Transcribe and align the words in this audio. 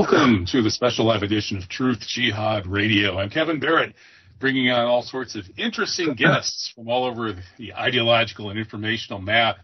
Welcome 0.00 0.46
to 0.46 0.62
the 0.62 0.70
special 0.70 1.04
live 1.04 1.22
edition 1.22 1.58
of 1.58 1.68
Truth 1.68 2.00
Jihad 2.08 2.66
Radio. 2.66 3.18
I'm 3.18 3.28
Kevin 3.28 3.60
Barrett, 3.60 3.94
bringing 4.38 4.70
on 4.70 4.86
all 4.86 5.02
sorts 5.02 5.34
of 5.34 5.44
interesting 5.58 6.14
guests 6.14 6.72
from 6.74 6.88
all 6.88 7.04
over 7.04 7.34
the 7.58 7.74
ideological 7.74 8.48
and 8.48 8.58
informational 8.58 9.20
map, 9.20 9.58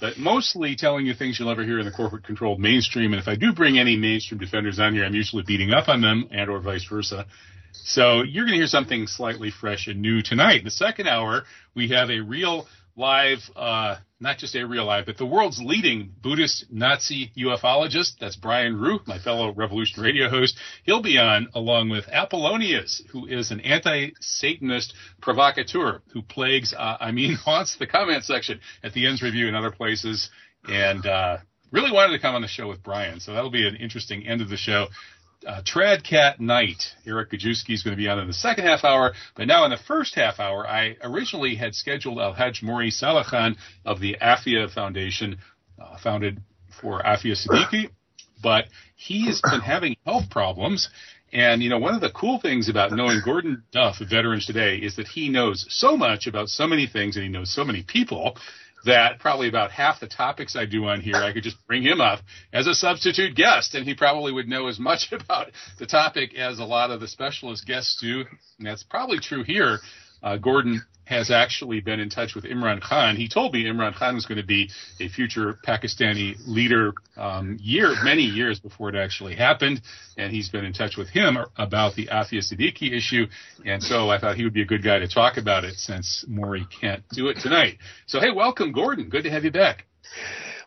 but 0.00 0.18
mostly 0.18 0.74
telling 0.74 1.06
you 1.06 1.14
things 1.14 1.38
you'll 1.38 1.48
never 1.48 1.62
hear 1.62 1.78
in 1.78 1.86
the 1.86 1.92
corporate 1.92 2.24
controlled 2.24 2.58
mainstream. 2.58 3.12
And 3.12 3.22
if 3.22 3.28
I 3.28 3.36
do 3.36 3.52
bring 3.52 3.78
any 3.78 3.96
mainstream 3.96 4.40
defenders 4.40 4.80
on 4.80 4.94
here, 4.94 5.04
I'm 5.04 5.14
usually 5.14 5.44
beating 5.46 5.70
up 5.70 5.88
on 5.88 6.00
them 6.00 6.28
and 6.32 6.50
or 6.50 6.58
vice 6.58 6.84
versa. 6.90 7.26
So 7.70 8.24
you're 8.24 8.46
going 8.46 8.54
to 8.54 8.58
hear 8.58 8.66
something 8.66 9.06
slightly 9.06 9.52
fresh 9.52 9.86
and 9.86 10.02
new 10.02 10.22
tonight. 10.22 10.58
In 10.58 10.64
the 10.64 10.72
second 10.72 11.06
hour, 11.06 11.44
we 11.76 11.90
have 11.90 12.10
a 12.10 12.18
real 12.18 12.66
live, 12.98 13.38
uh, 13.54 13.96
not 14.20 14.38
just 14.38 14.56
a 14.56 14.64
real 14.64 14.84
live, 14.84 15.06
but 15.06 15.16
the 15.16 15.24
world's 15.24 15.60
leading 15.62 16.12
Buddhist 16.20 16.66
Nazi 16.70 17.30
ufologist. 17.38 18.18
That's 18.20 18.36
Brian 18.36 18.74
Ruhe, 18.74 19.06
my 19.06 19.18
fellow 19.18 19.54
Revolution 19.54 20.02
Radio 20.02 20.28
host. 20.28 20.58
He'll 20.82 21.02
be 21.02 21.16
on 21.16 21.48
along 21.54 21.90
with 21.90 22.06
Apollonius, 22.08 23.00
who 23.10 23.26
is 23.26 23.52
an 23.52 23.60
anti-Satanist 23.60 24.94
provocateur 25.22 26.02
who 26.12 26.22
plagues, 26.22 26.74
uh, 26.76 26.96
I 27.00 27.12
mean, 27.12 27.34
haunts 27.44 27.76
the 27.78 27.86
comment 27.86 28.24
section 28.24 28.60
at 28.82 28.92
the 28.92 29.04
Unz 29.04 29.22
Review 29.22 29.46
and 29.46 29.56
other 29.56 29.70
places. 29.70 30.28
And, 30.68 31.06
uh, 31.06 31.38
really 31.70 31.92
wanted 31.92 32.12
to 32.12 32.18
come 32.18 32.34
on 32.34 32.42
the 32.42 32.48
show 32.48 32.66
with 32.66 32.82
Brian. 32.82 33.20
So 33.20 33.34
that'll 33.34 33.50
be 33.50 33.66
an 33.68 33.76
interesting 33.76 34.26
end 34.26 34.40
of 34.40 34.48
the 34.48 34.56
show 34.56 34.86
uh, 35.48 35.62
TradCatKnight. 35.62 36.84
Eric 37.06 37.30
Gajewski 37.30 37.72
is 37.72 37.82
going 37.82 37.96
to 37.96 38.00
be 38.00 38.06
on 38.06 38.18
in 38.18 38.26
the 38.26 38.34
second 38.34 38.66
half 38.66 38.84
hour, 38.84 39.14
but 39.34 39.48
now 39.48 39.64
in 39.64 39.70
the 39.70 39.78
first 39.78 40.14
half 40.14 40.38
hour, 40.38 40.68
I 40.68 40.96
originally 41.02 41.54
had 41.54 41.74
scheduled 41.74 42.18
Al 42.18 42.34
Hajj 42.34 42.62
Mauri' 42.62 42.90
Saalakhan 42.90 43.56
of 43.84 43.98
the 43.98 44.16
Aafia 44.20 44.70
Foundation, 44.70 45.38
uh, 45.80 45.96
founded 46.02 46.42
for 46.80 47.02
Aafia 47.02 47.34
Siddiqui, 47.34 47.88
but 48.42 48.66
he's 48.94 49.40
been 49.40 49.60
having 49.60 49.96
health 50.04 50.28
problems. 50.30 50.90
And, 51.32 51.62
you 51.62 51.70
know, 51.70 51.78
one 51.78 51.94
of 51.94 52.00
the 52.00 52.10
cool 52.10 52.40
things 52.40 52.68
about 52.68 52.92
knowing 52.92 53.20
Gordon 53.24 53.62
Duff 53.72 53.96
Veterans 53.98 54.46
Today 54.46 54.76
is 54.76 54.96
that 54.96 55.08
he 55.08 55.28
knows 55.28 55.66
so 55.68 55.96
much 55.96 56.26
about 56.26 56.48
so 56.48 56.66
many 56.66 56.86
things 56.86 57.16
and 57.16 57.22
he 57.22 57.30
knows 57.30 57.52
so 57.54 57.64
many 57.64 57.82
people 57.82 58.36
that 58.88 59.20
probably 59.20 59.48
about 59.48 59.70
half 59.70 60.00
the 60.00 60.08
topics 60.08 60.56
I 60.56 60.66
do 60.66 60.86
on 60.86 61.00
here, 61.00 61.16
I 61.16 61.32
could 61.32 61.44
just 61.44 61.64
bring 61.66 61.82
him 61.82 62.00
up 62.00 62.20
as 62.52 62.66
a 62.66 62.74
substitute 62.74 63.34
guest, 63.34 63.74
and 63.74 63.86
he 63.86 63.94
probably 63.94 64.32
would 64.32 64.48
know 64.48 64.66
as 64.66 64.78
much 64.78 65.08
about 65.12 65.48
the 65.78 65.86
topic 65.86 66.34
as 66.34 66.58
a 66.58 66.64
lot 66.64 66.90
of 66.90 67.00
the 67.00 67.08
specialist 67.08 67.66
guests 67.66 67.98
do. 68.00 68.24
And 68.58 68.66
that's 68.66 68.82
probably 68.82 69.18
true 69.18 69.44
here. 69.44 69.78
Uh, 70.22 70.36
Gordon 70.36 70.82
has 71.08 71.30
actually 71.30 71.80
been 71.80 72.00
in 72.00 72.10
touch 72.10 72.34
with 72.34 72.44
Imran 72.44 72.82
Khan. 72.82 73.16
He 73.16 73.28
told 73.28 73.54
me 73.54 73.64
Imran 73.64 73.94
Khan 73.94 74.14
was 74.14 74.26
going 74.26 74.40
to 74.40 74.46
be 74.46 74.70
a 75.00 75.08
future 75.08 75.58
Pakistani 75.66 76.36
leader 76.46 76.92
um, 77.16 77.56
year, 77.60 77.94
many 78.04 78.22
years 78.22 78.60
before 78.60 78.90
it 78.90 78.94
actually 78.94 79.34
happened, 79.34 79.80
and 80.18 80.30
he's 80.30 80.50
been 80.50 80.66
in 80.66 80.74
touch 80.74 80.98
with 80.98 81.08
him 81.08 81.38
about 81.56 81.94
the 81.94 82.08
Aafia 82.08 82.42
Siddiqui 82.42 82.92
issue. 82.92 83.26
And 83.64 83.82
so 83.82 84.10
I 84.10 84.18
thought 84.18 84.36
he 84.36 84.44
would 84.44 84.52
be 84.52 84.62
a 84.62 84.66
good 84.66 84.84
guy 84.84 84.98
to 84.98 85.08
talk 85.08 85.38
about 85.38 85.64
it 85.64 85.76
since 85.76 86.26
Mauri' 86.28 86.66
can't 86.80 87.02
do 87.08 87.28
it 87.28 87.38
tonight. 87.40 87.78
So 88.06 88.20
hey, 88.20 88.30
welcome, 88.30 88.72
Gordon. 88.72 89.08
Good 89.08 89.22
to 89.24 89.30
have 89.30 89.44
you 89.44 89.50
back. 89.50 89.86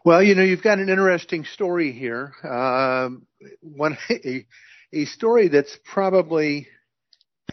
Well, 0.03 0.23
you 0.23 0.33
know, 0.33 0.41
you've 0.41 0.63
got 0.63 0.79
an 0.79 0.89
interesting 0.89 1.45
story 1.45 1.91
here. 1.91 2.33
Um, 2.43 3.27
one 3.61 3.95
a, 4.09 4.47
a 4.91 5.05
story 5.05 5.49
that's 5.49 5.77
probably, 5.85 6.67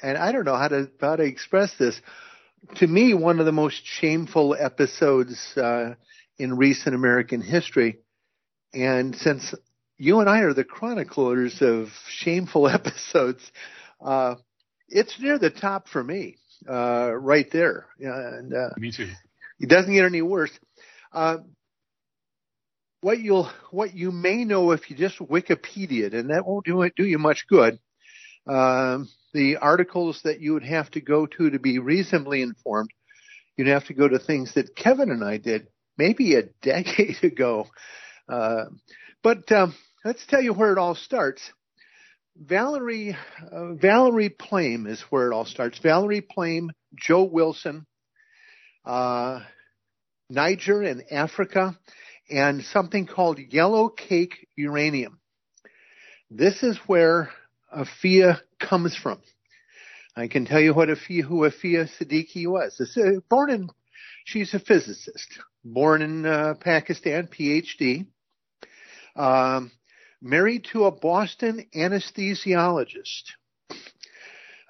and 0.02 0.18
I 0.18 0.32
don't 0.32 0.44
know 0.44 0.56
how 0.56 0.68
to 0.68 0.90
how 1.00 1.16
to 1.16 1.24
express 1.24 1.72
this 1.78 2.00
to 2.76 2.86
me, 2.86 3.14
one 3.14 3.40
of 3.40 3.46
the 3.46 3.52
most 3.52 3.80
shameful 3.84 4.56
episodes 4.58 5.38
uh, 5.56 5.94
in 6.38 6.56
recent 6.56 6.94
American 6.94 7.40
history. 7.40 7.98
And 8.74 9.14
since 9.16 9.54
you 9.96 10.20
and 10.20 10.28
I 10.28 10.40
are 10.40 10.54
the 10.54 10.64
chroniclers 10.64 11.60
of 11.60 11.88
shameful 12.08 12.68
episodes, 12.68 13.40
uh, 14.04 14.36
it's 14.88 15.18
near 15.20 15.38
the 15.38 15.50
top 15.50 15.88
for 15.88 16.02
me, 16.02 16.36
uh, 16.68 17.12
right 17.12 17.46
there. 17.52 17.86
And 17.98 18.54
uh, 18.54 18.70
me 18.76 18.92
too. 18.92 19.10
It 19.60 19.68
doesn't 19.68 19.92
get 19.92 20.04
any 20.04 20.22
worse. 20.22 20.52
Uh, 21.12 21.38
what 23.00 23.18
you'll, 23.18 23.50
what 23.70 23.94
you 23.94 24.10
may 24.10 24.44
know 24.44 24.72
if 24.72 24.90
you 24.90 24.96
just 24.96 25.18
Wikipedia, 25.18 26.06
it 26.06 26.14
and 26.14 26.30
that 26.30 26.46
won't 26.46 26.66
do 26.66 26.82
it, 26.82 26.94
do 26.96 27.04
you 27.04 27.18
much 27.18 27.46
good. 27.48 27.78
Um, 28.46 29.08
the 29.38 29.56
articles 29.58 30.20
that 30.24 30.40
you 30.40 30.52
would 30.52 30.64
have 30.64 30.90
to 30.90 31.00
go 31.00 31.24
to 31.24 31.50
to 31.50 31.60
be 31.60 31.78
reasonably 31.78 32.42
informed, 32.42 32.90
you'd 33.56 33.68
have 33.68 33.86
to 33.86 33.94
go 33.94 34.08
to 34.08 34.18
things 34.18 34.52
that 34.54 34.74
Kevin 34.74 35.12
and 35.12 35.22
I 35.22 35.36
did 35.36 35.68
maybe 35.96 36.34
a 36.34 36.42
decade 36.62 37.22
ago. 37.22 37.66
Uh, 38.28 38.64
but 39.22 39.50
um, 39.52 39.76
let's 40.04 40.26
tell 40.26 40.42
you 40.42 40.52
where 40.52 40.72
it 40.72 40.78
all 40.78 40.96
starts. 40.96 41.40
Valerie 42.36 43.16
uh, 43.52 43.74
Valerie 43.74 44.28
Plame 44.28 44.88
is 44.88 45.00
where 45.10 45.30
it 45.30 45.34
all 45.34 45.44
starts. 45.44 45.78
Valerie 45.78 46.20
Plame, 46.20 46.70
Joe 46.96 47.22
Wilson, 47.22 47.86
uh, 48.84 49.40
Niger 50.30 50.82
and 50.82 51.04
Africa, 51.12 51.78
and 52.28 52.64
something 52.64 53.06
called 53.06 53.38
yellow 53.38 53.88
cake 53.88 54.48
uranium. 54.56 55.20
This 56.28 56.64
is 56.64 56.76
where 56.88 57.30
Aafia 57.74 58.40
comes 58.58 58.96
from. 58.96 59.20
I 60.16 60.26
can 60.28 60.46
tell 60.46 60.60
you 60.60 60.74
what 60.74 60.88
Aafia, 60.88 61.22
who 61.22 61.40
Aafia 61.40 61.88
Siddiqui 61.98 62.46
was. 62.46 62.80
Uh, 62.96 63.20
born 63.28 63.50
in, 63.50 63.68
she's 64.24 64.52
a 64.54 64.58
physicist, 64.58 65.38
born 65.64 66.02
in 66.02 66.26
uh, 66.26 66.54
Pakistan, 66.60 67.28
PhD, 67.28 68.06
um, 69.14 69.70
married 70.20 70.66
to 70.72 70.86
a 70.86 70.90
Boston 70.90 71.66
anesthesiologist. 71.74 73.32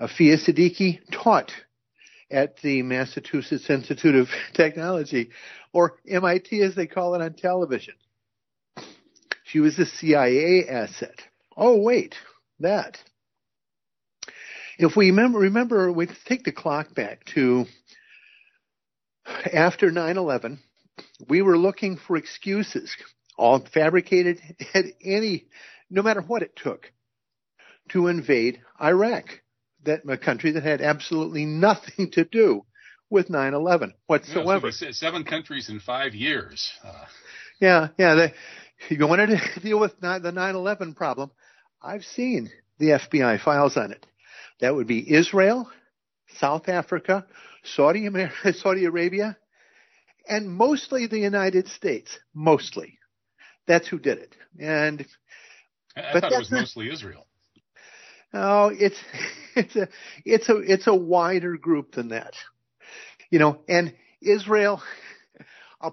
Aafia 0.00 0.36
Siddiqui 0.36 1.00
taught 1.10 1.52
at 2.30 2.58
the 2.58 2.82
Massachusetts 2.82 3.70
Institute 3.70 4.14
of 4.14 4.28
Technology, 4.54 5.30
or 5.72 5.96
MIT 6.06 6.60
as 6.62 6.74
they 6.74 6.86
call 6.86 7.14
it 7.14 7.22
on 7.22 7.34
television. 7.34 7.94
She 9.44 9.60
was 9.60 9.78
a 9.78 9.86
CIA 9.86 10.68
asset. 10.68 11.22
Oh, 11.56 11.80
wait, 11.80 12.14
that. 12.60 12.98
If 14.78 14.96
we 14.96 15.10
remember, 15.10 15.40
remember, 15.40 15.90
we 15.90 16.08
take 16.26 16.44
the 16.44 16.52
clock 16.52 16.94
back 16.94 17.24
to 17.34 17.66
after 19.52 19.90
9/11, 19.90 20.58
we 21.28 21.42
were 21.42 21.58
looking 21.58 21.96
for 21.96 22.16
excuses, 22.16 22.94
all 23.36 23.60
fabricated 23.60 24.40
at 24.74 24.84
any, 25.02 25.46
no 25.90 26.02
matter 26.02 26.20
what 26.20 26.42
it 26.42 26.54
took, 26.56 26.92
to 27.90 28.06
invade 28.06 28.60
Iraq, 28.80 29.40
that 29.84 30.02
a 30.08 30.18
country 30.18 30.52
that 30.52 30.62
had 30.62 30.80
absolutely 30.80 31.44
nothing 31.44 32.10
to 32.12 32.24
do 32.24 32.64
with 33.10 33.28
9/11 33.28 33.94
whatsoever. 34.06 34.70
Yeah, 34.80 34.90
seven 34.92 35.24
countries 35.24 35.68
in 35.68 35.80
five 35.80 36.14
years. 36.14 36.70
Uh. 36.84 37.04
Yeah, 37.60 37.88
yeah. 37.98 38.14
They, 38.14 38.34
you 38.94 39.06
wanted 39.06 39.30
to 39.30 39.60
deal 39.60 39.80
with 39.80 39.98
the 40.00 40.06
9/11 40.06 40.94
problem. 40.94 41.30
I've 41.82 42.04
seen 42.04 42.50
the 42.78 42.90
FBI 42.90 43.40
files 43.40 43.76
on 43.76 43.92
it. 43.92 44.04
That 44.60 44.74
would 44.74 44.86
be 44.86 45.12
Israel, 45.12 45.70
South 46.38 46.68
Africa, 46.68 47.26
Saudi, 47.64 48.06
America, 48.06 48.52
Saudi 48.52 48.84
Arabia, 48.84 49.36
and 50.28 50.50
mostly 50.50 51.06
the 51.06 51.18
United 51.18 51.68
States. 51.68 52.18
Mostly. 52.34 52.98
That's 53.66 53.86
who 53.86 53.98
did 53.98 54.18
it. 54.18 54.34
And 54.58 55.06
I, 55.96 56.00
I 56.00 56.20
thought 56.20 56.32
it 56.32 56.38
was 56.38 56.50
not, 56.50 56.60
mostly 56.60 56.90
Israel. 56.90 57.26
Oh, 58.32 58.70
it's 58.74 58.98
it's 59.56 59.76
a 59.76 59.88
it's 60.24 60.48
a 60.48 60.56
it's 60.58 60.86
a 60.86 60.94
wider 60.94 61.56
group 61.56 61.92
than 61.92 62.08
that. 62.08 62.34
You 63.30 63.38
know, 63.38 63.60
and 63.68 63.94
Israel, 64.20 64.82
uh, 65.80 65.90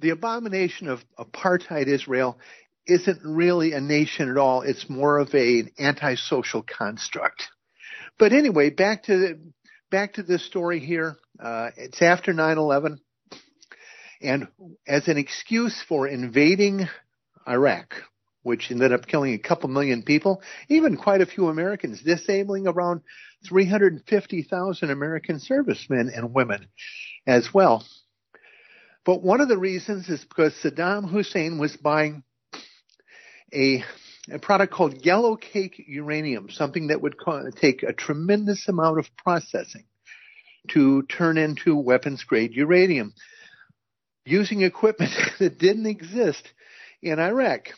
the 0.00 0.10
abomination 0.10 0.88
of 0.88 1.04
apartheid 1.18 1.86
Israel 1.86 2.38
isn't 2.86 3.20
really 3.24 3.72
a 3.72 3.80
nation 3.80 4.30
at 4.30 4.36
all. 4.36 4.62
It's 4.62 4.88
more 4.88 5.18
of 5.18 5.34
a, 5.34 5.60
an 5.60 5.72
antisocial 5.78 6.62
construct. 6.62 7.44
But 8.18 8.32
anyway, 8.32 8.70
back 8.70 9.04
to 9.04 9.16
the, 9.18 9.40
back 9.90 10.14
to 10.14 10.22
this 10.22 10.44
story 10.46 10.80
here. 10.80 11.16
Uh, 11.38 11.70
it's 11.76 12.00
after 12.00 12.32
9/11, 12.32 12.98
And 14.22 14.48
as 14.86 15.08
an 15.08 15.18
excuse 15.18 15.82
for 15.88 16.08
invading 16.08 16.88
Iraq, 17.46 17.94
which 18.42 18.70
ended 18.70 18.92
up 18.92 19.06
killing 19.06 19.34
a 19.34 19.38
couple 19.38 19.68
million 19.68 20.02
people, 20.02 20.40
even 20.68 20.96
quite 20.96 21.20
a 21.20 21.26
few 21.26 21.48
Americans, 21.48 22.00
disabling 22.02 22.66
around 22.66 23.02
350,000 23.48 24.90
American 24.90 25.40
servicemen 25.40 26.10
and 26.14 26.32
women 26.32 26.68
as 27.26 27.52
well. 27.52 27.84
But 29.04 29.22
one 29.22 29.40
of 29.40 29.48
the 29.48 29.58
reasons 29.58 30.08
is 30.08 30.24
because 30.24 30.54
Saddam 30.62 31.08
Hussein 31.08 31.58
was 31.58 31.76
buying 31.76 32.24
a, 33.52 33.84
a 34.30 34.38
product 34.38 34.72
called 34.72 35.04
yellow 35.04 35.36
cake 35.36 35.82
uranium, 35.86 36.50
something 36.50 36.88
that 36.88 37.00
would 37.00 37.16
take 37.60 37.82
a 37.82 37.92
tremendous 37.92 38.68
amount 38.68 38.98
of 38.98 39.06
processing 39.16 39.84
to 40.68 41.02
turn 41.04 41.38
into 41.38 41.76
weapons 41.76 42.24
grade 42.24 42.52
uranium 42.52 43.14
using 44.24 44.62
equipment 44.62 45.12
that 45.38 45.58
didn't 45.58 45.86
exist 45.86 46.52
in 47.02 47.18
Iraq. 47.18 47.68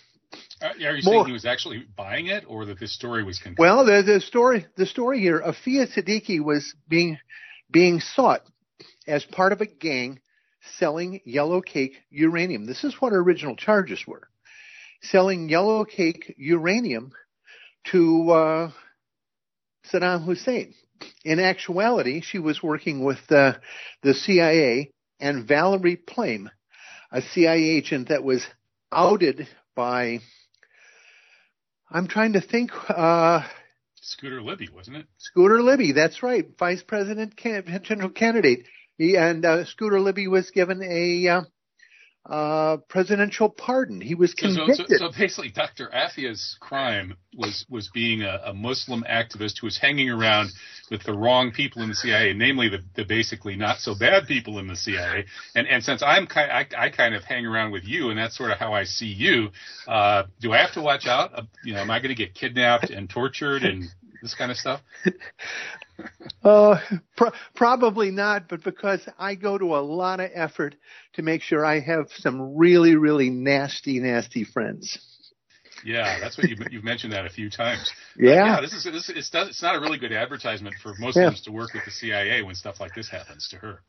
Uh, 0.61 0.67
are 0.67 0.77
you 0.77 1.03
More, 1.05 1.15
saying 1.15 1.27
he 1.27 1.33
was 1.33 1.45
actually 1.45 1.87
buying 1.97 2.27
it, 2.27 2.45
or 2.47 2.67
that 2.67 2.79
this 2.79 2.95
story 2.95 3.23
was? 3.23 3.39
Contained? 3.39 3.59
Well, 3.59 3.85
the, 3.85 4.03
the 4.03 4.21
story 4.21 4.67
the 4.77 4.87
story 4.87 5.21
here, 5.21 5.41
Aafia 5.41 5.87
Siddiqui 5.87 6.43
was 6.43 6.75
being 6.89 7.19
being 7.71 8.01
sought 8.01 8.43
as 9.07 9.25
part 9.25 9.53
of 9.53 9.61
a 9.61 9.67
gang 9.67 10.21
selling 10.79 11.21
yellow 11.25 11.63
cake 11.63 11.95
uranium. 12.11 12.67
This 12.67 12.85
is 12.85 12.95
what 13.01 13.13
her 13.13 13.21
original 13.21 13.57
charges 13.57 14.05
were: 14.07 14.29
selling 15.03 15.49
yellow 15.49 15.85
cake 15.85 16.35
uranium 16.37 17.13
to 17.91 18.31
uh, 18.31 18.71
Saddam 19.93 20.25
Hussein. 20.25 20.75
In 21.25 21.39
actuality, 21.39 22.21
she 22.23 22.39
was 22.39 22.63
working 22.63 23.05
with 23.05 23.19
the 23.29 23.61
the 24.03 24.15
CIA 24.15 24.91
and 25.21 25.47
Valerie 25.47 25.97
Plame, 25.97 26.51
a 27.13 27.23
CIA 27.23 27.63
agent 27.63 28.09
that 28.09 28.25
was 28.25 28.45
outed 28.91 29.47
by 29.77 30.21
I'm 31.91 32.09
trying 32.09 32.35
to 32.35 32.41
think. 32.41 32.71
Uh, 32.89 33.43
Scooter 34.01 34.43
Libby, 34.43 34.69
wasn't 34.75 34.97
it? 34.99 35.07
Scooter 35.19 35.63
Libby, 35.63 35.93
that's 35.93 36.23
right, 36.23 36.47
vice 36.59 36.83
president 36.83 37.37
potential 37.37 38.11
candidate. 38.11 38.67
He, 38.97 39.17
and 39.17 39.45
uh, 39.45 39.65
Scooter 39.65 40.01
Libby 40.01 40.29
was 40.29 40.51
given 40.51 40.83
a 40.83 41.29
uh, 42.27 42.77
presidential 42.89 43.49
pardon. 43.49 44.01
He 44.01 44.15
was 44.15 44.35
convicted. 44.35 44.77
So, 44.77 44.97
so, 44.99 45.11
so 45.11 45.19
basically, 45.19 45.51
Dr. 45.51 45.91
Aafia's 45.95 46.57
crime 46.61 47.17
was 47.35 47.65
was 47.71 47.89
being 47.89 48.23
a, 48.23 48.41
a, 48.47 48.55
Muslim 48.55 49.03
activist 49.09 49.61
who 49.61 49.67
was 49.67 49.79
hanging 49.79 50.11
around 50.11 50.51
with 50.91 51.03
the 51.05 51.15
wrong 51.15 51.53
people 51.53 51.81
in 51.81 51.89
the 51.89 51.95
CIA, 51.95 52.35
namely 52.35 52.69
the, 52.69 52.81
the 52.97 53.05
basically 53.05 53.57
not 53.57 53.79
so 53.79 53.95
bad 53.99 54.27
people 54.27 54.59
in 54.59 54.67
the 54.67 54.77
CIA. 54.77 55.25
And 55.55 55.67
and 55.67 55.83
since 55.83 56.03
I'm 56.03 56.27
kind, 56.27 56.51
I, 56.51 56.67
I 56.77 56.91
kind 56.91 57.15
of 57.15 57.25
hang 57.25 57.47
around 57.47 57.71
with 57.71 57.85
you, 57.85 58.11
and 58.11 58.19
that's 58.19 58.37
sort 58.37 58.51
of 58.51 58.59
how 58.59 58.75
I 58.75 58.85
see 58.85 59.07
you. 59.07 59.49
Uh, 59.87 60.25
do 60.41 60.53
I 60.53 60.59
have 60.59 60.75
to 60.75 60.83
watch 60.83 61.07
out? 61.07 61.31
Uh, 61.35 61.43
you 61.65 61.73
know, 61.73 61.81
am 61.81 61.91
I 61.91 61.99
going 61.99 62.15
to 62.15 62.15
get 62.15 62.35
kidnapped 62.35 62.91
and 62.91 63.09
tortured 63.09 63.63
and 63.63 63.85
this 64.21 64.35
kind 64.35 64.51
of 64.51 64.59
stuff? 64.59 64.83
uh, 66.45 66.79
pro- 67.17 67.33
probably 67.55 68.11
not, 68.11 68.49
but 68.49 68.63
because 68.63 69.01
I 69.19 69.35
go 69.35 69.59
to 69.59 69.77
a 69.77 69.81
lot 69.81 70.21
of 70.21 70.31
effort 70.35 70.77
to 71.15 71.23
make 71.23 71.43
sure 71.43 71.65
I 71.65 71.81
have 71.81 72.09
some 72.17 72.57
really, 72.57 72.97
really 72.97 73.31
nasty, 73.31 73.99
nasty 74.01 74.45
friends. 74.45 74.99
Yeah, 75.85 76.19
that's 76.21 76.37
what 76.37 76.49
you've, 76.49 76.61
you've 76.71 76.85
mentioned 76.85 77.13
that 77.13 77.25
a 77.25 77.31
few 77.31 77.51
times. 77.51 77.91
Yeah, 78.17 78.33
yeah. 78.33 78.61
This 78.61 78.73
is 78.73 78.85
this 78.85 79.09
it's, 79.15 79.31
it's 79.33 79.63
not 79.63 79.77
a 79.77 79.81
really 79.81 79.99
good 79.99 80.13
advertisement 80.13 80.75
for 80.83 80.91
Muslims 80.99 81.17
yeah. 81.17 81.27
Of 81.29 81.35
us 81.35 81.41
to 81.43 81.53
work 81.53 81.73
with 81.75 81.85
the 81.85 81.91
CIA 81.91 82.43
when 82.43 82.55
stuff 82.55 82.81
like 82.81 82.95
this 82.95 83.09
happens 83.09 83.49
to 83.51 83.57
her. 83.59 83.83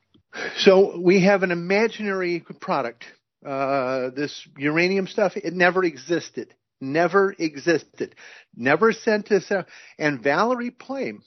So 0.58 1.00
we 1.00 1.24
have 1.24 1.42
an 1.44 1.52
imaginary 1.52 2.46
product. 2.60 3.06
Uh, 3.44 4.10
this 4.16 4.48
uranium 4.58 5.08
stuff, 5.08 5.36
it 5.36 5.54
never 5.54 5.84
existed. 5.84 6.54
Never 6.82 7.34
existed. 7.38 8.16
Never 8.56 8.94
sent 8.94 9.28
to. 9.28 9.66
And 9.98 10.22
Valerie 10.22 10.72
Plame 10.72 11.24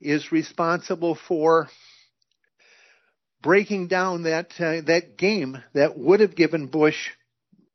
is 0.00 0.32
responsible 0.32 1.18
for 1.26 1.68
breaking 3.42 3.88
down 3.88 4.24
that 4.24 4.52
uh, 4.58 4.80
that 4.86 5.16
game 5.16 5.62
that 5.74 5.96
would 5.98 6.20
have 6.20 6.34
given 6.34 6.66
Bush 6.66 7.10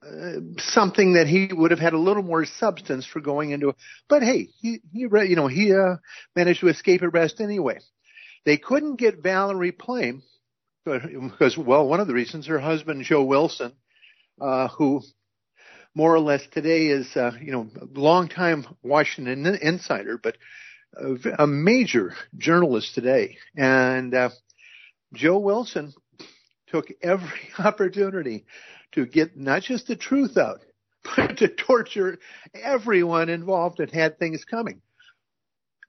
uh, 0.06 0.40
something 0.58 1.14
that 1.14 1.28
he 1.28 1.50
would 1.52 1.72
have 1.72 1.80
had 1.80 1.94
a 1.94 1.98
little 1.98 2.24
more 2.24 2.46
substance 2.46 3.06
for 3.06 3.22
going 3.22 3.52
into. 3.52 3.74
But 4.10 4.24
hey, 4.24 4.50
he 4.60 4.82
he 4.92 5.02
you 5.02 5.36
know 5.36 5.48
he 5.48 5.74
uh, 5.74 5.98
managed 6.36 6.62
to 6.62 6.68
escape 6.68 7.02
arrest 7.02 7.40
anyway. 7.40 7.80
They 8.46 8.58
couldn't 8.58 8.98
get 8.98 9.24
Valerie 9.24 9.72
Plame 9.72 10.24
because 10.86 11.58
well, 11.58 11.88
one 11.88 12.00
of 12.00 12.08
the 12.08 12.14
reasons 12.14 12.48
her 12.48 12.60
husband 12.60 13.06
Joe 13.06 13.24
Wilson, 13.24 13.74
uh, 14.42 14.68
who 14.70 15.02
more 15.96 16.14
or 16.14 16.20
less 16.20 16.42
today 16.52 16.88
is 16.88 17.08
uh, 17.16 17.32
you 17.42 17.52
know 17.52 17.70
longtime 17.94 18.66
Washington 18.82 19.46
insider, 19.62 20.18
but 20.22 20.36
a, 20.98 21.44
a 21.44 21.48
major 21.48 22.14
journalist 22.38 22.96
today, 22.96 23.38
and 23.56 24.14
uh, 24.14 24.30
Joe 25.14 25.40
Wilson 25.40 25.94
took 26.68 26.88
every 27.02 27.40
opportunity 27.60 28.46
to 28.94 29.06
get 29.06 29.38
not 29.38 29.64
just 29.64 29.88
the 29.88 29.96
truth 29.96 30.38
out, 30.38 30.62
but 31.16 31.38
to 31.38 31.48
torture 31.48 32.20
everyone 32.54 33.30
involved 33.30 33.80
and 33.80 33.92
had 33.92 34.18
things 34.18 34.46
coming. 34.46 34.82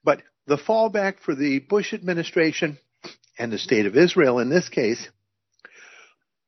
But 0.02 0.22
the 0.46 0.58
fallback 0.58 1.20
for 1.20 1.34
the 1.34 1.60
Bush 1.60 1.94
administration 1.94 2.78
and 3.38 3.50
the 3.52 3.58
state 3.58 3.86
of 3.86 3.96
Israel 3.96 4.38
in 4.38 4.50
this 4.50 4.68
case 4.68 5.08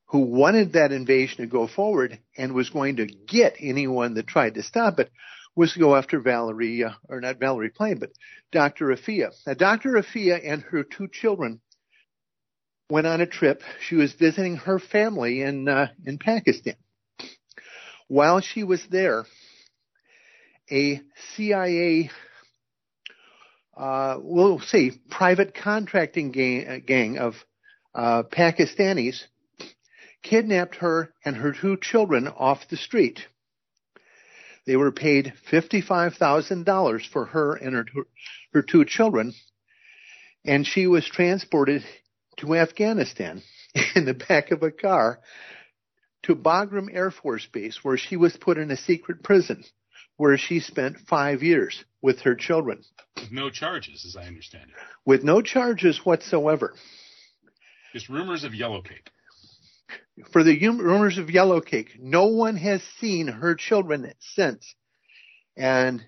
who 0.07 0.21
wanted 0.21 0.75
that 0.75 0.93
invasion 0.93 1.39
to 1.39 1.47
go 1.47 1.67
forward 1.67 2.19
and 2.37 2.53
was 2.53 2.71
going 2.71 2.97
to 2.97 3.07
get 3.07 3.57
anyone 3.59 4.15
that 4.15 4.27
tried 4.27 4.55
to 4.55 4.63
stop 4.63 5.01
it 5.01 5.11
was 5.57 5.73
to 5.73 5.81
go 5.81 5.97
after 5.97 6.21
Valerie, 6.21 6.85
uh, 6.85 6.91
or 7.09 7.21
not 7.21 7.41
Valerie 7.41 7.71
Plame, 7.71 7.99
but 7.99 8.13
Dr. 8.53 8.89
Aafia. 8.89 9.31
Now, 9.47 9.55
Dr. 9.55 9.93
Aafia 9.93 10.39
and 10.45 10.63
her 10.63 10.85
two 10.85 11.09
children 11.09 11.61
went 12.91 13.07
on 13.07 13.21
a 13.23 13.27
trip. 13.27 13.63
She 13.81 13.97
was 13.97 14.13
visiting 14.13 14.57
her 14.57 14.79
family 14.79 15.43
in 15.43 15.69
uh, 15.69 15.89
in 16.05 16.19
Pakistan. 16.19 16.77
While 18.07 18.41
she 18.41 18.63
was 18.63 18.87
there, 18.89 19.25
a 20.71 21.01
CIA, 21.35 22.11
uh, 23.77 24.19
we'll 24.21 24.61
say, 24.61 24.93
private 25.11 25.55
contracting 25.55 26.31
gang, 26.31 26.85
gang 26.87 27.19
of 27.19 27.35
uh, 27.95 28.23
Pakistanis 28.25 29.25
kidnapped 30.23 30.77
her 30.77 31.13
and 31.25 31.37
her 31.37 31.53
two 31.53 31.77
children 31.81 32.29
off 32.29 32.69
the 32.69 32.77
street. 32.77 33.21
They 34.67 34.77
were 34.77 34.93
paid 34.93 35.33
$55,000 35.51 37.09
for 37.09 37.27
her 37.27 37.55
and 37.55 37.75
her, 37.75 38.07
her 38.53 38.63
two 38.63 38.85
children, 38.85 39.33
and 40.45 40.67
she 40.67 40.87
was 40.87 41.07
transported 41.07 41.85
to 42.39 42.57
Afghanistan 42.57 43.43
in 43.95 44.05
the 44.05 44.15
back 44.15 44.51
of 44.51 44.63
a 44.63 44.73
car 44.73 45.21
to 46.25 46.35
Bagram 46.35 46.93
Air 46.93 47.13
Force 47.13 47.47
Base, 47.47 47.79
where 47.83 47.97
she 47.97 48.17
was 48.17 48.37
put 48.37 48.59
in 48.59 48.71
a 48.73 48.77
secret 48.77 49.23
prison, 49.23 49.65
where 50.17 50.37
she 50.37 50.59
spent 50.59 50.99
five 51.09 51.43
years 51.43 51.85
with 52.03 52.21
her 52.21 52.35
children. 52.35 52.83
With 53.17 53.31
no 53.31 53.51
charges, 53.51 54.05
as 54.05 54.17
I 54.17 54.27
understand 54.27 54.71
it. 54.71 54.77
With 55.05 55.23
no 55.23 55.43
charges 55.43 56.01
whatsoever. 56.05 56.75
Just 57.93 58.09
rumors 58.09 58.43
of 58.43 58.55
yellow 58.55 58.83
cake 58.83 59.11
for 60.33 60.43
the 60.43 60.59
rumors 60.69 61.19
of 61.19 61.31
yellow 61.31 61.61
cake. 61.61 61.91
No 61.99 62.27
one 62.27 62.57
has 62.57 62.83
seen 63.01 63.29
her 63.29 63.55
children 63.55 64.13
since. 64.35 64.75
And 65.57 66.03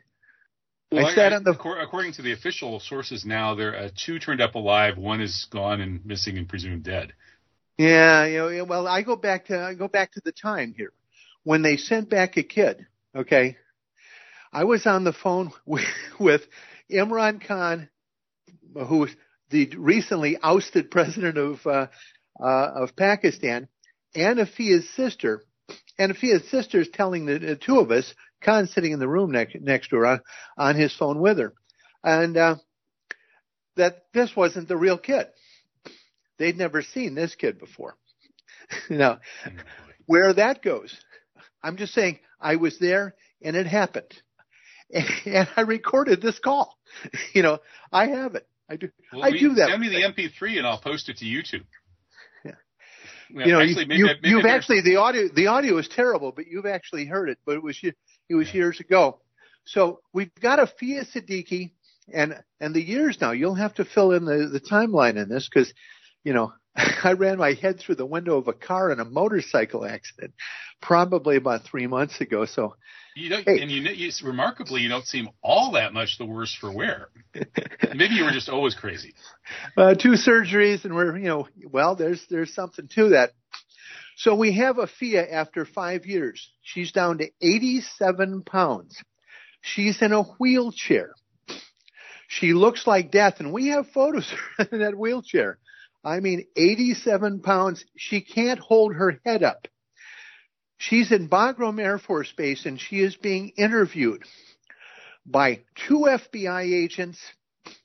well, 0.91 1.07
I 1.07 1.15
said 1.15 1.33
I, 1.33 1.37
on 1.37 1.45
the 1.45 1.53
according 1.53 2.13
to 2.15 2.23
the 2.23 2.33
official 2.33 2.81
sources 2.81 3.25
now, 3.25 3.55
there 3.55 3.73
are 3.75 3.85
uh, 3.87 3.91
two 4.05 4.19
turned 4.19 4.41
up 4.41 4.55
alive. 4.55 4.97
One 4.97 5.21
is 5.21 5.47
gone 5.51 5.81
and 5.81 6.05
missing 6.05 6.39
and 6.39 6.49
presumed 6.49 6.85
dead. 6.85 7.13
Yeah, 7.77 8.27
you 8.27 8.39
know, 8.39 8.65
well, 8.65 8.89
I 8.89 9.03
go 9.03 9.17
back 9.17 9.47
to 9.47 9.59
I 9.59 9.75
go 9.75 9.89
back 9.89 10.13
to 10.13 10.21
the 10.25 10.33
time 10.33 10.75
here 10.77 10.93
when 11.45 11.63
they 11.63 11.77
sent 11.77 12.11
back 12.11 12.37
a 12.37 12.43
kid. 12.43 12.87
Okay, 13.15 13.57
I 14.53 14.65
was 14.65 14.87
on 14.87 15.05
the 15.05 15.13
phone 15.13 15.53
with, 15.67 15.85
with 16.19 16.43
Imran 16.91 17.47
Khan, 17.47 17.89
who 18.75 18.99
was 18.99 19.11
the 19.51 19.71
recently 19.77 20.39
ousted 20.43 20.91
president 20.91 21.39
of 21.39 21.67
uh, 21.67 21.87
uh, 22.41 22.71
of 22.75 22.97
Pakistan, 22.97 23.69
and 24.15 24.39
Aafia's 24.39 24.89
sister. 24.97 25.43
And 25.99 26.15
Aafia's 26.15 26.49
sister 26.51 26.81
is 26.81 26.89
telling 26.93 27.27
the, 27.27 27.39
the 27.39 27.57
two 27.57 27.79
of 27.79 27.91
us, 27.91 28.15
Khan 28.43 28.67
sitting 28.67 28.93
in 28.93 29.01
the 29.01 29.09
room 29.09 29.33
next, 29.33 29.57
next 29.61 29.89
to 29.89 29.97
her 29.97 30.07
on, 30.07 30.21
on 30.57 30.77
his 30.77 30.95
phone 30.95 31.21
with 31.21 31.39
her, 31.39 31.55
and 32.05 32.37
uh, 32.37 32.57
that 33.77 34.05
this 34.13 34.37
wasn't 34.37 34.69
the 34.69 34.77
real 34.77 34.99
kid. 34.99 35.27
They'd 36.39 36.57
never 36.57 36.83
seen 36.83 37.15
this 37.15 37.35
kid 37.35 37.59
before. 37.59 37.97
now, 38.91 39.21
where 40.07 40.33
that 40.35 40.63
goes, 40.63 40.95
I'm 41.63 41.77
just 41.77 41.95
saying 41.95 42.19
I 42.41 42.57
was 42.57 42.79
there 42.79 43.15
and 43.43 43.57
it 43.57 43.67
happened. 43.67 44.13
And 45.27 45.47
I 45.55 45.63
recorded 45.63 46.23
this 46.23 46.39
call. 46.39 46.79
You 47.35 47.43
know, 47.43 47.59
I 47.93 48.07
have 48.07 48.35
it. 48.35 48.49
I 48.71 48.77
do. 48.77 48.89
Well, 49.13 49.23
I 49.23 49.31
do 49.31 49.55
that. 49.55 49.69
Send 49.69 49.81
me 49.81 49.89
the 49.89 50.03
MP3 50.03 50.59
and 50.59 50.67
I'll 50.67 50.81
post 50.81 51.09
it 51.09 51.19
to 51.19 51.25
YouTube. 51.25 51.65
Well, 53.35 53.47
you 53.47 53.53
know, 53.53 53.61
actually, 53.61 53.87
maybe, 53.87 53.99
you, 54.01 54.07
maybe 54.07 54.29
you've 54.29 54.47
actually 54.47 54.81
the 54.81 54.97
audio 54.97 55.29
the 55.29 55.49
audio 55.49 55.79
is 55.79 55.89
terrible, 55.89 56.33
but 56.33 56.47
you've 56.47 56.67
actually 56.67 57.07
heard 57.07 57.29
it. 57.29 57.39
But 57.45 57.57
it 57.57 57.63
was 57.63 57.79
it 57.83 58.35
was 58.35 58.53
years 58.53 58.81
ago. 58.81 59.21
So 59.65 60.01
we've 60.13 60.35
got 60.41 60.59
Aafia 60.59 61.05
Siddiqui 61.13 61.73
and 62.13 62.43
and 62.61 62.75
the 62.75 62.83
years 62.83 63.19
now. 63.21 63.33
You'll 63.33 63.55
have 63.55 63.75
to 63.75 63.85
fill 63.85 64.13
in 64.13 64.25
the 64.25 64.49
the 64.51 64.61
timeline 64.61 65.17
in 65.23 65.29
this 65.29 65.49
because 65.49 65.73
you 66.25 66.33
know 66.33 66.53
I 67.05 67.13
ran 67.13 67.39
my 67.39 67.55
head 67.55 67.81
through 67.81 67.97
the 67.97 68.07
window 68.07 68.37
of 68.39 68.49
a 68.49 68.53
car 68.53 68.91
in 68.91 69.01
a 69.01 69.05
motorcycle 69.05 69.85
accident, 69.85 70.35
probably 70.81 71.37
about 71.37 71.65
three 71.65 71.87
months 71.87 72.21
ago. 72.21 72.47
So, 72.47 72.77
you 73.19 73.31
don't, 73.31 73.45
hey. 73.45 73.61
and 73.61 73.71
you, 73.71 73.83
you, 73.83 74.11
remarkably, 74.25 74.81
you 74.81 74.89
don't 74.89 75.07
seem 75.07 75.29
all 75.43 75.73
that 75.73 75.93
much 75.93 76.19
the 76.19 76.25
worse 76.25 76.55
for 76.55 76.73
wear. 76.73 77.09
Maybe 77.95 78.15
you 78.15 78.25
were 78.25 78.31
just 78.31 78.49
always 78.49 78.75
crazy. 78.75 79.15
Uh, 79.79 79.95
two 79.95 80.11
surgeries, 80.11 80.85
and 80.85 80.95
we're, 80.95 81.17
you 81.17 81.25
know, 81.25 81.49
well, 81.71 81.97
there's 81.97 82.23
there's 82.29 82.53
something 82.53 82.87
to 82.87 83.11
that. 83.11 83.31
So 84.17 84.35
we 84.35 84.57
have 84.57 84.77
Aafia 84.77 85.33
after 85.33 85.65
five 85.65 86.05
years. 86.05 86.51
She's 86.63 86.93
down 86.93 87.19
to 87.19 87.31
87 87.41 88.43
pounds. 88.43 89.01
She's 89.63 90.03
in 90.03 90.13
a 90.13 90.23
wheelchair. 90.23 91.15
She 92.27 92.53
looks 92.53 92.87
like 92.87 93.11
death, 93.11 93.37
and 93.39 93.53
we 93.53 93.69
have 93.69 93.89
photos 93.89 94.31
in 94.73 94.81
that 94.81 94.99
wheelchair. 94.99 95.59
I 96.05 96.21
mean, 96.21 96.45
87 96.57 97.41
pounds. 97.41 97.85
She 97.97 98.21
can't 98.21 98.61
hold 98.61 98.95
her 98.95 99.21
head 99.25 99.43
up. 99.43 99.67
She's 100.79 101.11
in 101.11 101.29
Bagram 101.29 101.81
Air 101.81 101.99
Force 101.99 102.33
Base 102.37 102.65
and 102.65 102.81
she 102.81 103.01
is 103.01 103.17
being 103.17 103.51
interviewed 103.57 104.23
by 105.27 105.61
two 105.75 106.07
FBI 106.09 106.63
agents 106.63 107.19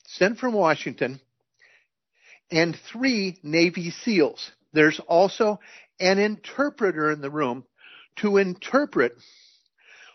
sent 0.06 0.38
from 0.38 0.54
Washington 0.54 1.20
and 2.52 2.78
three 2.92 3.40
Navy 3.42 3.90
SEALs. 3.90 4.52
There's 4.74 5.00
also 5.08 5.60
an 6.00 6.20
interpreter 6.20 7.12
in 7.12 7.22
the 7.22 7.32
room 7.32 7.66
to 8.18 8.38
interpret 8.38 9.14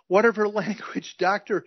whatever 0.07 0.49
language 0.49 1.17
Dr. 1.19 1.65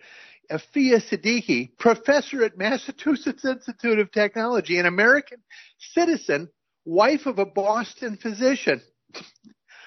Aafia 0.50 1.00
Siddiqui, 1.08 1.76
professor 1.78 2.42
at 2.42 2.58
Massachusetts 2.58 3.44
Institute 3.44 3.98
of 3.98 4.10
Technology, 4.10 4.78
an 4.78 4.86
American 4.86 5.38
citizen, 5.78 6.48
wife 6.84 7.26
of 7.26 7.38
a 7.38 7.46
Boston 7.46 8.16
physician, 8.16 8.80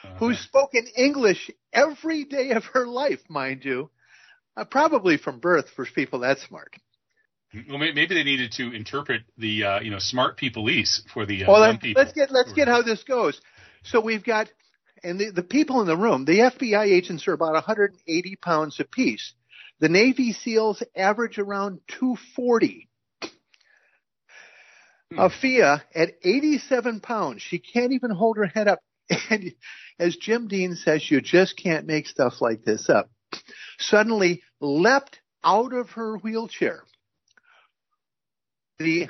uh-huh. 0.05 0.17
who's 0.17 0.39
spoken 0.39 0.85
English 0.97 1.51
every 1.73 2.23
day 2.25 2.51
of 2.51 2.63
her 2.73 2.87
life, 2.87 3.19
mind 3.29 3.65
you, 3.65 3.89
uh, 4.57 4.65
probably 4.65 5.17
from 5.17 5.39
birth 5.39 5.65
for 5.75 5.85
people 5.85 6.19
that 6.19 6.39
smart. 6.39 6.75
Well, 7.69 7.77
maybe 7.77 8.07
they 8.07 8.23
needed 8.23 8.51
to 8.53 8.73
interpret 8.73 9.21
the 9.37 9.63
uh, 9.63 9.79
you 9.79 9.91
know 9.91 9.99
smart 9.99 10.37
peopleese 10.37 11.01
for 11.13 11.25
the 11.25 11.45
uh, 11.45 11.51
well, 11.51 11.61
let, 11.61 11.79
people. 11.79 12.01
Let's 12.01 12.13
get 12.13 12.31
let's 12.31 12.51
get 12.53 12.67
how 12.67 12.81
this 12.81 13.03
goes. 13.03 13.39
So 13.83 14.01
we've 14.01 14.23
got 14.23 14.49
and 15.05 15.19
the, 15.19 15.31
the 15.31 15.43
people 15.43 15.81
in 15.81 15.87
the 15.87 15.95
room, 15.95 16.25
the 16.25 16.39
FBI 16.39 16.85
agents 16.85 17.27
are 17.27 17.33
about 17.33 17.53
180 17.53 18.35
pounds 18.37 18.79
apiece. 18.79 19.33
The 19.79 19.89
Navy 19.89 20.33
SEALs 20.33 20.81
average 20.95 21.37
around 21.37 21.79
240. 21.99 22.89
Hmm. 25.11 25.19
Aafia 25.19 25.81
at 25.93 26.13
87 26.23 27.01
pounds, 27.01 27.41
she 27.41 27.59
can't 27.59 27.91
even 27.91 28.09
hold 28.09 28.37
her 28.37 28.47
head 28.47 28.67
up. 28.67 28.79
And 29.29 29.53
as 29.99 30.15
Jim 30.15 30.47
Dean 30.47 30.75
says, 30.75 31.09
you 31.09 31.21
just 31.21 31.57
can't 31.57 31.85
make 31.85 32.07
stuff 32.07 32.41
like 32.41 32.63
this 32.63 32.89
up. 32.89 33.09
Suddenly 33.79 34.43
leapt 34.59 35.19
out 35.43 35.73
of 35.73 35.91
her 35.91 36.17
wheelchair. 36.17 36.83
The 38.79 39.09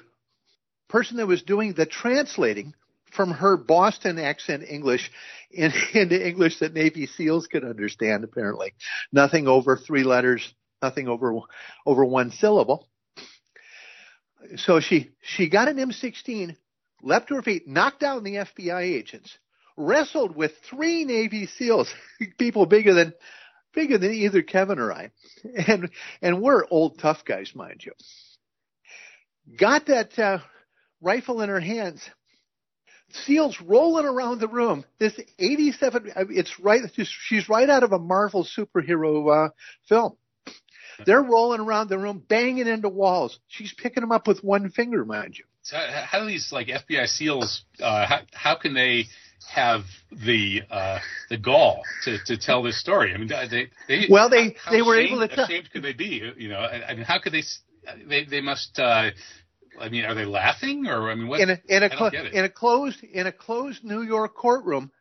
person 0.89 1.17
that 1.17 1.27
was 1.27 1.43
doing 1.43 1.73
the 1.73 1.85
translating 1.85 2.73
from 3.15 3.31
her 3.31 3.57
Boston 3.57 4.19
accent 4.19 4.63
English 4.67 5.09
in, 5.49 5.71
into 5.93 6.27
English 6.27 6.59
that 6.59 6.73
Navy 6.73 7.07
SEALs 7.07 7.47
could 7.47 7.63
understand, 7.63 8.23
apparently. 8.23 8.73
Nothing 9.11 9.47
over 9.47 9.77
three 9.77 10.03
letters, 10.03 10.53
nothing 10.81 11.07
over, 11.07 11.39
over 11.85 12.05
one 12.05 12.31
syllable. 12.31 12.87
So 14.57 14.79
she, 14.79 15.11
she 15.21 15.49
got 15.49 15.67
an 15.69 15.77
M16, 15.77 16.55
leapt 17.01 17.29
to 17.29 17.35
her 17.35 17.41
feet, 17.41 17.67
knocked 17.67 18.01
down 18.01 18.23
the 18.23 18.35
FBI 18.35 18.81
agents, 18.81 19.35
wrestled 19.77 20.35
with 20.35 20.51
three 20.69 21.05
Navy 21.05 21.47
SEALs, 21.57 21.91
people 22.37 22.65
bigger 22.65 22.93
than, 22.93 23.13
bigger 23.73 23.97
than 23.97 24.11
either 24.11 24.41
Kevin 24.41 24.79
or 24.79 24.91
I. 24.91 25.11
And, 25.67 25.89
and 26.21 26.41
we're 26.41 26.65
old 26.69 26.99
tough 26.99 27.23
guys, 27.25 27.51
mind 27.55 27.83
you. 27.85 27.91
Got 29.57 29.87
that, 29.87 30.17
uh, 30.17 30.39
rifle 31.01 31.41
in 31.41 31.49
her 31.49 31.59
hands, 31.59 32.01
seals 33.09 33.59
rolling 33.61 34.05
around 34.05 34.39
the 34.39 34.47
room. 34.47 34.83
This 34.99 35.17
87, 35.39 36.11
it's 36.31 36.59
right, 36.59 36.81
she's 37.27 37.47
right 37.47 37.69
out 37.69 37.83
of 37.83 37.91
a 37.91 37.99
Marvel 37.99 38.45
superhero 38.45 39.47
uh, 39.47 39.49
film. 39.87 40.17
They're 41.05 41.21
rolling 41.21 41.59
around 41.59 41.89
the 41.89 41.97
room, 41.97 42.23
banging 42.25 42.67
into 42.67 42.89
walls. 42.89 43.37
She's 43.47 43.73
picking 43.73 44.01
them 44.01 44.11
up 44.11 44.27
with 44.27 44.43
one 44.43 44.69
finger, 44.69 45.03
mind 45.03 45.37
you. 45.37 45.43
So 45.63 45.77
how 45.77 46.19
do 46.19 46.27
these 46.27 46.51
like 46.51 46.67
FBI 46.67 47.07
SEALs? 47.07 47.65
Uh, 47.81 48.05
how, 48.07 48.19
how 48.31 48.55
can 48.55 48.73
they 48.73 49.05
have 49.47 49.83
the 50.11 50.61
uh, 50.69 50.99
the 51.29 51.37
gall 51.37 51.83
to, 52.03 52.17
to 52.25 52.37
tell 52.37 52.63
this 52.63 52.79
story? 52.79 53.13
I 53.13 53.17
mean, 53.17 53.27
they, 53.27 53.69
they 53.87 54.07
well 54.09 54.29
they 54.29 54.55
they 54.71 54.81
were 54.81 54.99
able 54.99 55.27
to. 55.27 55.35
How 55.35 55.43
ashamed 55.43 55.71
could 55.71 55.83
they 55.83 55.93
be? 55.93 56.31
You 56.37 56.49
know, 56.49 56.59
I, 56.59 56.89
I 56.89 56.95
mean, 56.95 57.05
how 57.05 57.19
could 57.19 57.33
they? 57.33 57.43
They 58.07 58.25
they 58.25 58.41
must 58.41 58.79
uh, 58.79 59.11
I 59.79 59.89
mean, 59.89 60.05
are 60.05 60.15
they 60.15 60.25
laughing 60.25 60.87
or 60.87 61.09
I 61.09 61.15
mean, 61.15 61.27
what? 61.27 61.41
In 61.41 61.49
a 61.49 61.61
in 61.67 61.83
a, 61.83 61.89
cl- 61.89 62.11
in 62.13 62.45
a 62.45 62.49
closed 62.49 63.03
in 63.03 63.27
a 63.27 63.31
closed 63.31 63.83
New 63.83 64.01
York 64.01 64.35
courtroom 64.35 64.91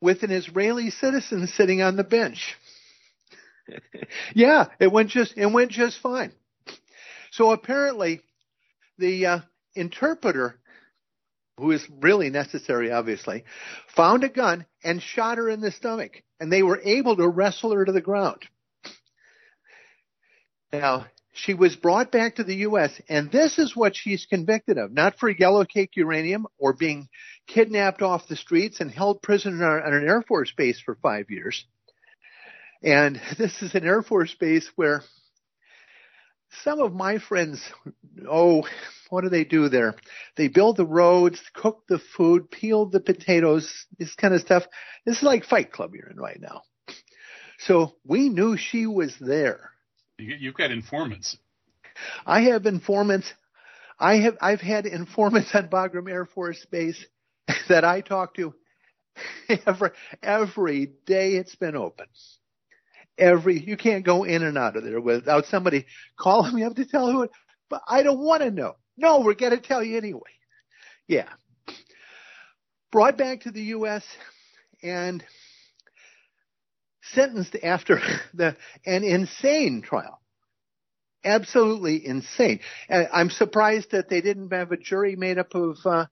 with 0.00 0.22
an 0.22 0.30
Israeli 0.30 0.90
citizen 0.90 1.46
sitting 1.46 1.82
on 1.82 1.96
the 1.96 2.04
bench. 2.04 2.56
yeah, 4.34 4.66
it 4.78 4.92
went 4.92 5.10
just 5.10 5.34
it 5.36 5.46
went 5.46 5.70
just 5.70 5.98
fine. 6.00 6.32
So 7.32 7.50
apparently, 7.50 8.20
the 8.98 9.26
uh, 9.26 9.38
interpreter, 9.74 10.60
who 11.58 11.70
is 11.70 11.86
really 12.00 12.30
necessary, 12.30 12.90
obviously, 12.90 13.44
found 13.94 14.24
a 14.24 14.28
gun 14.28 14.66
and 14.82 15.00
shot 15.00 15.38
her 15.38 15.48
in 15.48 15.60
the 15.60 15.70
stomach, 15.70 16.22
and 16.40 16.52
they 16.52 16.62
were 16.62 16.80
able 16.82 17.16
to 17.16 17.28
wrestle 17.28 17.72
her 17.72 17.84
to 17.84 17.92
the 17.92 18.00
ground. 18.00 18.42
Now, 20.72 21.06
she 21.32 21.54
was 21.54 21.76
brought 21.76 22.12
back 22.12 22.36
to 22.36 22.44
the 22.44 22.56
U.S., 22.56 23.00
and 23.08 23.30
this 23.30 23.58
is 23.58 23.76
what 23.76 23.96
she's 23.96 24.26
convicted 24.26 24.78
of 24.78 24.92
not 24.92 25.18
for 25.18 25.28
yellow 25.28 25.64
cake 25.64 25.90
uranium 25.94 26.46
or 26.58 26.72
being 26.72 27.08
kidnapped 27.46 28.02
off 28.02 28.28
the 28.28 28.36
streets 28.36 28.80
and 28.80 28.90
held 28.90 29.22
prisoner 29.22 29.80
on 29.80 29.94
an 29.94 30.06
Air 30.06 30.22
Force 30.22 30.52
base 30.56 30.80
for 30.80 30.96
five 30.96 31.30
years. 31.30 31.64
And 32.82 33.20
this 33.38 33.62
is 33.62 33.74
an 33.74 33.84
Air 33.84 34.02
Force 34.02 34.34
base 34.34 34.68
where 34.76 35.02
some 36.62 36.80
of 36.80 36.92
my 36.92 37.18
friends, 37.18 37.62
oh, 38.28 38.66
what 39.10 39.22
do 39.22 39.28
they 39.28 39.44
do 39.44 39.68
there? 39.68 39.94
They 40.36 40.48
build 40.48 40.76
the 40.76 40.86
roads, 40.86 41.40
cook 41.54 41.84
the 41.88 41.98
food, 42.16 42.50
peel 42.50 42.86
the 42.86 43.00
potatoes, 43.00 43.86
this 43.98 44.14
kind 44.14 44.34
of 44.34 44.40
stuff. 44.40 44.64
This 45.04 45.18
is 45.18 45.22
like 45.22 45.44
Fight 45.44 45.72
Club 45.72 45.94
you're 45.94 46.10
in 46.10 46.16
right 46.16 46.40
now. 46.40 46.62
So 47.58 47.94
we 48.04 48.28
knew 48.28 48.56
she 48.56 48.86
was 48.86 49.14
there. 49.20 49.70
You've 50.18 50.54
got 50.54 50.70
informants. 50.70 51.36
I 52.26 52.42
have 52.42 52.66
informants. 52.66 53.32
I 53.98 54.16
have 54.16 54.36
I've 54.40 54.60
had 54.60 54.86
informants 54.86 55.54
on 55.54 55.68
Bagram 55.68 56.10
Air 56.10 56.26
Force 56.26 56.64
Base 56.70 57.04
that 57.68 57.84
I 57.84 58.00
talk 58.00 58.34
to 58.34 58.54
every 59.66 59.90
every 60.22 60.86
day 61.06 61.34
it's 61.34 61.54
been 61.54 61.76
open. 61.76 62.06
Every 63.16 63.60
you 63.60 63.76
can't 63.76 64.04
go 64.04 64.24
in 64.24 64.42
and 64.42 64.58
out 64.58 64.76
of 64.76 64.84
there 64.84 65.00
without 65.00 65.46
somebody 65.46 65.86
calling 66.18 66.54
me 66.54 66.64
up 66.64 66.74
to 66.76 66.84
tell 66.84 67.10
who 67.10 67.22
it. 67.22 67.30
But 67.70 67.82
I 67.86 68.02
don't 68.02 68.18
want 68.18 68.42
to 68.42 68.50
know. 68.50 68.76
No, 68.96 69.20
we're 69.20 69.34
going 69.34 69.52
to 69.52 69.60
tell 69.60 69.82
you 69.82 69.96
anyway. 69.96 70.20
Yeah. 71.06 71.28
Brought 72.92 73.16
back 73.16 73.42
to 73.42 73.50
the 73.50 73.62
U.S. 73.62 74.04
and 74.82 75.24
sentenced 77.12 77.56
after 77.62 78.00
the, 78.34 78.56
an 78.86 79.04
insane 79.04 79.82
trial. 79.82 80.20
Absolutely 81.24 82.06
insane. 82.06 82.60
I'm 82.90 83.30
surprised 83.30 83.92
that 83.92 84.10
they 84.10 84.20
didn't 84.20 84.52
have 84.52 84.72
a 84.72 84.76
jury 84.76 85.16
made 85.16 85.38
up 85.38 85.54
of 85.54 85.78
uh, 85.86 86.06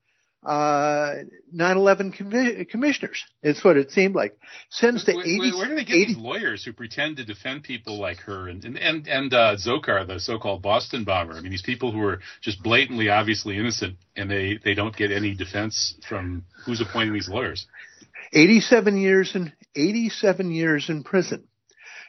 uh, 0.44 1.14
9/11 1.54 2.16
commi- 2.16 2.68
commissioners. 2.68 3.24
It's 3.42 3.62
what 3.62 3.76
it 3.76 3.90
seemed 3.92 4.14
like. 4.14 4.36
Since 4.70 5.04
the 5.04 5.14
where, 5.14 5.24
80s, 5.24 5.56
where 5.56 5.68
do 5.68 5.74
they 5.76 5.84
get 5.84 5.96
80, 5.96 6.04
these 6.06 6.16
lawyers 6.16 6.64
who 6.64 6.72
pretend 6.72 7.18
to 7.18 7.24
defend 7.24 7.62
people 7.62 8.00
like 8.00 8.18
her 8.18 8.48
and 8.48 8.64
and 8.64 8.76
and, 8.76 9.06
and 9.06 9.32
uh, 9.32 9.56
Dzhokhar, 9.56 10.06
the 10.06 10.18
so-called 10.18 10.62
Boston 10.62 11.04
bomber? 11.04 11.34
I 11.34 11.40
mean, 11.40 11.50
these 11.52 11.62
people 11.62 11.92
who 11.92 12.02
are 12.02 12.20
just 12.40 12.62
blatantly, 12.62 13.08
obviously 13.08 13.56
innocent, 13.56 13.96
and 14.16 14.30
they 14.30 14.58
they 14.64 14.74
don't 14.74 14.96
get 14.96 15.12
any 15.12 15.34
defense 15.34 15.94
from 16.08 16.44
who's 16.64 16.80
appointing 16.80 17.12
these 17.12 17.28
lawyers. 17.28 17.66
87 18.32 18.96
years 18.96 19.34
in 19.34 19.52
87 19.76 20.50
years 20.50 20.88
in 20.88 21.04
prison. 21.04 21.44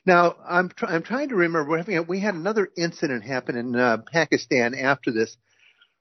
Now 0.05 0.35
I'm 0.47 0.69
tr- 0.69 0.87
I'm 0.87 1.03
trying 1.03 1.29
to 1.29 1.35
remember. 1.35 1.69
We're 1.69 1.77
having 1.77 1.97
a, 1.97 2.01
we 2.01 2.19
had 2.19 2.33
another 2.33 2.69
incident 2.75 3.23
happen 3.23 3.55
in 3.55 3.75
uh, 3.75 3.97
Pakistan 4.11 4.73
after 4.73 5.11
this. 5.11 5.37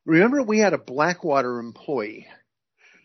Remember, 0.05 0.43
we 0.43 0.59
had 0.59 0.73
a 0.73 0.79
Blackwater 0.79 1.59
employee 1.59 2.27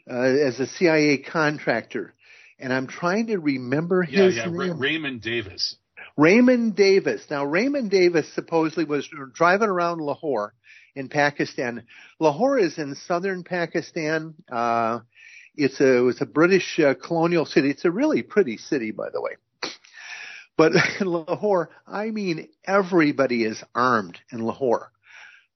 uh, 0.10 0.16
as 0.20 0.60
a 0.60 0.68
CIA 0.68 1.20
contractor, 1.20 2.13
and 2.60 2.74
I'm 2.74 2.88
trying 2.88 3.27
to 3.27 3.38
remember 3.38 4.06
Yeah, 4.10 4.25
his 4.25 4.36
yeah, 4.38 4.46
name. 4.46 4.58
Ra- 4.58 4.75
Raymond 4.77 5.22
Davis. 5.22 5.75
Raymond 6.18 6.75
Davis. 6.75 7.24
Now, 7.30 7.46
Raymond 7.46 7.92
Davis 7.92 8.27
supposedly 8.34 8.86
was 8.86 9.08
driving 9.34 9.70
around 9.70 10.01
Lahore 10.01 10.54
in 10.96 11.10
Pakistan. 11.10 11.84
Lahore 12.20 12.58
is 12.58 12.77
in 12.80 12.96
southern 12.96 13.44
Pakistan. 13.44 14.34
Uh, 14.51 15.00
it's 15.56 15.80
a, 15.80 15.98
it 15.98 16.01
was 16.01 16.22
a 16.22 16.25
British 16.25 16.80
uh, 16.80 16.96
colonial 16.96 17.46
city. 17.46 17.70
It's 17.70 17.86
a 17.86 17.92
really 17.92 18.24
pretty 18.24 18.58
city, 18.58 18.92
by 18.92 19.10
the 19.12 19.22
way. 19.22 19.34
But 20.58 20.74
in 21.00 21.06
Lahore, 21.08 21.70
I 21.86 22.10
mean, 22.10 22.50
everybody 22.66 23.44
is 23.44 23.63
armed 23.75 24.18
in 24.32 24.39
Lahore. 24.39 24.92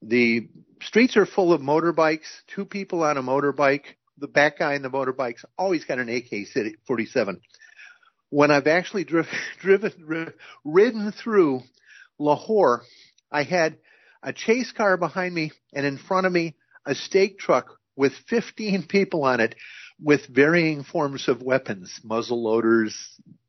The 0.00 0.48
streets 0.86 1.16
are 1.16 1.26
full 1.26 1.52
of 1.52 1.60
motorbikes, 1.60 2.26
two 2.54 2.64
people 2.64 3.02
on 3.02 3.16
a 3.16 3.22
motorbike. 3.22 3.84
The 4.18 4.28
back 4.28 4.58
guy 4.58 4.74
in 4.74 4.82
the 4.82 4.90
motorbike's 4.90 5.44
always 5.58 5.84
got 5.84 5.98
an 5.98 6.08
AK-47 6.08 7.38
when 8.32 8.50
I've 8.50 8.66
actually 8.66 9.04
driven, 9.60 10.32
ridden 10.64 11.12
through 11.12 11.60
Lahore, 12.18 12.82
I 13.30 13.42
had 13.42 13.76
a 14.22 14.32
chase 14.32 14.72
car 14.72 14.96
behind 14.96 15.34
me 15.34 15.52
and 15.74 15.84
in 15.84 15.98
front 15.98 16.26
of 16.26 16.32
me 16.32 16.56
a 16.86 16.94
stake 16.94 17.38
truck 17.38 17.78
with 17.94 18.12
15 18.28 18.86
people 18.88 19.24
on 19.24 19.40
it 19.40 19.54
with 20.00 20.26
varying 20.28 20.82
forms 20.82 21.28
of 21.28 21.42
weapons, 21.42 22.00
muzzle 22.02 22.42
loaders, 22.42 22.96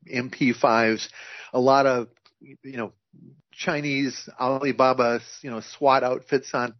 MP5s, 0.06 1.08
a 1.54 1.58
lot 1.58 1.86
of, 1.86 2.08
you 2.40 2.76
know, 2.76 2.92
Chinese 3.52 4.28
Alibaba, 4.38 5.20
you 5.40 5.50
know, 5.50 5.62
SWAT 5.78 6.04
outfits 6.04 6.50
on, 6.52 6.74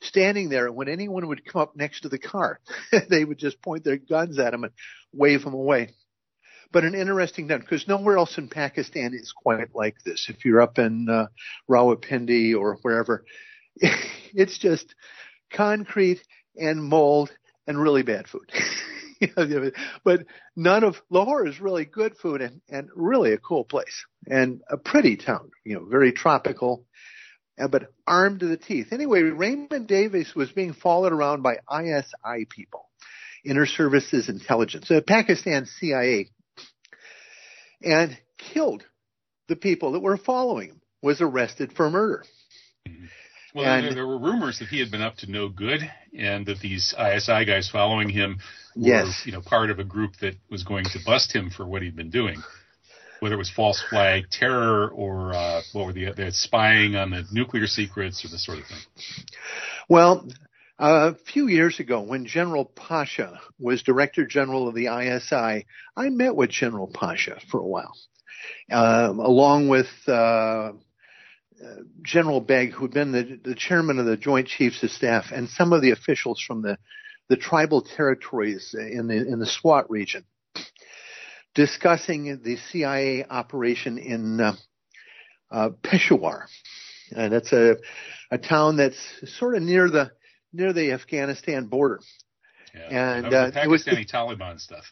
standing 0.00 0.48
there. 0.48 0.66
And 0.66 0.76
When 0.76 0.88
anyone 0.88 1.28
would 1.28 1.44
come 1.44 1.62
up 1.62 1.76
next 1.76 2.00
to 2.00 2.08
the 2.08 2.18
car, 2.18 2.60
they 3.10 3.24
would 3.24 3.38
just 3.38 3.62
point 3.62 3.84
their 3.84 3.96
guns 3.96 4.38
at 4.38 4.52
them 4.52 4.64
and 4.64 4.72
wave 5.12 5.44
them 5.44 5.54
away 5.54 5.94
but 6.72 6.84
an 6.84 6.94
interesting 6.94 7.48
town 7.48 7.60
because 7.60 7.88
nowhere 7.88 8.18
else 8.18 8.36
in 8.36 8.48
Pakistan 8.48 9.14
is 9.14 9.32
quite 9.32 9.74
like 9.74 9.96
this. 10.04 10.26
If 10.28 10.44
you're 10.44 10.60
up 10.60 10.78
in 10.78 11.08
uh, 11.08 11.26
Rawalpindi 11.68 12.54
or 12.58 12.78
wherever, 12.82 13.24
it's 13.76 14.58
just 14.58 14.94
concrete 15.52 16.20
and 16.56 16.82
mold 16.82 17.30
and 17.66 17.80
really 17.80 18.02
bad 18.02 18.26
food. 18.28 18.50
but 20.04 20.26
none 20.56 20.84
of 20.84 20.96
Lahore 21.10 21.46
is 21.46 21.60
really 21.60 21.84
good 21.84 22.16
food 22.16 22.40
and, 22.42 22.60
and 22.68 22.88
really 22.94 23.32
a 23.32 23.38
cool 23.38 23.64
place 23.64 24.04
and 24.26 24.60
a 24.70 24.76
pretty 24.76 25.16
town, 25.16 25.50
you 25.64 25.74
know, 25.74 25.84
very 25.84 26.12
tropical, 26.12 26.84
but 27.66 27.90
armed 28.06 28.40
to 28.40 28.46
the 28.46 28.56
teeth. 28.56 28.92
Anyway, 28.92 29.22
Raymond 29.22 29.88
Davis 29.88 30.34
was 30.36 30.50
being 30.52 30.72
followed 30.72 31.12
around 31.12 31.42
by 31.42 31.56
ISI 31.72 32.44
people, 32.48 32.88
Inter 33.44 33.66
Services 33.66 34.28
Intelligence, 34.28 34.90
uh, 34.90 35.00
Pakistan 35.06 35.66
CIA 35.66 36.28
and 37.82 38.16
killed 38.38 38.84
the 39.48 39.56
people 39.56 39.92
that 39.92 40.00
were 40.00 40.16
following 40.16 40.68
him, 40.70 40.80
was 41.02 41.20
arrested 41.20 41.72
for 41.72 41.90
murder. 41.90 42.24
Well, 43.54 43.64
And- 43.64 43.86
there, 43.86 43.94
there 43.94 44.06
were 44.06 44.18
rumors 44.18 44.58
that 44.58 44.68
he 44.68 44.78
had 44.78 44.90
been 44.90 45.00
up 45.02 45.16
to 45.18 45.30
no 45.30 45.48
good, 45.48 45.80
and 46.16 46.44
that 46.46 46.60
these 46.60 46.94
ISI 46.98 47.44
guys 47.44 47.68
following 47.70 48.08
him 48.08 48.38
were, 48.76 48.86
Yes. 48.86 49.22
you 49.24 49.32
know, 49.32 49.40
part 49.40 49.70
of 49.70 49.78
a 49.78 49.84
group 49.84 50.16
that 50.20 50.36
was 50.50 50.64
going 50.64 50.84
to 50.86 50.98
bust 51.04 51.32
him 51.34 51.50
for 51.50 51.66
what 51.66 51.82
he'd 51.82 51.96
been 51.96 52.10
doing, 52.10 52.42
whether 53.20 53.34
it 53.34 53.38
was 53.38 53.50
false 53.50 53.82
flag 53.88 54.30
terror 54.30 54.88
or 54.88 55.32
uh, 55.34 55.62
what 55.72 55.86
were 55.86 55.92
the, 55.92 56.12
the 56.12 56.32
spying 56.32 56.96
on 56.96 57.10
the 57.10 57.24
nuclear 57.32 57.66
secrets 57.66 58.24
or 58.24 58.28
this 58.28 58.44
sort 58.44 58.58
of 58.58 58.66
thing. 58.66 58.78
Well, 59.88 60.28
a 60.78 61.14
few 61.14 61.48
years 61.48 61.80
ago, 61.80 62.00
when 62.00 62.26
General 62.26 62.64
Pasha 62.64 63.40
was 63.58 63.82
Director 63.82 64.26
General 64.26 64.68
of 64.68 64.74
the 64.74 64.86
ISI, 64.86 65.66
I 65.96 66.08
met 66.10 66.36
with 66.36 66.50
General 66.50 66.86
Pasha 66.86 67.40
for 67.50 67.58
a 67.58 67.66
while, 67.66 67.94
um, 68.70 69.18
along 69.18 69.68
with 69.68 69.88
uh, 70.06 70.12
uh, 70.12 70.72
General 72.02 72.40
Begg, 72.40 72.72
who'd 72.72 72.92
been 72.92 73.10
the, 73.10 73.40
the 73.42 73.56
chairman 73.56 73.98
of 73.98 74.06
the 74.06 74.16
Joint 74.16 74.46
Chiefs 74.46 74.82
of 74.84 74.90
Staff, 74.90 75.32
and 75.32 75.48
some 75.48 75.72
of 75.72 75.82
the 75.82 75.90
officials 75.90 76.40
from 76.46 76.62
the, 76.62 76.78
the 77.28 77.36
tribal 77.36 77.82
territories 77.82 78.74
in 78.78 79.08
the 79.08 79.16
in 79.16 79.40
the 79.40 79.46
SWAT 79.46 79.90
region, 79.90 80.24
discussing 81.58 82.40
the 82.44 82.56
CIA 82.70 83.24
operation 83.28 83.98
in 83.98 84.40
uh, 84.40 84.52
uh, 85.50 85.70
Peshawar. 85.82 86.46
And 87.10 87.32
that's 87.32 87.52
a 87.52 87.76
a 88.30 88.38
town 88.38 88.76
that's 88.76 88.96
sort 89.38 89.56
of 89.56 89.62
near 89.62 89.90
the 89.90 90.12
near 90.52 90.72
the 90.72 90.92
Afghanistan 90.92 91.66
border. 91.66 91.98
Yeah. 92.72 93.16
And, 93.16 93.32
that 93.32 93.32
was 93.32 93.54
the 93.54 93.60
uh, 93.60 93.64
it 93.64 93.68
was- 93.68 93.84
Pakistani 93.84 94.10
Taliban 94.10 94.60
stuff. 94.60 94.84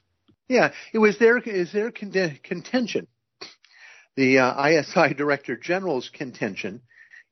Yeah, 0.48 0.72
it 0.92 0.98
was 0.98 1.18
their 1.18 1.38
is 1.38 1.72
their 1.72 1.92
con- 1.92 2.38
contention. 2.42 3.06
The 4.16 4.38
uh, 4.38 4.68
ISI 4.68 5.14
Director 5.14 5.56
General's 5.56 6.08
contention 6.08 6.80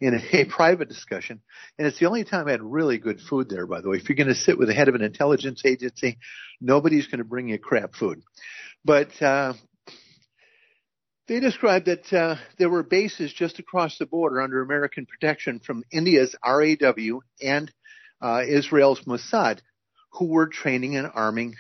in 0.05 0.21
a, 0.33 0.45
private 0.45 0.89
discussion, 0.89 1.41
and 1.79 1.87
it's 1.87 1.99
the 1.99 2.07
only 2.07 2.25
time 2.25 2.47
I 2.47 2.53
had 2.53 2.63
really 2.63 2.99
good 2.99 3.21
food 3.21 3.49
there. 3.49 3.67
By 3.67 3.81
the 3.81 3.89
way, 3.89 3.97
if 3.97 4.09
you're 4.09 4.17
going 4.17 4.29
to 4.29 4.35
sit 4.35 4.59
with 4.59 4.69
the 4.69 4.75
head 4.75 4.89
of 4.89 4.95
an 4.95 5.03
intelligence 5.03 5.63
agency, 5.65 6.19
nobody's 6.61 7.07
going 7.07 7.19
to 7.19 7.25
bring 7.25 7.49
you 7.49 7.59
crap 7.59 7.95
food. 7.95 8.23
But 8.85 9.21
uh, 9.23 9.55
they 11.27 11.41
described 11.41 11.87
that 11.87 12.13
uh, 12.13 12.37
there 12.59 12.69
were 12.69 12.83
bases 12.83 13.33
just 13.33 13.59
across 13.59 13.97
the 13.97 14.05
border 14.05 14.43
under 14.43 14.61
American 14.61 15.07
protection 15.07 15.59
from 15.59 15.85
India's 15.91 16.37
RAW 16.45 17.21
and 17.41 17.73
uh, 18.21 18.43
Israel's 18.47 19.01
Mossad, 19.07 19.61
who 20.13 20.27
were 20.27 20.49
training 20.49 20.97
and 20.97 21.11
arming 21.15 21.57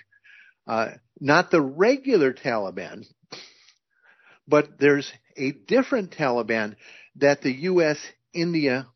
uh, 0.66 0.88
not 1.18 1.50
the 1.50 1.62
regular 1.62 2.34
Taliban, 2.34 3.06
but 4.46 4.78
there's 4.78 5.10
a 5.36 5.52
different 5.52 6.10
Taliban 6.10 6.76
that 7.16 7.40
the 7.40 7.52
U.S., 7.52 7.98
India, 8.34 8.86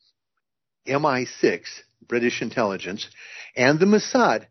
MI6, 0.86 1.62
British 2.06 2.42
intelligence, 2.42 3.08
and 3.56 3.78
the 3.78 3.86
Mossad 3.86 4.46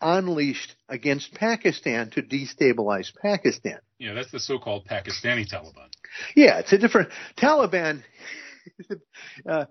unleashed 0.00 0.74
against 0.88 1.32
Pakistan 1.34 2.10
to 2.10 2.22
destabilize 2.22 3.12
Pakistan. 3.14 3.78
Yeah, 3.98 4.14
that's 4.14 4.32
the 4.32 4.40
so-called 4.40 4.86
Pakistani 4.86 5.48
Taliban. 5.48 5.88
Yeah, 6.34 6.58
it's 6.58 6.72
a 6.72 6.78
different 6.78 7.10
Taliban. 7.38 8.02
uh, 9.48 9.66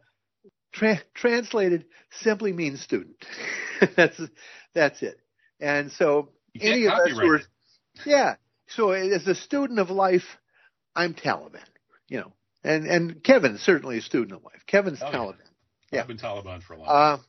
tra- 0.74 1.02
translated 1.14 1.86
simply 2.22 2.54
means 2.54 2.82
student. 2.82 3.18
that's 3.96 4.20
that's 4.74 5.02
it. 5.04 5.18
And 5.60 5.92
so 5.92 6.30
any 6.60 6.86
of 6.86 6.94
us 6.94 7.20
are, 7.20 7.42
yeah. 8.06 8.36
So 8.68 8.92
as 8.92 9.28
a 9.28 9.36
student 9.36 9.80
of 9.80 9.90
life, 9.90 10.24
I'm 10.96 11.14
Taliban. 11.14 11.60
You 12.08 12.22
know, 12.22 12.34
and 12.64 12.88
and 12.88 13.24
Kevin's 13.24 13.62
certainly 13.62 13.98
a 13.98 14.02
student 14.02 14.34
of 14.34 14.44
life. 14.44 14.62
Kevin's 14.68 15.02
Oh. 15.02 15.12
Taliban. 15.12 15.36
Yeah. 15.92 16.02
I've 16.02 16.08
been 16.08 16.18
Taliban 16.18 16.64
for 16.64 16.74
a 16.74 16.78
long 16.78 16.88
time. 16.88 17.20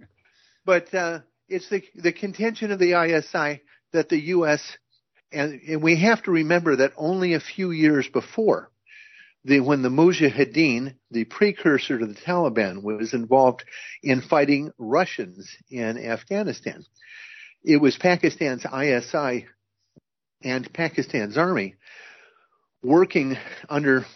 Uh, 0.00 0.04
but 0.64 0.94
uh, 0.94 1.20
it's 1.48 1.68
the 1.68 1.82
the 1.94 2.12
contention 2.12 2.70
of 2.70 2.78
the 2.78 3.00
ISI 3.00 3.62
that 3.92 4.08
the 4.08 4.20
U.S. 4.26 4.62
and, 5.32 5.60
and 5.66 5.82
we 5.82 6.00
have 6.00 6.22
to 6.24 6.30
remember 6.30 6.76
that 6.76 6.92
only 6.96 7.34
a 7.34 7.40
few 7.40 7.70
years 7.70 8.08
before 8.08 8.70
the 9.44 9.60
when 9.60 9.82
the 9.82 9.88
Mujahideen, 9.88 10.94
the 11.10 11.24
precursor 11.24 11.98
to 11.98 12.06
the 12.06 12.14
Taliban, 12.14 12.82
was 12.82 13.14
involved 13.14 13.64
in 14.02 14.20
fighting 14.20 14.72
Russians 14.78 15.48
in 15.70 15.98
Afghanistan, 15.98 16.84
it 17.64 17.78
was 17.78 17.96
Pakistan's 17.96 18.64
ISI 18.64 19.46
and 20.42 20.72
Pakistan's 20.72 21.36
army 21.36 21.76
working 22.82 23.36
under 23.68 24.06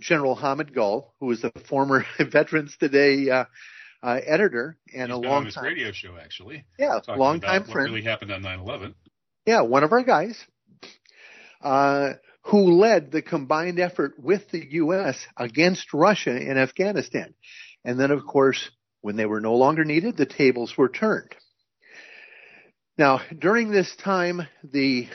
General 0.00 0.34
Hamid 0.34 0.74
Gul, 0.74 1.14
who 1.20 1.26
was 1.26 1.44
a 1.44 1.52
former 1.68 2.04
Veterans 2.18 2.76
Today 2.78 3.30
uh, 3.30 3.44
uh, 4.02 4.20
editor 4.24 4.76
and 4.94 5.10
He's 5.10 5.16
a 5.16 5.20
long 5.20 5.50
time, 5.50 5.64
radio 5.64 5.92
show 5.92 6.16
actually, 6.16 6.64
yeah, 6.78 7.00
long 7.08 7.40
time 7.40 7.64
what 7.66 7.76
really 7.76 8.02
happened 8.02 8.32
on 8.32 8.42
9/11. 8.42 8.94
Yeah, 9.46 9.62
one 9.62 9.84
of 9.84 9.92
our 9.92 10.02
guys, 10.02 10.38
uh, 11.62 12.14
who 12.42 12.78
led 12.78 13.10
the 13.10 13.22
combined 13.22 13.80
effort 13.80 14.14
with 14.18 14.50
the 14.50 14.64
U.S. 14.72 15.16
against 15.36 15.94
Russia 15.94 16.36
in 16.36 16.58
Afghanistan. 16.58 17.34
And 17.84 17.98
then, 17.98 18.10
of 18.10 18.24
course, 18.26 18.70
when 19.00 19.16
they 19.16 19.26
were 19.26 19.40
no 19.40 19.54
longer 19.54 19.84
needed, 19.84 20.16
the 20.16 20.26
tables 20.26 20.76
were 20.76 20.88
turned. 20.88 21.34
Now, 22.96 23.20
during 23.36 23.70
this 23.70 23.94
time, 23.96 24.46
the 24.62 25.08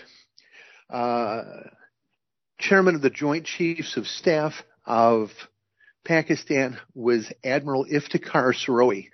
uh, 0.90 1.44
chairman 2.60 2.96
of 2.96 3.02
the 3.02 3.10
Joint 3.10 3.46
Chiefs 3.46 3.98
of 3.98 4.06
Staff 4.06 4.54
of 4.86 5.30
Pakistan 6.06 6.78
was 6.94 7.32
Admiral 7.44 7.86
Iftikhar 7.86 8.54
Sirohey. 8.54 9.08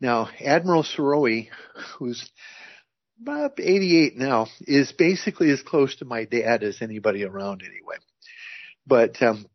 Now, 0.00 0.28
Admiral 0.44 0.82
Sirohey, 0.82 1.48
who's 1.98 2.28
about 3.22 3.58
88 3.58 4.16
now, 4.16 4.48
is 4.62 4.92
basically 4.92 5.50
as 5.50 5.62
close 5.62 5.96
to 5.96 6.04
my 6.04 6.24
dad 6.24 6.62
as 6.62 6.82
anybody 6.82 7.24
around 7.24 7.62
anyway. 7.62 7.96
But 8.86 9.22
um, 9.22 9.46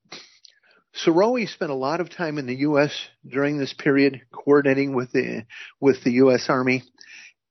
spent 1.46 1.72
a 1.72 1.76
lot 1.76 2.00
of 2.00 2.10
time 2.10 2.38
in 2.38 2.48
the 2.48 2.56
U.S. 2.56 2.92
during 3.28 3.60
this 3.60 3.74
period, 3.74 4.22
coordinating 4.32 4.96
with 4.96 5.12
the 5.12 5.46
with 5.80 6.04
the 6.04 6.14
U.S. 6.14 6.46
Army, 6.50 6.84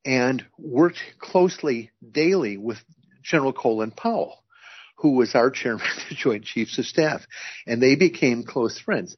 and 0.04 0.44
worked 0.56 0.98
closely 1.18 1.90
daily 2.10 2.56
with 2.56 2.78
General 3.22 3.52
Colin 3.52 3.90
Powell, 3.90 4.42
who 4.98 5.12
was 5.12 5.34
our 5.34 5.50
chairman 5.50 5.86
of 5.86 6.08
the 6.08 6.14
Joint 6.14 6.44
Chiefs 6.44 6.78
of 6.78 6.86
Staff, 6.86 7.22
and 7.66 7.82
they 7.82 7.94
became 7.94 8.42
close 8.42 8.78
friends. 8.78 9.16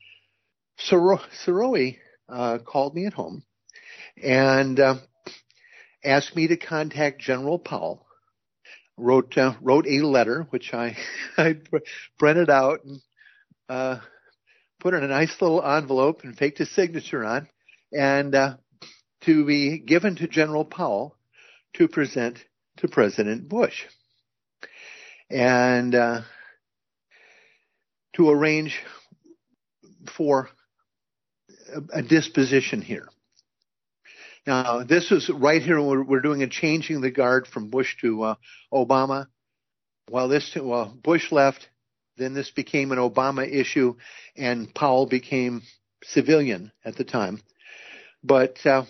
Sirohey 0.78 1.98
uh, 2.28 2.58
called 2.58 2.94
me 2.94 3.06
at 3.06 3.12
home 3.12 3.42
and 4.22 4.78
uh, 4.78 4.96
asked 6.04 6.36
me 6.36 6.48
to 6.48 6.56
contact 6.56 7.20
General 7.20 7.58
Powell. 7.58 8.06
Wrote 8.96 9.36
uh, 9.38 9.54
wrote 9.62 9.86
a 9.86 10.04
letter, 10.04 10.46
which 10.50 10.74
I 10.74 10.96
I 11.38 11.56
printed 12.18 12.50
out 12.50 12.84
and 12.84 13.00
uh, 13.68 14.00
put 14.78 14.92
in 14.92 15.02
a 15.02 15.08
nice 15.08 15.34
little 15.40 15.64
envelope 15.64 16.22
and 16.24 16.36
faked 16.36 16.60
a 16.60 16.66
signature 16.66 17.24
on, 17.24 17.48
and 17.92 18.34
uh, 18.34 18.56
to 19.22 19.46
be 19.46 19.78
given 19.78 20.16
to 20.16 20.28
General 20.28 20.66
Powell 20.66 21.16
to 21.76 21.88
present 21.88 22.38
to 22.78 22.88
President 22.88 23.48
Bush. 23.48 23.84
And 25.30 25.94
uh, 25.94 26.22
to 28.16 28.30
arrange 28.30 28.78
for 30.16 30.48
a, 31.72 31.98
a, 31.98 32.02
disposition 32.02 32.82
here. 32.82 33.06
Now, 34.46 34.82
this 34.82 35.12
is 35.12 35.30
right 35.30 35.62
here. 35.62 35.80
We're, 35.80 36.02
we're 36.02 36.20
doing 36.20 36.42
a 36.42 36.48
changing 36.48 37.00
the 37.00 37.12
guard 37.12 37.46
from 37.46 37.70
Bush 37.70 37.96
to 38.00 38.22
uh, 38.22 38.34
Obama. 38.72 39.28
While 40.08 40.28
this, 40.28 40.56
well, 40.60 40.92
Bush 41.02 41.30
left, 41.30 41.68
then 42.16 42.34
this 42.34 42.50
became 42.50 42.90
an 42.90 42.98
Obama 42.98 43.48
issue, 43.48 43.94
and 44.36 44.74
Powell 44.74 45.06
became 45.06 45.62
civilian 46.02 46.72
at 46.84 46.96
the 46.96 47.04
time. 47.04 47.40
But 48.24 48.56
uh, 48.66 48.84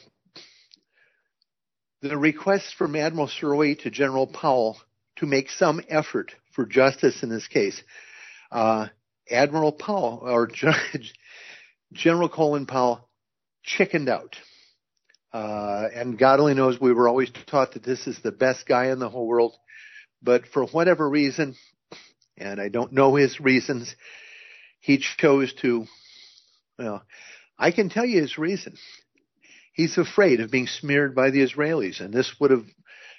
the 2.01 2.17
request 2.17 2.75
from 2.79 2.97
Admiral 2.97 3.29
Sirohey 3.29 3.79
to 3.83 3.91
General 3.91 4.27
Powell 4.27 4.79
to 5.21 5.27
make 5.27 5.51
some 5.51 5.81
effort 5.89 6.33
for 6.55 6.67
justice 6.67 7.23
in 7.23 7.29
this 7.29 7.47
case. 7.47 7.81
Uh, 8.51 8.89
Admiral 9.31 9.73
Powell 9.73 10.21
or 10.23 10.47
judge 10.53 11.15
General 11.93 12.29
Colin 12.29 12.67
Powell 12.67 13.09
chickened 13.63 14.09
out. 14.09 14.37
Uh, 15.33 15.89
and 15.95 16.19
God 16.19 16.41
only 16.41 16.55
knows 16.55 16.81
we 16.81 16.93
were 16.93 17.09
always 17.09 17.31
taught 17.47 17.75
that 17.75 17.85
this 17.85 18.07
is 18.07 18.19
the 18.23 18.33
best 18.33 18.67
guy 18.67 18.91
in 18.91 18.99
the 18.99 19.09
whole 19.09 19.27
world. 19.27 19.55
But 20.23 20.47
for 20.47 20.67
whatever 20.67 21.09
reason, 21.09 21.55
and 22.37 22.61
I 22.61 22.69
don't 22.69 22.93
know 22.93 23.15
his 23.15 23.39
reasons, 23.41 23.95
he 24.81 24.99
chose 24.99 25.53
to, 25.63 25.87
well, 26.79 27.03
I 27.59 27.71
can 27.71 27.91
tell 27.91 28.05
you 28.05 28.21
his 28.21 28.39
reason 28.39 28.77
he's 29.73 29.97
afraid 29.99 30.41
of 30.41 30.51
being 30.51 30.67
smeared 30.67 31.15
by 31.15 31.31
the 31.31 31.47
Israelis, 31.47 32.01
and 32.01 32.13
this 32.13 32.35
would 32.41 32.51
have 32.51 32.65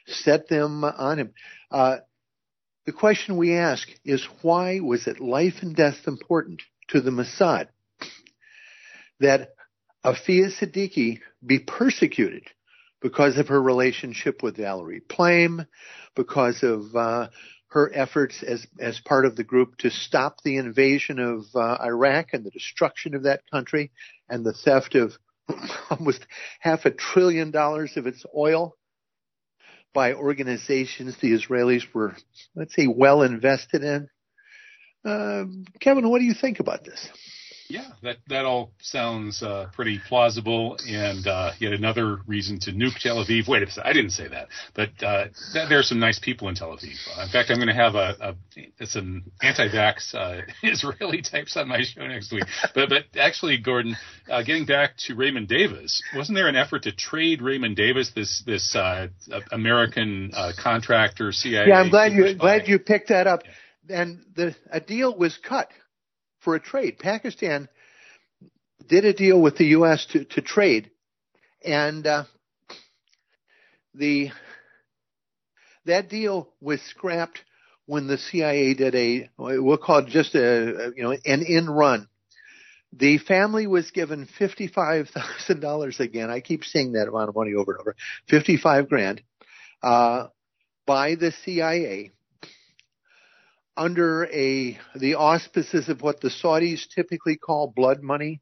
set 0.08 0.48
them 0.48 0.84
on 0.84 1.20
him. 1.20 1.34
Uh, 1.70 1.98
the 2.86 2.92
question 2.92 3.38
we 3.38 3.56
ask 3.56 3.88
is 4.04 4.26
why 4.42 4.80
was 4.80 5.08
it 5.08 5.20
life 5.20 5.56
and 5.62 5.76
death 5.76 6.08
important 6.08 6.62
to 6.90 7.02
the 7.02 7.12
Mossad 7.12 7.68
that 9.20 9.50
Aafia 10.04 10.50
Siddiqui 10.52 11.20
be 11.46 11.60
persecuted 11.60 12.44
because 13.02 13.38
of 13.38 13.48
her 13.50 13.62
relationship 13.62 14.42
with 14.42 14.58
Valerie 14.58 15.02
Plame, 15.02 15.66
because 16.16 16.64
of 16.64 16.96
uh, 16.96 17.28
her 17.68 17.92
efforts 17.94 18.44
as 18.44 18.66
as 18.80 19.00
part 19.00 19.26
of 19.26 19.36
the 19.36 19.44
group 19.44 19.78
to 19.78 19.90
stop 19.90 20.38
the 20.44 20.58
invasion 20.58 21.20
of 21.20 21.46
uh, 21.56 21.78
Iraq 21.84 22.34
and 22.34 22.44
the 22.44 22.52
destruction 22.52 23.16
of 23.16 23.24
that 23.24 23.42
country 23.52 23.92
and 24.28 24.46
the 24.46 24.54
theft 24.54 24.96
of 24.96 25.14
almost 25.90 26.26
half 26.60 26.86
a 26.86 26.92
trillion 26.92 27.52
dollars 27.52 27.96
of 27.96 28.08
its 28.08 28.26
oil 28.36 28.76
by 29.94 30.14
organizations 30.14 31.16
the 31.20 31.32
Israelis 31.32 31.84
were, 31.94 32.16
let's 32.56 32.76
say, 32.76 32.88
well 32.88 33.22
invested 33.24 33.84
in. 33.84 34.10
Uh, 35.04 35.46
Kevin, 35.80 36.10
what 36.10 36.20
do 36.20 36.26
you 36.26 36.34
think 36.34 36.60
about 36.60 36.84
this? 36.84 37.10
Yeah, 37.72 37.88
that 38.04 38.18
that 38.28 38.44
all 38.44 38.74
sounds 38.82 39.42
uh, 39.42 39.68
pretty 39.74 39.98
plausible, 40.10 40.78
and 40.86 41.26
uh, 41.26 41.52
yet 41.58 41.72
another 41.72 42.18
reason 42.28 42.60
to 42.64 42.74
nuke 42.74 43.00
Tel 43.00 43.24
Aviv. 43.24 43.48
Wait 43.48 43.64
a 43.64 43.72
second, 43.72 43.90
I 43.90 43.94
didn't 43.94 44.12
say 44.12 44.28
that, 44.28 44.50
but 44.76 44.90
uh, 45.02 45.28
th- 45.54 45.70
there 45.70 45.80
are 45.80 45.84
some 45.84 45.98
nice 45.98 46.20
people 46.20 46.50
in 46.50 46.56
Tel 46.56 46.76
Aviv. 46.76 46.98
in 47.24 47.30
fact, 47.32 47.50
I'm 47.50 47.56
going 47.56 47.70
to 47.70 47.74
have 47.74 47.96
a, 47.96 48.16
a 48.20 48.36
it's 48.78 48.98
an 48.98 49.24
anti-vax 49.42 50.14
uh, 50.14 50.42
Israeli 50.64 51.22
types 51.22 51.56
on 51.56 51.70
my 51.70 51.82
show 51.82 52.06
next 52.06 52.34
week. 52.34 52.44
But 52.76 52.90
but 52.90 53.06
actually, 53.18 53.58
Gordon, 53.58 53.96
uh, 54.30 54.44
getting 54.44 54.66
back 54.66 54.98
to 55.08 55.16
Raymond 55.16 55.48
Davis, 55.48 56.04
wasn't 56.14 56.36
there 56.36 56.50
an 56.50 56.58
effort 56.58 56.84
to 56.84 56.92
trade 56.92 57.42
Raymond 57.42 57.78
Davis, 57.78 58.12
this 58.14 58.44
this 58.46 58.76
uh, 58.76 59.08
American 59.54 60.34
contractor, 60.62 61.32
CIA? 61.32 61.70
Yeah, 61.70 61.80
I'm 61.80 61.90
glad 61.90 62.12
you 62.12 62.36
glad 62.36 62.68
you 62.68 62.80
picked 62.80 63.08
that 63.10 63.28
up. 63.28 63.44
Yeah. 63.46 64.02
And 64.02 64.24
the 64.36 64.56
a 64.72 64.80
deal 64.80 65.18
was 65.18 65.38
cut 65.38 65.70
for 66.42 66.56
a 66.56 66.60
trade. 66.60 67.00
Pakistan 67.00 67.70
did 68.88 69.06
a 69.06 69.14
deal 69.14 69.42
with 69.42 69.58
the 69.58 69.68
U.S. 69.68 70.06
to, 70.12 70.26
to 70.26 70.42
trade, 70.42 70.92
and 71.64 72.06
uh, 72.06 72.24
the 73.94 74.30
that 75.86 76.10
deal 76.10 76.50
was 76.60 76.82
scrapped 76.82 77.40
when 77.86 78.08
the 78.08 78.18
CIA 78.18 78.74
did 78.74 78.96
a 78.96 79.30
we'll 79.38 79.78
call 79.78 80.00
it 80.00 80.08
just 80.08 80.36
a 80.36 80.92
you 80.96 81.04
know 81.04 81.12
an 81.12 81.44
in 81.48 81.70
run. 81.70 82.08
The 82.94 83.20
family 83.20 83.68
was 83.68 83.92
given 83.92 84.28
fifty 84.38 84.68
five 84.68 85.10
thousand 85.14 85.62
dollars 85.62 86.00
again. 86.00 86.30
I 86.30 86.42
keep 86.42 86.64
seeing 86.64 86.94
that 86.94 87.08
amount 87.08 87.30
of 87.30 87.36
money 87.36 87.54
over 87.54 87.74
and 87.74 87.82
over. 87.82 87.96
Fifty 88.28 88.58
five 88.58 88.90
grand 88.90 89.22
uh, 89.82 90.28
by 90.86 91.16
the 91.16 91.32
CIA 91.44 92.12
under 93.78 94.26
a 94.26 94.78
the 94.96 95.16
auspices 95.16 95.90
of 95.90 96.02
what 96.02 96.22
the 96.22 96.30
Saudis 96.30 96.88
typically 96.94 97.38
call 97.38 97.72
blood 97.76 98.02
money. 98.02 98.42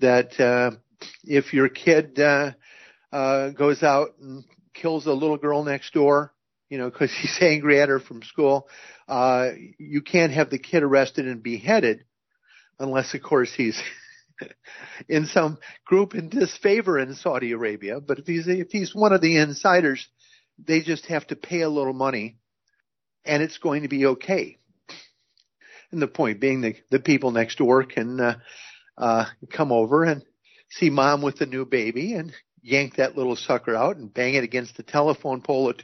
That 0.00 0.38
uh, 0.40 0.76
if 1.24 1.52
your 1.52 1.68
kid 1.68 2.18
uh, 2.18 2.52
uh, 3.12 3.50
goes 3.50 3.82
out 3.82 4.18
and 4.20 4.44
kills 4.74 5.06
a 5.06 5.12
little 5.12 5.36
girl 5.36 5.62
next 5.64 5.92
door, 5.92 6.32
you 6.68 6.78
know, 6.78 6.90
because 6.90 7.12
he's 7.20 7.38
angry 7.40 7.80
at 7.80 7.88
her 7.88 8.00
from 8.00 8.22
school, 8.22 8.68
uh, 9.08 9.50
you 9.78 10.02
can't 10.02 10.32
have 10.32 10.50
the 10.50 10.58
kid 10.58 10.82
arrested 10.82 11.26
and 11.26 11.42
beheaded, 11.42 12.04
unless 12.78 13.14
of 13.14 13.22
course 13.22 13.52
he's 13.54 13.80
in 15.08 15.26
some 15.26 15.58
group 15.84 16.14
in 16.14 16.28
disfavor 16.28 16.98
in 16.98 17.14
Saudi 17.14 17.52
Arabia. 17.52 18.00
But 18.00 18.18
if 18.18 18.26
he's 18.26 18.48
if 18.48 18.70
he's 18.70 18.94
one 18.94 19.12
of 19.12 19.20
the 19.20 19.36
insiders, 19.38 20.08
they 20.58 20.80
just 20.80 21.06
have 21.06 21.26
to 21.28 21.36
pay 21.36 21.62
a 21.62 21.70
little 21.70 21.92
money 21.92 22.36
and 23.24 23.42
it's 23.42 23.58
going 23.58 23.82
to 23.82 23.88
be 23.88 24.06
okay. 24.06 24.58
And 25.90 26.00
the 26.00 26.08
point 26.08 26.40
being 26.40 26.60
the, 26.60 26.74
the 26.90 27.00
people 27.00 27.30
next 27.30 27.58
door 27.58 27.84
can 27.84 28.18
uh, 28.18 28.38
uh, 28.96 29.26
come 29.50 29.72
over 29.72 30.04
and 30.04 30.22
see 30.70 30.90
mom 30.90 31.22
with 31.22 31.36
the 31.36 31.46
new 31.46 31.66
baby 31.66 32.14
and 32.14 32.32
yank 32.62 32.96
that 32.96 33.16
little 33.16 33.36
sucker 33.36 33.74
out 33.74 33.96
and 33.96 34.12
bang 34.14 34.34
it 34.34 34.44
against 34.44 34.76
the 34.76 34.82
telephone 34.82 35.42
pole 35.42 35.70
a 35.70 35.74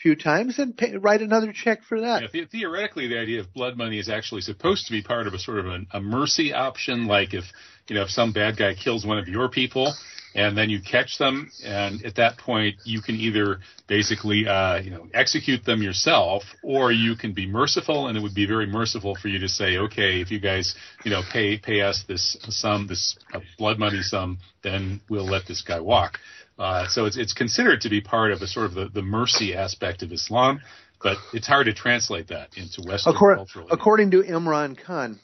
few 0.00 0.14
times 0.14 0.58
and 0.58 0.76
pay, 0.76 0.96
write 0.96 1.20
another 1.20 1.52
check 1.52 1.82
for 1.82 2.00
that. 2.00 2.22
Yeah, 2.32 2.44
theoretically, 2.50 3.08
the 3.08 3.18
idea 3.18 3.40
of 3.40 3.52
blood 3.52 3.76
money 3.76 3.98
is 3.98 4.08
actually 4.08 4.42
supposed 4.42 4.86
to 4.86 4.92
be 4.92 5.02
part 5.02 5.26
of 5.26 5.34
a 5.34 5.38
sort 5.38 5.58
of 5.58 5.66
a, 5.66 5.80
a 5.92 6.00
mercy 6.00 6.54
option. 6.54 7.06
Like 7.06 7.34
if 7.34 7.44
you 7.88 7.96
know 7.96 8.02
if 8.02 8.10
some 8.10 8.32
bad 8.32 8.56
guy 8.56 8.74
kills 8.74 9.04
one 9.04 9.18
of 9.18 9.28
your 9.28 9.48
people, 9.48 9.94
and 10.34 10.56
then 10.56 10.70
you 10.70 10.80
catch 10.80 11.18
them, 11.18 11.50
and 11.64 12.04
at 12.04 12.16
that 12.16 12.38
point 12.38 12.76
you 12.84 13.00
can 13.00 13.16
either 13.16 13.60
basically 13.86 14.46
uh, 14.46 14.76
you 14.76 14.90
know 14.90 15.08
execute 15.14 15.64
them 15.64 15.82
yourself, 15.82 16.42
or 16.62 16.92
you 16.92 17.16
can 17.16 17.32
be 17.32 17.46
merciful, 17.46 18.08
and 18.08 18.16
it 18.16 18.22
would 18.22 18.34
be 18.34 18.46
very 18.46 18.66
merciful 18.66 19.16
for 19.20 19.28
you 19.28 19.38
to 19.40 19.48
say, 19.48 19.78
okay, 19.78 20.20
if 20.20 20.30
you 20.30 20.38
guys 20.38 20.74
you 21.04 21.10
know 21.10 21.22
pay 21.32 21.58
pay 21.58 21.80
us 21.80 22.04
this 22.06 22.36
sum, 22.48 22.86
this 22.86 23.18
uh, 23.34 23.40
blood 23.58 23.78
money 23.78 24.02
sum, 24.02 24.38
then 24.62 25.00
we'll 25.08 25.26
let 25.26 25.46
this 25.46 25.62
guy 25.62 25.80
walk. 25.80 26.18
Uh, 26.58 26.86
so 26.88 27.06
it's 27.06 27.16
it's 27.16 27.32
considered 27.32 27.80
to 27.80 27.88
be 27.88 28.00
part 28.00 28.32
of 28.32 28.42
a 28.42 28.46
sort 28.46 28.66
of 28.66 28.74
the, 28.74 28.88
the 28.88 29.02
mercy 29.02 29.54
aspect 29.54 30.02
of 30.02 30.12
Islam, 30.12 30.60
but 31.02 31.16
it's 31.32 31.46
hard 31.46 31.66
to 31.66 31.72
translate 31.72 32.28
that 32.28 32.48
into 32.56 32.82
Western 32.82 33.14
according, 33.14 33.38
cultural. 33.38 33.68
According 33.70 34.10
to 34.12 34.22
Imran 34.22 34.76
Khan, 34.76 35.20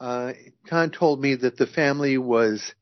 uh, 0.00 0.32
Khan 0.68 0.90
told 0.90 1.20
me 1.20 1.34
that 1.36 1.56
the 1.56 1.66
family 1.66 2.18
was 2.18 2.74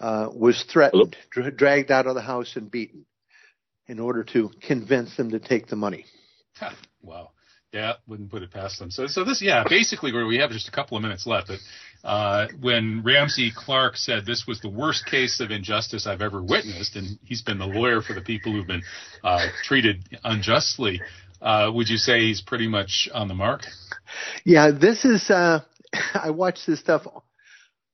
uh, 0.00 0.28
was 0.32 0.62
threatened, 0.70 1.16
dra- 1.30 1.50
dragged 1.50 1.90
out 1.90 2.06
of 2.06 2.14
the 2.14 2.20
house, 2.20 2.56
and 2.56 2.70
beaten 2.70 3.06
in 3.86 3.98
order 3.98 4.22
to 4.22 4.50
convince 4.66 5.16
them 5.16 5.30
to 5.30 5.38
take 5.38 5.68
the 5.68 5.76
money. 5.76 6.04
wow. 7.02 7.30
Yeah, 7.72 7.94
wouldn't 8.06 8.30
put 8.30 8.42
it 8.42 8.50
past 8.50 8.78
them. 8.78 8.90
So, 8.90 9.06
so 9.08 9.24
this, 9.24 9.42
yeah, 9.42 9.62
basically, 9.68 10.10
where 10.10 10.26
we 10.26 10.38
have 10.38 10.50
just 10.50 10.68
a 10.68 10.70
couple 10.70 10.96
of 10.96 11.02
minutes 11.02 11.26
left, 11.26 11.48
but 11.48 11.58
uh, 12.02 12.46
when 12.60 13.02
Ramsey 13.04 13.52
Clark 13.54 13.96
said 13.98 14.24
this 14.24 14.46
was 14.46 14.60
the 14.60 14.70
worst 14.70 15.04
case 15.04 15.38
of 15.40 15.50
injustice 15.50 16.06
I've 16.06 16.22
ever 16.22 16.42
witnessed, 16.42 16.96
and 16.96 17.18
he's 17.24 17.42
been 17.42 17.58
the 17.58 17.66
lawyer 17.66 18.00
for 18.00 18.14
the 18.14 18.22
people 18.22 18.52
who've 18.52 18.66
been 18.66 18.84
uh, 19.22 19.48
treated 19.64 20.02
unjustly, 20.24 21.02
uh, 21.42 21.70
would 21.72 21.90
you 21.90 21.98
say 21.98 22.20
he's 22.20 22.40
pretty 22.40 22.68
much 22.68 23.08
on 23.12 23.28
the 23.28 23.34
mark? 23.34 23.62
Yeah, 24.44 24.70
this 24.70 25.04
is. 25.04 25.30
I 26.14 26.30
watch 26.30 26.60
this 26.66 26.80
stuff 26.80 27.06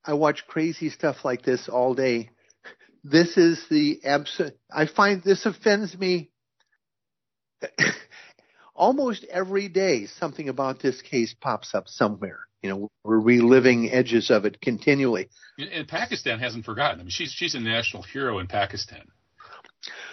I 0.05 0.15
watch 0.15 0.47
crazy 0.47 0.91
stuff 0.91 1.25
like 1.25 1.43
this 1.43 1.69
all 1.69 1.95
day 1.95 2.31
this 3.05 3.37
is 3.37 3.63
the 3.69 4.01
absent. 4.05 4.57
I 4.73 4.87
find 4.87 5.23
this 5.23 5.45
offends 5.45 5.97
me 5.97 6.31
almost 8.75 9.25
every 9.25 9.69
day. 9.69 10.07
Something 10.07 10.49
about 10.49 10.81
this 10.81 11.01
case 11.03 11.35
pops 11.39 11.75
up 11.75 11.87
somewhere. 11.87 12.41
You 12.63 12.71
know, 12.71 12.91
we're 13.05 13.21
reliving 13.21 13.93
edges 13.93 14.31
of 14.31 14.47
it 14.47 14.59
continually. 14.59 15.29
And 15.59 15.87
Pakistan 15.87 16.39
hasn't 16.39 16.65
forgotten. 16.65 16.99
I 16.99 17.03
mean, 17.03 17.11
she's 17.11 17.31
she's 17.31 17.55
a 17.55 17.61
national 17.61 18.03
hero 18.03 18.39
in 18.39 18.47
Pakistan. 18.47 19.05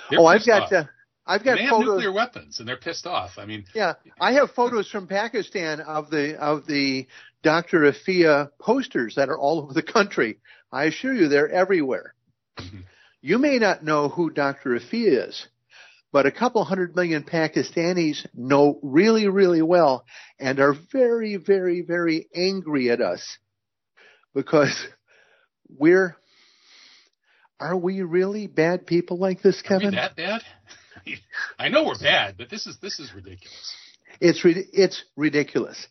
They're 0.10 0.20
oh, 0.20 0.26
I've 0.26 0.46
got. 0.46 0.72
Uh, 0.72 0.84
I've 1.26 1.46
got 1.46 1.58
they 1.58 1.68
photos. 1.68 1.86
have 1.86 1.88
nuclear 1.88 2.12
weapons 2.12 2.60
and 2.60 2.68
they're 2.68 2.78
pissed 2.78 3.06
off. 3.06 3.38
I 3.38 3.46
mean, 3.46 3.66
yeah, 3.74 3.94
I 4.20 4.34
have 4.34 4.52
photos 4.52 4.90
from 4.90 5.08
Pakistan 5.08 5.80
of 5.80 6.10
the 6.10 6.36
of 6.38 6.66
the 6.66 7.08
Dr. 7.44 7.82
Aafia 7.82 8.52
posters 8.60 9.16
that 9.16 9.30
are 9.30 9.38
all 9.38 9.60
over 9.60 9.74
the 9.74 9.84
country. 9.84 10.40
I 10.72 10.86
assure 10.86 11.14
you, 11.14 11.28
they're 11.28 11.50
everywhere. 11.50 12.14
Mm-hmm. 12.58 12.80
You 13.22 13.38
may 13.38 13.60
not 13.60 13.84
know 13.84 14.10
who 14.10 14.30
Dr. 14.30 14.72
Aafia 14.72 15.30
is, 15.30 15.48
but 16.12 16.26
a 16.26 16.32
couple 16.32 16.64
hundred 16.64 16.96
million 16.96 17.24
Pakistanis 17.24 18.26
know 18.34 18.80
really, 18.82 19.28
really 19.28 19.62
well 19.62 20.06
and 20.40 20.60
are 20.60 20.76
very, 20.92 21.38
very, 21.38 21.82
very 21.82 22.28
angry 22.36 22.90
at 22.90 23.02
us 23.02 23.38
because 24.34 24.76
we're. 25.70 26.16
Are 27.60 27.78
we 27.78 28.02
really 28.02 28.48
bad 28.48 28.88
people 28.88 29.20
like 29.20 29.44
this, 29.44 29.62
Kevin? 29.62 29.90
Are 29.90 29.92
we 29.92 29.96
that 29.98 30.16
bad? 30.16 30.42
I 31.60 31.70
know 31.70 31.84
we're 31.84 32.00
bad, 32.00 32.36
but 32.36 32.50
this 32.50 32.66
is 32.66 32.78
this 32.82 33.00
is 33.00 33.14
ridiculous. 33.14 33.76
It's 34.20 34.42
it's 34.44 35.04
ridiculous. 35.16 35.88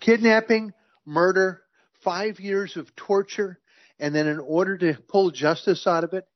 Kidnapping, 0.00 0.72
murder, 1.04 1.62
five 2.04 2.40
years 2.40 2.76
of 2.76 2.94
torture, 2.96 3.58
and 3.98 4.14
then 4.14 4.26
in 4.26 4.38
order 4.38 4.78
to 4.78 4.98
pull 5.08 5.30
justice 5.30 5.86
out 5.86 6.04
of 6.04 6.12
it, 6.12 6.26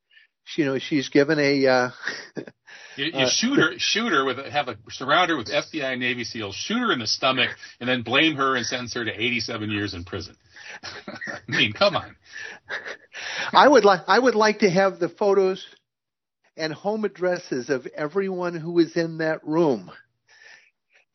you 0.56 0.64
know, 0.64 0.78
she's 0.78 1.08
given 1.08 1.38
a. 1.38 1.66
Uh, 1.66 1.90
you, 2.96 3.06
you 3.06 3.12
uh, 3.14 3.28
shoot 3.30 3.58
her, 3.58 3.72
shoot 3.78 4.10
her 4.10 4.24
with 4.24 4.38
have 4.46 4.68
a 4.68 4.76
surround 4.90 5.30
her 5.30 5.36
with 5.36 5.48
FBI 5.48 5.98
Navy 5.98 6.24
SEALs, 6.24 6.54
shoot 6.54 6.78
her 6.78 6.92
in 6.92 6.98
the 6.98 7.06
stomach, 7.06 7.50
and 7.80 7.88
then 7.88 8.02
blame 8.02 8.36
her 8.36 8.56
and 8.56 8.66
sentence 8.66 8.94
her 8.94 9.04
to 9.04 9.10
87 9.10 9.70
years 9.70 9.94
in 9.94 10.04
prison. 10.04 10.36
I 11.06 11.38
mean, 11.48 11.72
come 11.72 11.96
on. 11.96 12.16
I 13.52 13.68
would 13.68 13.84
like 13.84 14.00
I 14.08 14.18
would 14.18 14.34
like 14.34 14.60
to 14.60 14.70
have 14.70 14.98
the 14.98 15.08
photos 15.08 15.64
and 16.56 16.72
home 16.72 17.04
addresses 17.04 17.70
of 17.70 17.86
everyone 17.96 18.54
who 18.54 18.72
was 18.72 18.96
in 18.96 19.18
that 19.18 19.46
room. 19.46 19.90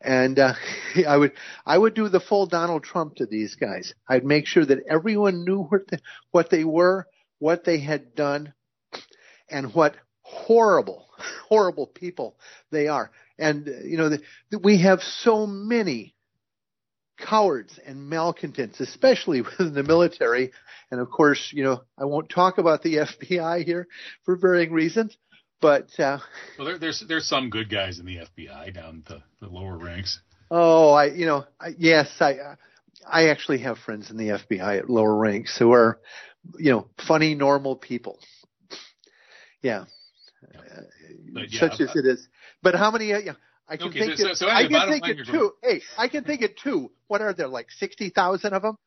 And 0.00 0.38
uh, 0.38 0.54
I 1.08 1.16
would 1.16 1.32
I 1.66 1.76
would 1.76 1.94
do 1.94 2.08
the 2.08 2.20
full 2.20 2.46
Donald 2.46 2.84
Trump 2.84 3.16
to 3.16 3.26
these 3.26 3.54
guys. 3.54 3.94
I'd 4.08 4.24
make 4.24 4.46
sure 4.46 4.64
that 4.64 4.84
everyone 4.88 5.44
knew 5.44 5.62
what 5.62 5.86
the, 5.88 6.00
what 6.30 6.50
they 6.50 6.64
were, 6.64 7.06
what 7.38 7.64
they 7.64 7.80
had 7.80 8.14
done, 8.14 8.52
and 9.50 9.74
what 9.74 9.96
horrible 10.22 11.08
horrible 11.48 11.86
people 11.86 12.36
they 12.70 12.88
are. 12.88 13.10
And 13.38 13.66
you 13.84 13.96
know 13.96 14.10
the, 14.10 14.22
we 14.62 14.82
have 14.82 15.00
so 15.00 15.46
many 15.46 16.14
cowards 17.18 17.78
and 17.84 18.08
malcontents, 18.08 18.80
especially 18.80 19.42
within 19.58 19.74
the 19.74 19.82
military. 19.82 20.52
And 20.90 21.00
of 21.00 21.10
course, 21.10 21.50
you 21.52 21.64
know, 21.64 21.82
I 21.98 22.04
won't 22.04 22.28
talk 22.28 22.58
about 22.58 22.82
the 22.82 22.96
FBI 22.96 23.64
here 23.64 23.86
for 24.24 24.36
varying 24.36 24.72
reasons. 24.72 25.16
But 25.60 25.88
uh, 25.98 26.18
well, 26.58 26.66
there, 26.66 26.78
there's 26.78 27.04
there's 27.08 27.28
some 27.28 27.50
good 27.50 27.68
guys 27.68 27.98
in 27.98 28.06
the 28.06 28.18
FBI 28.18 28.74
down 28.74 29.02
the, 29.08 29.22
the 29.40 29.48
lower 29.48 29.76
ranks. 29.76 30.20
Oh, 30.50 30.92
I 30.92 31.06
you 31.06 31.26
know 31.26 31.44
I, 31.60 31.74
yes 31.76 32.08
I 32.20 32.36
I 33.06 33.28
actually 33.28 33.58
have 33.58 33.78
friends 33.78 34.10
in 34.10 34.16
the 34.16 34.28
FBI 34.28 34.78
at 34.78 34.90
lower 34.90 35.16
ranks 35.16 35.56
who 35.58 35.72
are 35.72 35.98
you 36.58 36.70
know 36.70 36.88
funny 37.06 37.34
normal 37.34 37.74
people. 37.74 38.20
Yeah, 39.62 39.86
but, 41.32 41.50
yeah 41.50 41.60
such 41.60 41.80
as 41.80 41.96
it 41.96 42.06
is. 42.06 42.28
But 42.62 42.76
how 42.76 42.90
many? 42.90 43.12
Uh, 43.12 43.18
yeah, 43.18 43.32
I 43.70 43.76
can 43.76 43.88
okay, 43.88 43.98
think 44.00 44.18
so, 44.18 44.30
of, 44.30 44.36
so 44.36 44.48
anyway, 44.48 44.80
I 44.80 44.88
can 44.88 45.00
think 45.00 45.20
of 45.20 45.26
two. 45.26 45.52
Hey, 45.62 45.82
I 45.98 46.08
can 46.08 46.24
think 46.24 46.40
of 46.40 46.56
two. 46.56 46.90
What 47.06 47.20
are 47.20 47.34
there 47.34 47.48
like 47.48 47.70
sixty 47.70 48.08
thousand 48.08 48.54
of 48.54 48.62
them? 48.62 48.78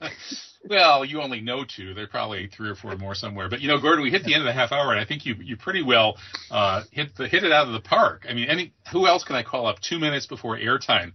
well, 0.68 1.04
you 1.04 1.22
only 1.22 1.40
know 1.40 1.64
two. 1.64 1.94
There 1.94 2.04
are 2.04 2.08
probably 2.08 2.48
three 2.48 2.68
or 2.68 2.74
four 2.74 2.96
more 2.96 3.14
somewhere. 3.14 3.48
But 3.48 3.60
you 3.60 3.68
know, 3.68 3.80
Gordon, 3.80 4.02
we 4.02 4.10
hit 4.10 4.24
the 4.24 4.34
end 4.34 4.42
of 4.42 4.46
the 4.46 4.52
half 4.52 4.72
hour, 4.72 4.90
and 4.90 5.00
I 5.00 5.04
think 5.04 5.24
you 5.24 5.36
you 5.40 5.56
pretty 5.56 5.82
well 5.82 6.16
uh, 6.50 6.82
hit 6.90 7.14
the 7.16 7.28
hit 7.28 7.44
it 7.44 7.52
out 7.52 7.68
of 7.68 7.74
the 7.74 7.80
park. 7.80 8.26
I 8.28 8.34
mean, 8.34 8.48
any 8.48 8.74
who 8.90 9.06
else 9.06 9.22
can 9.22 9.36
I 9.36 9.44
call 9.44 9.68
up 9.68 9.78
two 9.80 10.00
minutes 10.00 10.26
before 10.26 10.58
airtime 10.58 11.12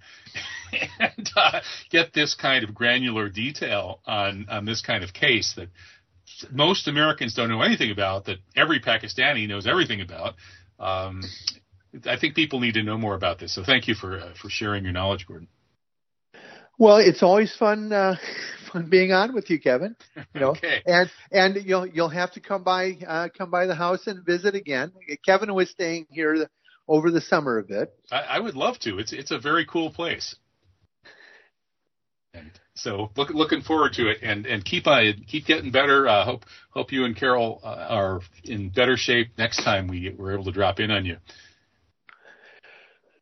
and 0.99 1.29
uh, 1.35 1.59
get 1.89 2.13
this 2.13 2.35
kind 2.35 2.63
of 2.63 2.73
granular 2.73 3.27
detail 3.27 3.99
on 4.05 4.45
on 4.49 4.63
this 4.63 4.81
kind 4.81 5.03
of 5.03 5.11
case 5.11 5.53
that 5.57 5.69
most 6.51 6.87
Americans 6.87 7.33
don't 7.33 7.49
know 7.49 7.61
anything 7.61 7.91
about, 7.91 8.25
that 8.25 8.37
every 8.55 8.79
Pakistani 8.79 9.45
knows 9.47 9.67
everything 9.67 9.99
about. 9.99 10.35
Um, 10.79 11.21
I 12.05 12.17
think 12.17 12.35
people 12.35 12.59
need 12.59 12.75
to 12.75 12.83
know 12.83 12.97
more 12.97 13.15
about 13.15 13.39
this. 13.39 13.53
So 13.55 13.63
thank 13.63 13.87
you 13.87 13.95
for 13.95 14.19
uh, 14.19 14.33
for 14.39 14.49
sharing 14.49 14.83
your 14.83 14.93
knowledge, 14.93 15.25
Gordon. 15.25 15.47
Well, 16.77 16.97
it's 16.97 17.23
always 17.23 17.55
fun 17.55 17.91
uh, 17.91 18.15
fun 18.71 18.89
being 18.89 19.11
on 19.11 19.33
with 19.33 19.49
you, 19.49 19.59
Kevin. 19.59 19.95
You 20.33 20.39
know, 20.39 20.49
okay. 20.49 20.81
and 20.85 21.09
and 21.31 21.57
you'll 21.65 21.87
you'll 21.87 22.09
have 22.09 22.31
to 22.33 22.39
come 22.39 22.63
by 22.63 22.97
uh, 23.07 23.29
come 23.37 23.49
by 23.49 23.65
the 23.65 23.75
house 23.75 24.07
and 24.07 24.25
visit 24.25 24.55
again. 24.55 24.91
Kevin 25.25 25.53
was 25.53 25.69
staying 25.69 26.07
here 26.09 26.47
over 26.87 27.11
the 27.11 27.21
summer 27.21 27.57
a 27.57 27.63
bit. 27.63 27.93
I, 28.11 28.21
I 28.21 28.39
would 28.39 28.55
love 28.55 28.79
to. 28.79 28.99
It's 28.99 29.13
it's 29.13 29.31
a 29.31 29.39
very 29.39 29.65
cool 29.65 29.91
place. 29.91 30.35
And 32.33 32.51
so 32.75 33.09
look, 33.17 33.31
looking 33.31 33.61
forward 33.61 33.93
to 33.93 34.09
it, 34.09 34.19
and 34.21 34.45
and 34.45 34.63
keep 34.63 34.87
uh, 34.87 35.01
keep 35.27 35.45
getting 35.45 35.71
better. 35.71 36.07
Uh, 36.07 36.23
hope 36.23 36.45
hope 36.69 36.91
you 36.91 37.05
and 37.05 37.15
Carol 37.15 37.59
uh, 37.63 37.87
are 37.89 38.21
in 38.43 38.69
better 38.69 38.95
shape 38.95 39.29
next 39.37 39.63
time 39.63 39.87
we 39.87 40.13
we're 40.17 40.33
able 40.33 40.45
to 40.45 40.51
drop 40.51 40.79
in 40.79 40.91
on 40.91 41.05
you. 41.05 41.17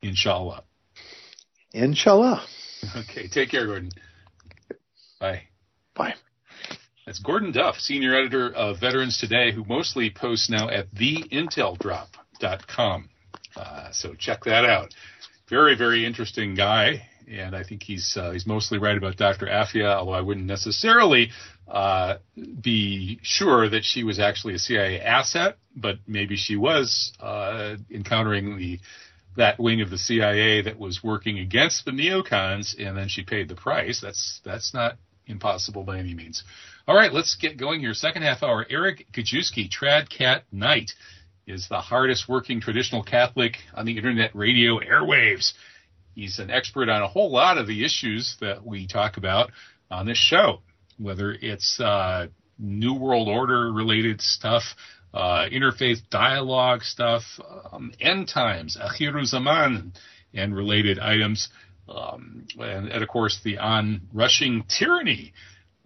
Inshallah. 0.02 0.64
Inshallah. 1.74 2.46
Okay. 2.96 3.28
Take 3.28 3.52
care, 3.52 3.66
Gordon. 3.66 3.90
Bye. 5.20 5.42
Bye. 5.96 6.14
That's 7.06 7.20
Gordon 7.20 7.52
Duff, 7.52 7.80
senior 7.80 8.16
editor 8.16 8.50
of 8.54 8.80
Veterans 8.80 9.18
Today, 9.18 9.52
who 9.54 9.66
mostly 9.66 10.10
posts 10.10 10.50
now 10.50 10.70
at 10.70 10.90
theinteldrop.com. 10.92 13.10
Uh, 13.56 13.92
so 13.92 14.14
check 14.14 14.44
that 14.44 14.66
out. 14.66 14.94
Very, 15.50 15.76
very 15.78 16.06
interesting 16.06 16.54
guy, 16.54 17.08
and 17.32 17.56
I 17.56 17.64
think 17.64 17.84
he's 17.84 18.18
uh, 18.18 18.32
he's 18.32 18.46
mostly 18.46 18.78
right 18.78 18.98
about 18.98 19.16
Dr. 19.16 19.46
Aafia, 19.46 19.96
although 19.96 20.12
I 20.12 20.20
wouldn't 20.22 20.46
necessarily 20.46 21.32
uh, 21.68 22.16
be 22.62 23.20
sure 23.22 23.70
that 23.70 23.86
she 23.86 24.04
was 24.04 24.20
actually 24.20 24.56
a 24.56 24.60
CIA 24.60 25.00
asset, 25.00 25.58
but 25.76 26.00
maybe 26.08 26.36
she 26.36 26.58
was 26.58 27.14
uh, 27.22 27.78
encountering 27.90 28.58
the 28.58 28.80
that 29.38 29.60
wing 29.60 29.82
of 29.82 29.90
the 29.90 29.98
CIA 29.98 30.62
that 30.64 30.78
was 30.78 31.04
working 31.04 31.40
against 31.40 31.86
the 31.86 31.92
neocons, 31.92 32.76
and 32.78 32.98
then 32.98 33.08
she 33.08 33.24
paid 33.24 33.48
the 33.48 33.56
price. 33.56 34.00
That's 34.02 34.42
that's 34.44 34.74
not 34.74 34.98
impossible 35.26 35.84
by 35.84 36.00
any 36.00 36.14
means. 36.14 36.44
All 36.88 36.96
right, 36.96 37.12
let's 37.12 37.36
get 37.36 37.58
going 37.58 37.80
here. 37.80 37.94
Second 37.94 38.24
half 38.24 38.44
hour. 38.44 38.66
Eric 38.70 39.08
Gajewski, 39.12 39.70
Trad 39.70 40.10
Cat 40.10 40.44
Knight, 40.52 40.92
is 41.46 41.68
the 41.70 41.80
hardest 41.80 42.28
working 42.28 42.62
traditional 42.62 43.04
Catholic 43.04 43.58
on 43.74 43.86
the 43.86 43.98
internet 43.98 44.36
radio 44.36 44.80
airwaves. 44.80 45.54
He's 46.16 46.40
an 46.40 46.50
expert 46.50 46.90
on 46.90 47.02
a 47.02 47.08
whole 47.08 47.32
lot 47.32 47.58
of 47.58 47.68
the 47.68 47.86
issues 47.86 48.36
that 48.42 48.66
we 48.66 48.88
talk 48.88 49.18
about 49.18 49.52
on 49.92 50.06
this 50.06 50.18
show, 50.18 50.62
whether 50.98 51.32
it's 51.32 51.80
uh, 51.80 52.28
New 52.58 52.96
World 52.96 53.28
Order 53.28 53.72
related 53.72 54.22
stuff, 54.22 54.64
uh, 55.18 55.50
interfaith 55.50 56.08
dialogue 56.12 56.84
stuff, 56.84 57.24
um, 57.72 57.92
end 58.00 58.28
times, 58.28 58.78
Akhiru 58.80 59.26
Zaman, 59.26 59.94
and 60.34 60.56
related 60.56 61.00
items, 61.00 61.50
um, 61.90 62.46
and, 62.60 62.90
and, 62.90 63.02
of 63.02 63.10
course 63.10 63.40
the 63.44 63.58
on-rushing 63.58 64.64
tyranny. 64.70 65.34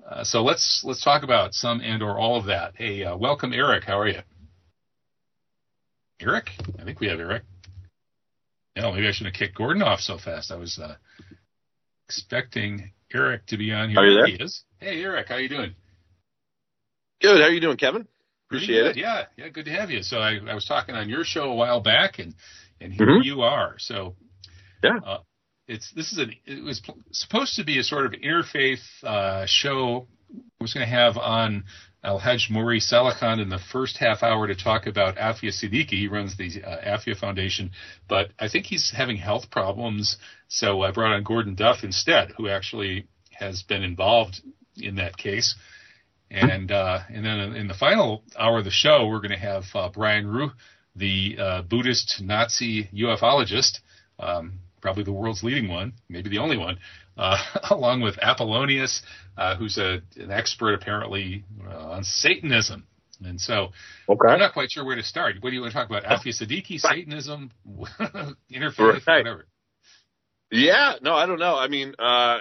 Uh, 0.05 0.25
so 0.25 0.43
let's 0.43 0.83
let's 0.83 1.01
talk 1.01 1.23
about 1.23 1.53
some 1.53 1.79
and 1.79 2.03
or 2.03 2.19
all 2.19 2.37
of 2.37 2.47
that. 2.47 2.73
Hey, 2.75 3.05
uh, 3.05 3.15
welcome, 3.15 3.53
Eric. 3.53 3.85
How 3.85 3.99
are 3.99 4.07
you? 4.09 4.19
Eric, 6.19 6.49
I 6.77 6.83
think 6.83 6.99
we 6.99 7.07
have 7.07 7.19
Eric. 7.19 7.43
No, 8.75 8.91
maybe 8.91 9.07
I 9.07 9.11
shouldn't 9.11 9.35
have 9.35 9.39
kicked 9.39 9.57
Gordon 9.57 9.81
off 9.81 10.01
so 10.01 10.17
fast. 10.17 10.51
I 10.51 10.57
was 10.57 10.77
uh, 10.77 10.95
expecting 12.05 12.91
Eric 13.13 13.45
to 13.47 13.57
be 13.57 13.71
on 13.71 13.89
here. 13.91 13.99
Are 13.99 14.05
you 14.07 14.15
there? 14.15 14.27
He 14.27 14.43
is. 14.43 14.63
Hey, 14.79 15.01
Eric, 15.01 15.29
how 15.29 15.37
you 15.37 15.47
doing? 15.47 15.73
Good. 17.21 17.39
How 17.39 17.47
are 17.47 17.51
you 17.51 17.61
doing, 17.61 17.77
Kevin? 17.77 18.07
Appreciate 18.51 18.85
it. 18.85 18.97
Yeah, 18.97 19.23
yeah, 19.37 19.47
good 19.47 19.65
to 19.65 19.71
have 19.71 19.89
you. 19.89 20.03
So 20.03 20.17
I, 20.17 20.37
I 20.45 20.53
was 20.53 20.65
talking 20.65 20.93
on 20.93 21.07
your 21.07 21.23
show 21.23 21.43
a 21.43 21.55
while 21.55 21.79
back, 21.79 22.19
and 22.19 22.35
and 22.81 22.91
here 22.91 23.07
mm-hmm. 23.07 23.23
you 23.23 23.41
are. 23.43 23.75
So 23.77 24.15
yeah, 24.83 24.97
uh, 25.05 25.19
it's 25.69 25.89
this 25.93 26.11
is 26.11 26.17
an 26.17 26.33
it 26.45 26.61
was 26.61 26.81
supposed 27.13 27.55
to 27.55 27.63
be 27.63 27.79
a 27.79 27.83
sort 27.83 28.05
of 28.05 28.11
interfaith 28.11 28.83
uh, 29.03 29.45
show. 29.47 30.07
I 30.33 30.63
was 30.63 30.73
going 30.73 30.85
to 30.85 30.93
have 30.93 31.15
on 31.17 31.63
Al 32.03 32.19
Hajj 32.19 32.49
Mauri' 32.49 32.81
Saalakhan 32.81 33.41
in 33.41 33.47
the 33.47 33.59
first 33.71 33.97
half 33.97 34.21
hour 34.21 34.47
to 34.47 34.55
talk 34.55 34.85
about 34.85 35.15
Aafia 35.15 35.51
Siddiqui. 35.51 35.91
He 35.91 36.07
runs 36.09 36.35
the 36.35 36.61
uh, 36.61 36.97
Aafia 36.97 37.17
Foundation, 37.17 37.71
but 38.09 38.31
I 38.37 38.49
think 38.49 38.65
he's 38.65 38.91
having 38.93 39.15
health 39.15 39.49
problems, 39.49 40.17
so 40.49 40.81
I 40.81 40.91
brought 40.91 41.13
on 41.13 41.23
Gordon 41.23 41.55
Duff 41.55 41.83
instead, 41.83 42.33
who 42.35 42.49
actually 42.49 43.07
has 43.31 43.63
been 43.63 43.83
involved 43.83 44.41
in 44.77 44.95
that 44.95 45.15
case 45.15 45.55
And 46.31 46.71
uh, 46.71 46.99
and 47.13 47.25
then 47.25 47.39
in 47.55 47.67
the 47.67 47.73
final 47.73 48.23
hour 48.39 48.59
of 48.59 48.63
the 48.65 48.71
show, 48.71 49.05
we're 49.07 49.19
going 49.19 49.31
to 49.31 49.37
have 49.37 49.63
uh, 49.75 49.89
Brian 49.89 50.25
Ruhe, 50.25 50.53
the 50.95 51.35
uh, 51.37 51.61
Buddhist 51.63 52.21
Nazi 52.21 52.89
ufologist, 52.93 53.79
um, 54.17 54.59
probably 54.81 55.03
the 55.03 55.11
world's 55.11 55.43
leading 55.43 55.67
one, 55.67 55.91
maybe 56.07 56.29
the 56.29 56.37
only 56.37 56.57
one, 56.57 56.77
uh, 57.17 57.37
along 57.69 57.99
with 58.01 58.15
Apollonius, 58.21 59.01
uh, 59.37 59.57
who's 59.57 59.77
a, 59.77 60.01
an 60.15 60.31
expert 60.31 60.73
apparently 60.73 61.43
uh, 61.69 61.91
on 61.91 62.03
Satanism. 62.05 62.87
And 63.23 63.39
so 63.39 63.67
Okay. 64.09 64.27
I'm 64.29 64.39
not 64.39 64.53
quite 64.53 64.71
sure 64.71 64.85
where 64.85 64.95
to 64.95 65.03
start. 65.03 65.35
What 65.41 65.49
do 65.49 65.55
you 65.55 65.61
want 65.61 65.73
to 65.73 65.77
talk 65.77 65.89
about? 65.89 66.05
Aafia 66.05 66.33
Siddiqui, 66.33 66.79
Satanism, 66.79 67.51
interfaith, 68.49 69.05
Right. 69.05 69.17
whatever. 69.25 69.45
Yeah, 70.49 70.93
no, 71.01 71.13
I 71.13 71.25
don't 71.25 71.39
know. 71.39 71.55
I 71.57 71.67
mean, 71.67 71.93
uh, 71.99 72.39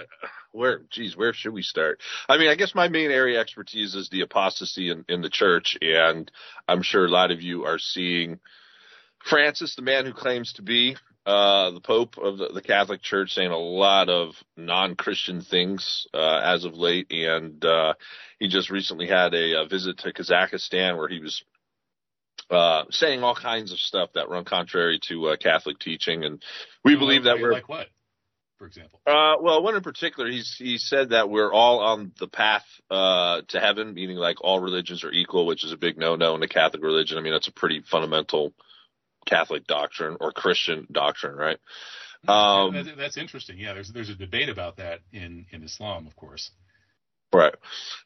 where, 0.51 0.81
geez, 0.89 1.15
where 1.15 1.33
should 1.33 1.53
we 1.53 1.61
start? 1.61 2.01
I 2.27 2.37
mean, 2.37 2.49
I 2.49 2.55
guess 2.55 2.75
my 2.75 2.87
main 2.87 3.11
area 3.11 3.39
of 3.39 3.41
expertise 3.41 3.95
is 3.95 4.09
the 4.09 4.21
apostasy 4.21 4.89
in, 4.89 5.05
in 5.07 5.21
the 5.21 5.29
church, 5.29 5.77
and 5.81 6.31
I'm 6.67 6.83
sure 6.83 7.05
a 7.05 7.09
lot 7.09 7.31
of 7.31 7.41
you 7.41 7.65
are 7.65 7.79
seeing 7.79 8.39
Francis, 9.23 9.75
the 9.75 9.81
man 9.81 10.05
who 10.05 10.13
claims 10.13 10.53
to 10.53 10.61
be 10.61 10.95
uh, 11.25 11.71
the 11.71 11.81
Pope 11.81 12.17
of 12.17 12.37
the, 12.37 12.49
the 12.49 12.61
Catholic 12.61 13.01
Church, 13.01 13.33
saying 13.33 13.51
a 13.51 13.57
lot 13.57 14.09
of 14.09 14.33
non-Christian 14.57 15.41
things 15.41 16.07
uh, 16.13 16.41
as 16.43 16.65
of 16.65 16.73
late, 16.73 17.11
and 17.11 17.63
uh, 17.63 17.93
he 18.39 18.47
just 18.47 18.69
recently 18.69 19.07
had 19.07 19.33
a, 19.33 19.61
a 19.61 19.67
visit 19.67 19.99
to 19.99 20.13
Kazakhstan 20.13 20.97
where 20.97 21.07
he 21.07 21.19
was 21.19 21.43
uh, 22.49 22.83
saying 22.89 23.23
all 23.23 23.35
kinds 23.35 23.71
of 23.71 23.79
stuff 23.79 24.09
that 24.13 24.29
run 24.29 24.45
contrary 24.45 24.99
to 25.07 25.27
uh, 25.27 25.37
Catholic 25.37 25.79
teaching, 25.79 26.23
and 26.23 26.43
we 26.83 26.95
believe 26.95 27.25
that 27.25 27.39
we're 27.39 27.53
like 27.53 27.69
what, 27.69 27.87
for 28.61 28.67
example? 28.67 29.01
uh, 29.07 29.41
well, 29.41 29.63
one 29.63 29.75
in 29.75 29.81
particular, 29.81 30.29
he's 30.29 30.55
he 30.55 30.77
said 30.77 31.09
that 31.09 31.31
we're 31.31 31.51
all 31.51 31.79
on 31.79 32.11
the 32.19 32.27
path 32.27 32.63
uh, 32.91 33.41
to 33.47 33.59
heaven, 33.59 33.95
meaning 33.95 34.17
like 34.17 34.37
all 34.41 34.59
religions 34.59 35.03
are 35.03 35.11
equal, 35.11 35.47
which 35.47 35.63
is 35.63 35.71
a 35.71 35.77
big 35.77 35.97
no-no 35.97 36.35
in 36.35 36.41
the 36.41 36.47
Catholic 36.47 36.83
religion. 36.83 37.17
I 37.17 37.21
mean, 37.21 37.33
that's 37.33 37.47
a 37.47 37.51
pretty 37.51 37.81
fundamental 37.89 38.53
Catholic 39.25 39.65
doctrine 39.65 40.17
or 40.21 40.31
Christian 40.31 40.85
doctrine, 40.91 41.35
right? 41.35 41.57
Um, 42.27 42.75
That- 42.75 42.97
that's 42.97 43.17
interesting. 43.17 43.57
Yeah, 43.57 43.73
there's 43.73 43.91
there's 43.91 44.09
a 44.11 44.15
debate 44.15 44.49
about 44.49 44.77
that 44.77 44.99
in 45.11 45.47
in 45.49 45.63
Islam, 45.63 46.05
of 46.05 46.15
course. 46.15 46.51
Right. 47.33 47.55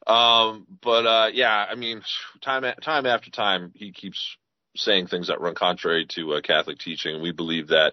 Um, 0.06 0.66
but 0.82 1.06
uh, 1.06 1.28
yeah, 1.34 1.66
I 1.70 1.74
mean, 1.74 2.00
time 2.40 2.64
time 2.82 3.04
after 3.04 3.30
time, 3.30 3.72
he 3.74 3.92
keeps 3.92 4.38
saying 4.74 5.08
things 5.08 5.26
that 5.26 5.42
run 5.42 5.54
contrary 5.54 6.06
to 6.14 6.32
uh, 6.32 6.40
Catholic 6.40 6.78
teaching. 6.78 7.20
We 7.20 7.32
believe 7.32 7.68
that 7.68 7.92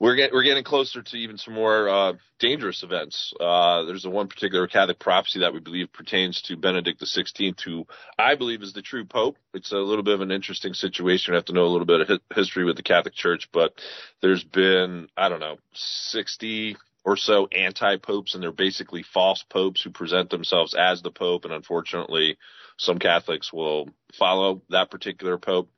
we're 0.00 0.14
get, 0.14 0.32
we're 0.32 0.44
getting 0.44 0.64
closer 0.64 1.02
to 1.02 1.16
even 1.16 1.38
some 1.38 1.54
more 1.54 1.88
uh, 1.88 2.12
dangerous 2.38 2.82
events. 2.82 3.32
Uh, 3.40 3.82
there's 3.84 4.04
a 4.04 4.10
one 4.10 4.28
particular 4.28 4.66
Catholic 4.68 4.98
prophecy 4.98 5.40
that 5.40 5.52
we 5.52 5.60
believe 5.60 5.92
pertains 5.92 6.40
to 6.42 6.56
Benedict 6.56 7.00
XVI, 7.00 7.60
who 7.60 7.86
I 8.18 8.36
believe 8.36 8.62
is 8.62 8.72
the 8.72 8.82
true 8.82 9.04
Pope. 9.04 9.36
It's 9.54 9.72
a 9.72 9.76
little 9.76 10.04
bit 10.04 10.14
of 10.14 10.20
an 10.20 10.30
interesting 10.30 10.74
situation. 10.74 11.32
You 11.32 11.36
have 11.36 11.46
to 11.46 11.52
know 11.52 11.64
a 11.64 11.72
little 11.72 11.86
bit 11.86 12.00
of 12.02 12.08
hi- 12.08 12.34
history 12.34 12.64
with 12.64 12.76
the 12.76 12.82
Catholic 12.82 13.14
Church, 13.14 13.48
but 13.52 13.74
there's 14.22 14.44
been 14.44 15.08
I 15.16 15.28
don't 15.28 15.40
know 15.40 15.56
60 15.74 16.76
or 17.04 17.16
so 17.16 17.46
anti-popes, 17.46 18.34
and 18.34 18.42
they're 18.42 18.52
basically 18.52 19.02
false 19.02 19.44
popes 19.48 19.82
who 19.82 19.90
present 19.90 20.30
themselves 20.30 20.74
as 20.74 21.02
the 21.02 21.10
Pope, 21.10 21.44
and 21.44 21.54
unfortunately, 21.54 22.36
some 22.76 22.98
Catholics 22.98 23.52
will 23.52 23.88
follow 24.16 24.62
that 24.70 24.90
particular 24.90 25.38
Pope. 25.38 25.70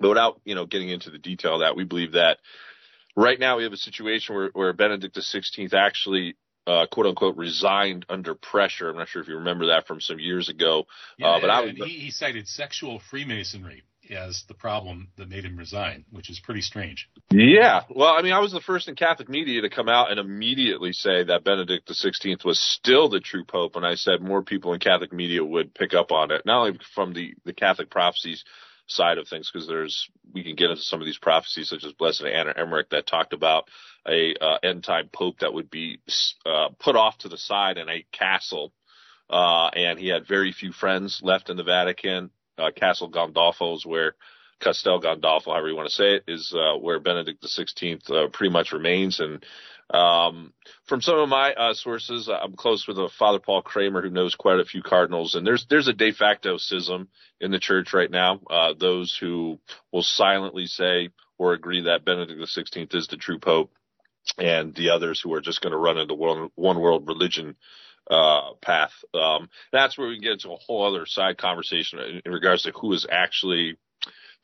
But 0.00 0.08
without 0.08 0.40
you 0.44 0.56
know 0.56 0.66
getting 0.66 0.88
into 0.88 1.10
the 1.10 1.18
detail 1.18 1.54
of 1.54 1.60
that, 1.60 1.76
we 1.76 1.84
believe 1.84 2.12
that 2.12 2.38
right 3.16 3.38
now 3.38 3.56
we 3.56 3.64
have 3.64 3.72
a 3.72 3.76
situation 3.78 4.34
where, 4.34 4.50
where 4.52 4.72
Benedict 4.72 5.16
XVI 5.16 5.72
actually, 5.74 6.36
uh, 6.66 6.86
quote 6.90 7.06
unquote, 7.06 7.36
resigned 7.36 8.06
under 8.08 8.34
pressure. 8.34 8.90
I'm 8.90 8.96
not 8.96 9.08
sure 9.08 9.22
if 9.22 9.28
you 9.28 9.36
remember 9.36 9.66
that 9.68 9.86
from 9.86 10.00
some 10.00 10.18
years 10.18 10.48
ago. 10.48 10.84
Yeah, 11.18 11.28
Uh, 11.28 11.40
but 11.40 11.50
I 11.50 11.60
was- 11.62 11.72
he, 11.76 11.98
he 11.98 12.10
cited 12.10 12.48
sexual 12.48 13.00
Freemasonry 13.10 13.82
as 14.10 14.44
the 14.48 14.54
problem 14.54 15.08
that 15.16 15.30
made 15.30 15.44
him 15.46 15.56
resign, 15.56 16.04
which 16.10 16.28
is 16.28 16.38
pretty 16.38 16.60
strange. 16.60 17.08
Yeah. 17.30 17.84
Well, 17.88 18.12
I 18.14 18.20
mean, 18.20 18.34
I 18.34 18.38
was 18.40 18.52
the 18.52 18.60
first 18.60 18.86
in 18.86 18.96
Catholic 18.96 19.30
media 19.30 19.62
to 19.62 19.70
come 19.70 19.88
out 19.88 20.10
and 20.10 20.20
immediately 20.20 20.92
say 20.92 21.24
that 21.24 21.42
Benedict 21.42 21.88
XVI 21.88 22.44
was 22.44 22.60
still 22.60 23.08
the 23.08 23.20
true 23.20 23.44
Pope. 23.44 23.76
And 23.76 23.86
I 23.86 23.94
said 23.94 24.20
more 24.20 24.42
people 24.42 24.74
in 24.74 24.80
Catholic 24.80 25.10
media 25.10 25.42
would 25.42 25.74
pick 25.74 25.94
up 25.94 26.12
on 26.12 26.30
it, 26.32 26.42
not 26.44 26.66
only 26.66 26.78
from 26.94 27.14
the, 27.14 27.34
the 27.46 27.54
Catholic 27.54 27.88
prophecies 27.88 28.44
side 28.86 29.18
of 29.18 29.28
things, 29.28 29.50
because 29.52 29.66
there's, 29.68 30.08
we 30.32 30.42
can 30.42 30.56
get 30.56 30.70
into 30.70 30.82
some 30.82 31.00
of 31.00 31.06
these 31.06 31.18
prophecies, 31.18 31.68
such 31.68 31.84
as 31.84 31.92
Blessed 31.92 32.24
Anna 32.24 32.52
Emmerich, 32.56 32.90
that 32.90 33.06
talked 33.06 33.32
about 33.32 33.68
a 34.06 34.34
uh, 34.40 34.58
end 34.62 34.84
time 34.84 35.08
Pope 35.12 35.38
that 35.40 35.54
would 35.54 35.70
be 35.70 35.98
uh, 36.44 36.68
put 36.78 36.96
off 36.96 37.18
to 37.18 37.28
the 37.28 37.38
side 37.38 37.78
in 37.78 37.88
a 37.88 38.04
castle. 38.12 38.72
Uh, 39.30 39.68
and 39.68 39.98
he 39.98 40.08
had 40.08 40.26
very 40.26 40.52
few 40.52 40.72
friends 40.72 41.20
left 41.22 41.48
in 41.48 41.56
the 41.56 41.64
Vatican. 41.64 42.30
Uh, 42.58 42.70
Castle 42.70 43.10
Gandolfo 43.10 43.74
is 43.74 43.86
where 43.86 44.14
Castel 44.60 45.00
Gandolfo, 45.00 45.46
however 45.46 45.68
you 45.68 45.76
want 45.76 45.88
to 45.88 45.94
say 45.94 46.14
it, 46.16 46.24
is 46.28 46.54
uh, 46.56 46.76
where 46.78 47.00
Benedict 47.00 47.42
XVI 47.42 48.10
uh, 48.10 48.28
pretty 48.28 48.52
much 48.52 48.72
remains. 48.72 49.20
And 49.20 49.44
um, 49.90 50.52
from 50.86 51.00
some 51.02 51.18
of 51.18 51.28
my 51.28 51.52
uh, 51.52 51.74
sources, 51.74 52.28
I'm 52.28 52.54
close 52.54 52.86
with 52.88 52.98
a 52.98 53.08
Father 53.18 53.38
Paul 53.38 53.62
Kramer 53.62 54.02
who 54.02 54.10
knows 54.10 54.34
quite 54.34 54.60
a 54.60 54.64
few 54.64 54.82
cardinals. 54.82 55.34
And 55.34 55.46
there's 55.46 55.66
there's 55.68 55.88
a 55.88 55.92
de 55.92 56.12
facto 56.12 56.56
schism 56.56 57.08
in 57.40 57.50
the 57.50 57.58
church 57.58 57.92
right 57.92 58.10
now. 58.10 58.40
Uh, 58.48 58.74
those 58.78 59.16
who 59.18 59.58
will 59.92 60.02
silently 60.02 60.66
say 60.66 61.10
or 61.38 61.52
agree 61.52 61.82
that 61.82 62.04
Benedict 62.04 62.40
XVI 62.40 62.94
is 62.94 63.08
the 63.08 63.16
true 63.16 63.38
pope, 63.38 63.72
and 64.38 64.74
the 64.74 64.90
others 64.90 65.20
who 65.20 65.34
are 65.34 65.40
just 65.40 65.60
going 65.60 65.72
to 65.72 65.78
run 65.78 65.98
into 65.98 66.14
one, 66.14 66.48
one 66.54 66.80
world 66.80 67.06
religion 67.06 67.56
uh, 68.10 68.52
path. 68.62 68.92
Um, 69.12 69.48
that's 69.72 69.98
where 69.98 70.08
we 70.08 70.20
get 70.20 70.32
into 70.32 70.52
a 70.52 70.56
whole 70.56 70.86
other 70.86 71.06
side 71.06 71.38
conversation 71.38 71.98
in, 71.98 72.22
in 72.24 72.32
regards 72.32 72.62
to 72.62 72.72
who 72.72 72.92
is 72.92 73.06
actually 73.10 73.76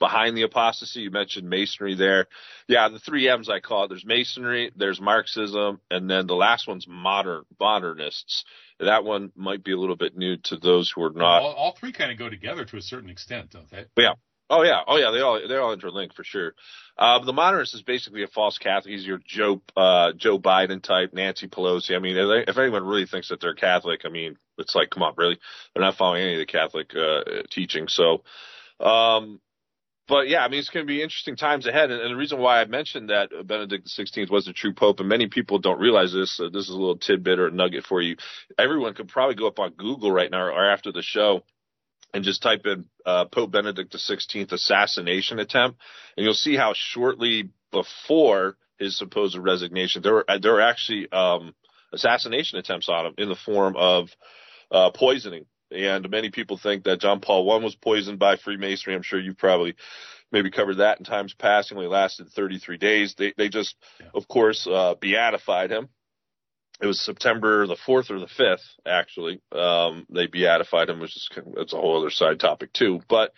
behind 0.00 0.36
the 0.36 0.42
apostasy. 0.42 1.02
You 1.02 1.10
mentioned 1.12 1.48
masonry 1.48 1.94
there. 1.94 2.26
Yeah, 2.66 2.88
the 2.88 2.98
three 2.98 3.28
M's 3.28 3.48
I 3.48 3.60
call 3.60 3.84
it. 3.84 3.88
There's 3.88 4.04
masonry, 4.04 4.72
there's 4.74 5.00
Marxism, 5.00 5.80
and 5.90 6.10
then 6.10 6.26
the 6.26 6.34
last 6.34 6.66
one's 6.66 6.88
modern 6.88 7.44
modernists. 7.60 8.44
That 8.80 9.04
one 9.04 9.30
might 9.36 9.62
be 9.62 9.72
a 9.72 9.78
little 9.78 9.96
bit 9.96 10.16
new 10.16 10.38
to 10.44 10.56
those 10.56 10.90
who 10.90 11.04
are 11.04 11.12
not. 11.12 11.42
all, 11.42 11.52
all 11.52 11.76
three 11.78 11.92
kind 11.92 12.10
of 12.10 12.18
go 12.18 12.30
together 12.30 12.64
to 12.64 12.76
a 12.78 12.82
certain 12.82 13.10
extent, 13.10 13.50
don't 13.50 13.70
they? 13.70 13.84
Yeah. 13.96 14.14
Oh 14.48 14.62
yeah. 14.62 14.80
Oh 14.86 14.96
yeah. 14.96 15.10
They 15.12 15.20
all 15.20 15.40
they're 15.46 15.60
all 15.60 15.74
interlinked 15.74 16.16
for 16.16 16.24
sure. 16.24 16.54
Uh, 16.98 17.22
the 17.24 17.32
modernist 17.32 17.74
is 17.74 17.82
basically 17.82 18.24
a 18.24 18.26
false 18.26 18.58
Catholic. 18.58 18.92
He's 18.92 19.06
your 19.06 19.20
Joe 19.24 19.62
uh, 19.76 20.12
Joe 20.16 20.38
Biden 20.38 20.82
type, 20.82 21.12
Nancy 21.12 21.46
Pelosi. 21.46 21.94
I 21.94 21.98
mean, 21.98 22.16
if, 22.16 22.26
they, 22.26 22.50
if 22.50 22.58
anyone 22.58 22.84
really 22.84 23.06
thinks 23.06 23.28
that 23.28 23.40
they're 23.40 23.54
Catholic, 23.54 24.00
I 24.04 24.08
mean, 24.08 24.36
it's 24.58 24.74
like, 24.74 24.90
come 24.90 25.02
on, 25.02 25.14
really? 25.16 25.38
They're 25.74 25.84
not 25.84 25.96
following 25.96 26.22
any 26.22 26.34
of 26.34 26.40
the 26.40 26.46
Catholic 26.46 26.90
uh, 26.96 27.42
teaching. 27.50 27.86
So, 27.88 28.24
um, 28.80 29.40
but 30.10 30.28
yeah, 30.28 30.44
I 30.44 30.48
mean, 30.48 30.58
it's 30.58 30.68
going 30.68 30.84
to 30.84 30.90
be 30.92 31.02
interesting 31.02 31.36
times 31.36 31.66
ahead. 31.66 31.92
And, 31.92 32.02
and 32.02 32.10
the 32.10 32.16
reason 32.16 32.40
why 32.40 32.60
I 32.60 32.64
mentioned 32.64 33.10
that 33.10 33.30
Benedict 33.46 33.86
XVI 33.86 34.28
was 34.28 34.44
the 34.44 34.52
true 34.52 34.74
pope, 34.74 34.98
and 34.98 35.08
many 35.08 35.28
people 35.28 35.60
don't 35.60 35.78
realize 35.78 36.12
this. 36.12 36.40
Uh, 36.40 36.48
this 36.52 36.64
is 36.64 36.70
a 36.70 36.76
little 36.76 36.98
tidbit 36.98 37.38
or 37.38 37.46
a 37.46 37.50
nugget 37.52 37.86
for 37.86 38.02
you. 38.02 38.16
Everyone 38.58 38.92
could 38.92 39.06
probably 39.06 39.36
go 39.36 39.46
up 39.46 39.60
on 39.60 39.74
Google 39.74 40.10
right 40.10 40.28
now 40.28 40.42
or 40.42 40.68
after 40.68 40.90
the 40.90 41.00
show 41.00 41.44
and 42.12 42.24
just 42.24 42.42
type 42.42 42.62
in 42.64 42.86
uh, 43.06 43.26
Pope 43.26 43.52
Benedict 43.52 43.94
XVI 43.94 44.50
assassination 44.50 45.38
attempt, 45.38 45.78
and 46.16 46.24
you'll 46.24 46.34
see 46.34 46.56
how 46.56 46.72
shortly 46.74 47.50
before 47.70 48.56
his 48.80 48.98
supposed 48.98 49.38
resignation, 49.38 50.02
there 50.02 50.14
were 50.14 50.24
there 50.42 50.54
were 50.54 50.60
actually 50.60 51.10
um, 51.12 51.54
assassination 51.92 52.58
attempts 52.58 52.88
on 52.88 53.06
him 53.06 53.14
in 53.16 53.28
the 53.28 53.36
form 53.36 53.76
of 53.76 54.08
uh, 54.72 54.90
poisoning. 54.90 55.46
And 55.70 56.08
many 56.10 56.30
people 56.30 56.58
think 56.58 56.84
that 56.84 57.00
John 57.00 57.20
Paul 57.20 57.50
I 57.52 57.56
was 57.58 57.74
poisoned 57.74 58.18
by 58.18 58.36
Freemasonry. 58.36 58.94
I'm 58.94 59.02
sure 59.02 59.20
you've 59.20 59.38
probably 59.38 59.76
maybe 60.32 60.50
covered 60.50 60.76
that 60.76 60.98
in 60.98 61.04
times 61.04 61.34
past. 61.34 61.70
It 61.70 61.74
only 61.74 61.86
lasted 61.86 62.28
33 62.30 62.76
days. 62.76 63.14
They 63.16 63.32
they 63.36 63.48
just, 63.48 63.76
of 64.14 64.26
course, 64.28 64.66
uh, 64.66 64.94
beatified 65.00 65.70
him 65.70 65.88
it 66.80 66.86
was 66.86 67.00
September 67.00 67.66
the 67.66 67.76
fourth 67.76 68.10
or 68.10 68.18
the 68.18 68.26
fifth, 68.26 68.64
actually. 68.86 69.40
Um, 69.52 70.06
they 70.08 70.26
beatified 70.26 70.88
him, 70.88 71.00
which 71.00 71.16
is 71.16 71.28
that's 71.54 71.72
a 71.72 71.76
whole 71.76 71.98
other 71.98 72.10
side 72.10 72.40
topic 72.40 72.72
too. 72.72 73.00
But 73.08 73.32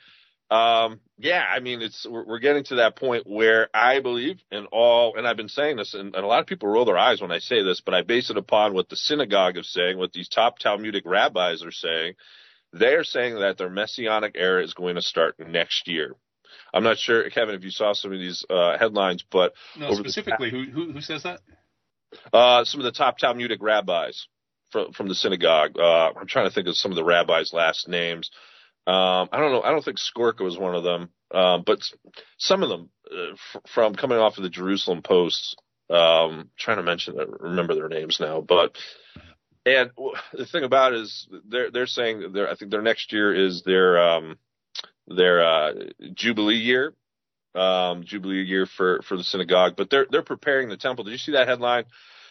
um, 0.52 1.00
yeah, 1.18 1.44
I 1.50 1.61
mean, 1.61 1.80
it's 1.80 2.07
we're, 2.09 2.26
we're 2.26 2.38
getting 2.38 2.64
to 2.64 2.74
that 2.76 2.96
point 2.96 3.26
where 3.26 3.68
I 3.72 4.00
believe 4.00 4.40
in 4.50 4.66
all, 4.66 5.16
and 5.16 5.26
I've 5.26 5.36
been 5.36 5.48
saying 5.48 5.76
this, 5.76 5.94
and, 5.94 6.14
and 6.14 6.24
a 6.24 6.26
lot 6.26 6.40
of 6.40 6.46
people 6.46 6.68
roll 6.68 6.84
their 6.84 6.98
eyes 6.98 7.22
when 7.22 7.32
I 7.32 7.38
say 7.38 7.62
this, 7.62 7.80
but 7.80 7.94
I 7.94 8.03
base 8.03 8.28
it 8.28 8.36
upon 8.36 8.74
what 8.74 8.88
the 8.88 8.96
synagogue 8.96 9.57
is 9.57 9.72
saying, 9.72 9.96
what 9.96 10.12
these 10.12 10.28
top 10.28 10.59
Talmudic 10.59 11.05
rabbis 11.07 11.62
are 11.64 11.72
saying. 11.72 12.14
They 12.74 12.94
are 12.94 13.05
saying 13.05 13.36
that 13.38 13.57
their 13.57 13.70
messianic 13.70 14.32
era 14.34 14.62
is 14.62 14.74
going 14.74 14.96
to 14.96 15.03
start 15.03 15.36
next 15.38 15.88
year. 15.88 16.16
I'm 16.74 16.84
not 16.84 16.98
sure, 16.98 17.28
Kevin, 17.30 17.55
if 17.55 17.64
you 17.64 17.70
saw 17.70 17.92
some 17.94 18.12
of 18.12 18.18
these 18.18 18.44
uh, 18.50 18.76
headlines, 18.78 19.24
but 19.30 19.55
No, 19.78 19.88
the- 19.88 19.96
specifically, 19.96 20.50
who, 20.50 20.64
who 20.64 20.92
who 20.92 21.00
says 21.00 21.22
that? 21.22 21.40
uh, 22.32 22.64
some 22.64 22.80
of 22.80 22.84
the 22.84 22.92
top 22.92 23.16
Talmudic 23.18 23.62
rabbis 23.62 24.26
from 24.70 24.92
from 24.92 25.09
the 25.09 25.14
synagogue. 25.14 25.78
Uh, 25.78 26.11
I'm 26.18 26.26
trying 26.26 26.48
to 26.48 26.55
think 26.55 26.66
of 26.68 26.76
some 26.76 26.92
of 26.92 26.96
the 26.96 27.05
rabbis' 27.05 27.53
last 27.53 27.88
names. 27.88 28.30
Um, 28.87 29.28
I 29.33 29.39
don't 29.39 29.53
know. 29.53 29.62
I 29.62 29.70
don't 29.70 29.85
think 29.85 29.99
Skorka 29.99 30.43
was 30.43 30.59
one 30.59 30.74
of 30.74 30.85
them, 30.85 31.11
um, 31.33 31.62
but 31.66 31.80
some 32.39 32.62
of 32.62 32.68
them 32.70 32.91
uh, 33.11 33.33
f- 33.35 33.62
from 33.68 33.95
coming 33.95 34.18
off 34.18 34.39
of 34.39 34.45
the 34.45 34.51
Jerusalem 34.51 35.03
Post. 35.03 35.61
Um, 35.91 36.51
trying 36.59 36.78
to 36.78 36.83
mention, 36.85 37.20
uh, 37.20 37.26
remember 37.26 37.74
their 37.74 37.89
names 37.89 38.18
now, 38.20 38.41
but 38.41 38.76
And 39.64 39.91
the 40.33 40.47
thing 40.47 40.64
about 40.64 40.93
it 40.95 41.01
is 41.01 41.28
they're 41.49 41.70
they're 41.70 41.87
saying 41.87 42.33
their 42.33 42.51
I 42.51 42.57
think 42.57 42.70
their 42.70 42.83
next 42.83 43.12
year 43.12 43.35
is 43.35 43.62
their 43.62 44.03
um 44.03 44.37
their 45.07 45.45
uh 45.45 45.72
jubilee 46.14 46.57
year 46.57 46.95
um 47.55 48.05
jubilee 48.05 48.43
year 48.43 48.66
for 48.66 49.03
for 49.03 49.16
the 49.16 49.24
synagogue 49.24 49.74
but 49.76 49.91
they're 49.91 50.07
they're 50.11 50.22
preparing 50.22 50.68
the 50.68 50.76
temple 50.76 51.05
did 51.05 51.12
you 51.12 51.18
see 51.18 51.33
that 51.33 51.49
headline 51.49 51.85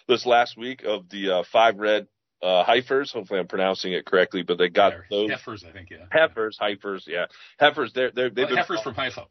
this 0.08 0.26
last 0.26 0.58
week 0.58 0.84
of 0.84 1.10
the 1.10 1.32
uh, 1.32 1.44
five 1.52 1.78
red 1.78 2.08
uh 2.42 2.64
heifers 2.64 3.12
hopefully 3.12 3.40
I'm 3.40 3.48
pronouncing 3.48 3.94
it 3.94 4.06
correctly 4.06 4.44
but 4.44 4.58
they 4.58 4.70
got 4.70 4.94
those 5.10 5.30
heifers 5.30 5.64
I 5.68 5.72
think 5.72 5.90
yeah 5.92 6.06
heifers 6.12 6.58
heifers 6.60 7.06
yeah 7.08 7.26
heifers 7.60 7.94
they're 7.94 8.12
they're 8.12 8.30
they've 8.30 8.48
well, 8.48 8.56
heifers 8.58 8.82
from 8.82 8.96
Haifa 8.96 9.26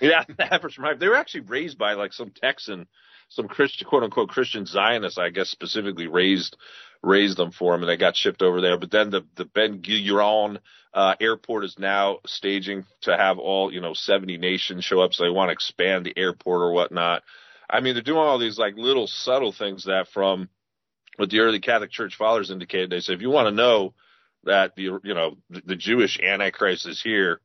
yeah 0.00 0.24
heifers 0.38 0.74
from 0.74 0.84
Haifa 0.84 0.98
they 0.98 1.08
were 1.08 1.16
actually 1.16 1.42
raised 1.42 1.78
by 1.78 1.94
like 1.94 2.12
some 2.12 2.30
Texan 2.30 2.86
some 3.28 3.48
Christian 3.48 3.88
quote 3.88 4.02
unquote 4.02 4.28
Christian 4.28 4.66
Zionists 4.66 5.18
I 5.18 5.30
guess 5.30 5.48
specifically 5.48 6.06
raised 6.06 6.56
raised 7.02 7.36
them 7.36 7.50
for 7.50 7.74
him 7.74 7.82
and 7.82 7.88
they 7.88 7.96
got 7.96 8.16
shipped 8.16 8.42
over 8.42 8.60
there. 8.60 8.78
But 8.78 8.90
then 8.90 9.10
the, 9.10 9.22
the 9.36 9.44
Ben 9.44 9.80
Gurion, 9.82 10.58
uh, 10.94 11.14
airport 11.20 11.64
is 11.64 11.76
now 11.78 12.18
staging 12.26 12.84
to 13.02 13.16
have 13.16 13.38
all, 13.38 13.72
you 13.72 13.80
know, 13.80 13.94
70 13.94 14.38
nations 14.38 14.84
show 14.84 15.00
up. 15.00 15.12
So 15.12 15.24
they 15.24 15.30
want 15.30 15.48
to 15.48 15.52
expand 15.52 16.06
the 16.06 16.16
airport 16.16 16.62
or 16.62 16.72
whatnot. 16.72 17.22
I 17.70 17.80
mean, 17.80 17.94
they're 17.94 18.02
doing 18.02 18.18
all 18.18 18.38
these 18.38 18.58
like 18.58 18.76
little 18.76 19.06
subtle 19.06 19.52
things 19.52 19.84
that 19.84 20.08
from 20.12 20.48
what 21.18 21.30
the 21.30 21.40
early 21.40 21.60
Catholic 21.60 21.90
Church 21.90 22.14
fathers 22.16 22.50
indicated. 22.50 22.90
They 22.90 23.00
said, 23.00 23.16
if 23.16 23.20
you 23.20 23.30
want 23.30 23.48
to 23.48 23.54
know 23.54 23.92
that 24.44 24.76
the, 24.76 25.00
you 25.02 25.14
know, 25.14 25.36
the, 25.50 25.74
Jewish 25.74 26.18
Antichrist 26.20 26.86
is 26.86 27.02
here, 27.02 27.40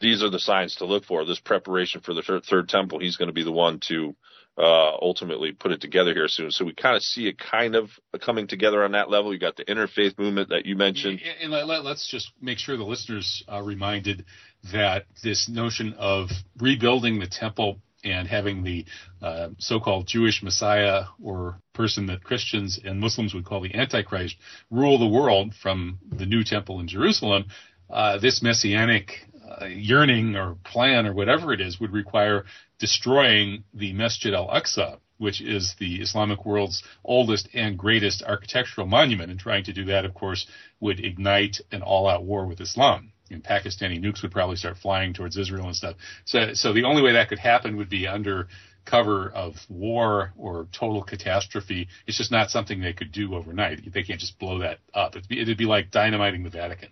these 0.00 0.24
are 0.24 0.30
the 0.30 0.40
signs 0.40 0.76
to 0.76 0.86
look 0.86 1.04
for. 1.04 1.24
This 1.24 1.38
preparation 1.38 2.00
for 2.00 2.14
the 2.14 2.22
third, 2.22 2.44
third 2.44 2.68
temple, 2.68 2.98
he's 2.98 3.16
going 3.16 3.28
to 3.28 3.32
be 3.32 3.44
the 3.44 3.52
one 3.52 3.78
to 3.88 4.16
uh, 4.58 4.96
ultimately 5.00 5.52
put 5.52 5.70
it 5.70 5.80
together 5.80 6.14
here 6.14 6.26
soon. 6.26 6.50
So 6.50 6.64
we 6.64 6.74
kind 6.74 6.96
of 6.96 7.02
see 7.02 7.28
it 7.28 7.38
kind 7.38 7.76
of 7.76 7.90
coming 8.20 8.48
together 8.48 8.82
on 8.82 8.92
that 8.92 9.08
level. 9.08 9.32
You 9.32 9.38
got 9.38 9.56
the 9.56 9.64
interfaith 9.64 10.18
movement 10.18 10.48
that 10.48 10.66
you 10.66 10.74
mentioned. 10.74 11.20
And 11.40 11.52
let, 11.52 11.68
us 11.86 12.08
just 12.10 12.32
make 12.40 12.58
sure 12.58 12.76
the 12.76 12.82
listeners 12.82 13.44
are 13.46 13.62
reminded 13.62 14.24
that 14.72 15.04
this 15.22 15.48
notion 15.48 15.94
of 15.96 16.30
rebuilding 16.58 17.20
the 17.20 17.28
temple 17.28 17.78
and 18.04 18.28
having 18.28 18.62
the 18.62 18.84
uh, 19.22 19.48
so-called 19.58 20.06
Jewish 20.06 20.42
Messiah 20.42 21.04
or 21.22 21.60
person 21.72 22.06
that 22.06 22.24
Christians 22.24 22.78
and 22.82 23.00
Muslims 23.00 23.34
would 23.34 23.44
call 23.44 23.60
the 23.60 23.74
Antichrist 23.74 24.36
rule 24.70 24.98
the 24.98 25.06
world 25.06 25.54
from 25.54 25.98
the 26.10 26.26
new 26.26 26.44
temple 26.44 26.80
in 26.80 26.88
Jerusalem. 26.88 27.46
Uh, 27.88 28.18
this 28.18 28.42
messianic 28.42 29.26
uh, 29.48 29.66
yearning 29.66 30.36
or 30.36 30.56
plan 30.64 31.06
or 31.06 31.14
whatever 31.14 31.52
it 31.52 31.60
is 31.60 31.80
would 31.80 31.92
require 31.92 32.44
destroying 32.78 33.64
the 33.72 33.92
Masjid 33.92 34.34
al-Aqsa, 34.34 34.98
which 35.18 35.40
is 35.40 35.74
the 35.78 35.96
Islamic 35.96 36.44
world's 36.44 36.82
oldest 37.04 37.48
and 37.54 37.78
greatest 37.78 38.22
architectural 38.22 38.86
monument. 38.86 39.30
And 39.30 39.40
trying 39.40 39.64
to 39.64 39.72
do 39.72 39.84
that, 39.86 40.04
of 40.04 40.14
course, 40.14 40.46
would 40.80 41.00
ignite 41.00 41.60
an 41.72 41.82
all-out 41.82 42.24
war 42.24 42.46
with 42.46 42.60
Islam. 42.60 43.12
And 43.30 43.42
Pakistani 43.42 44.02
nukes 44.02 44.22
would 44.22 44.32
probably 44.32 44.56
start 44.56 44.76
flying 44.78 45.12
towards 45.12 45.36
Israel 45.36 45.66
and 45.66 45.76
stuff. 45.76 45.96
So, 46.24 46.54
so 46.54 46.72
the 46.72 46.84
only 46.84 47.02
way 47.02 47.12
that 47.12 47.28
could 47.28 47.38
happen 47.38 47.76
would 47.76 47.88
be 47.88 48.06
under 48.06 48.48
cover 48.84 49.30
of 49.30 49.56
war 49.68 50.32
or 50.36 50.68
total 50.72 51.02
catastrophe. 51.02 51.88
It's 52.06 52.16
just 52.16 52.30
not 52.30 52.50
something 52.50 52.80
they 52.80 52.92
could 52.92 53.12
do 53.12 53.34
overnight. 53.34 53.92
They 53.92 54.02
can't 54.04 54.20
just 54.20 54.38
blow 54.38 54.60
that 54.60 54.78
up. 54.94 55.16
It'd 55.16 55.28
be, 55.28 55.40
it'd 55.40 55.58
be 55.58 55.66
like 55.66 55.90
dynamiting 55.90 56.44
the 56.44 56.50
Vatican. 56.50 56.90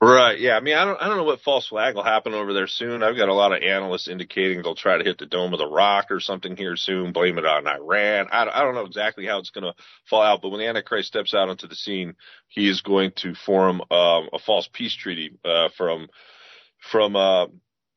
Right. 0.00 0.38
Yeah. 0.38 0.56
I 0.56 0.60
mean, 0.60 0.76
I 0.76 0.84
don't, 0.84 1.02
I 1.02 1.08
don't 1.08 1.16
know 1.16 1.24
what 1.24 1.40
false 1.40 1.66
flag 1.66 1.96
will 1.96 2.04
happen 2.04 2.32
over 2.32 2.52
there 2.54 2.68
soon. 2.68 3.02
I've 3.02 3.16
got 3.16 3.28
a 3.28 3.34
lot 3.34 3.52
of 3.52 3.64
analysts 3.64 4.06
indicating 4.06 4.62
they'll 4.62 4.76
try 4.76 4.96
to 4.96 5.02
hit 5.02 5.18
the 5.18 5.26
Dome 5.26 5.52
of 5.52 5.58
the 5.58 5.66
Rock 5.66 6.06
or 6.10 6.20
something 6.20 6.56
here 6.56 6.76
soon, 6.76 7.12
blame 7.12 7.36
it 7.36 7.44
on 7.44 7.66
Iran. 7.66 8.28
I, 8.30 8.48
I 8.48 8.62
don't 8.62 8.76
know 8.76 8.84
exactly 8.84 9.26
how 9.26 9.40
it's 9.40 9.50
going 9.50 9.64
to 9.64 9.74
fall 10.08 10.22
out, 10.22 10.40
but 10.40 10.50
when 10.50 10.60
the 10.60 10.68
Antichrist 10.68 11.08
steps 11.08 11.34
out 11.34 11.48
onto 11.48 11.66
the 11.66 11.74
scene, 11.74 12.14
he 12.46 12.68
is 12.68 12.80
going 12.80 13.10
to 13.16 13.34
form 13.34 13.80
um, 13.90 14.28
a 14.32 14.38
false 14.38 14.68
peace 14.72 14.94
treaty 14.94 15.36
uh, 15.44 15.68
from 15.76 16.06
from 16.92 17.16
uh, 17.16 17.46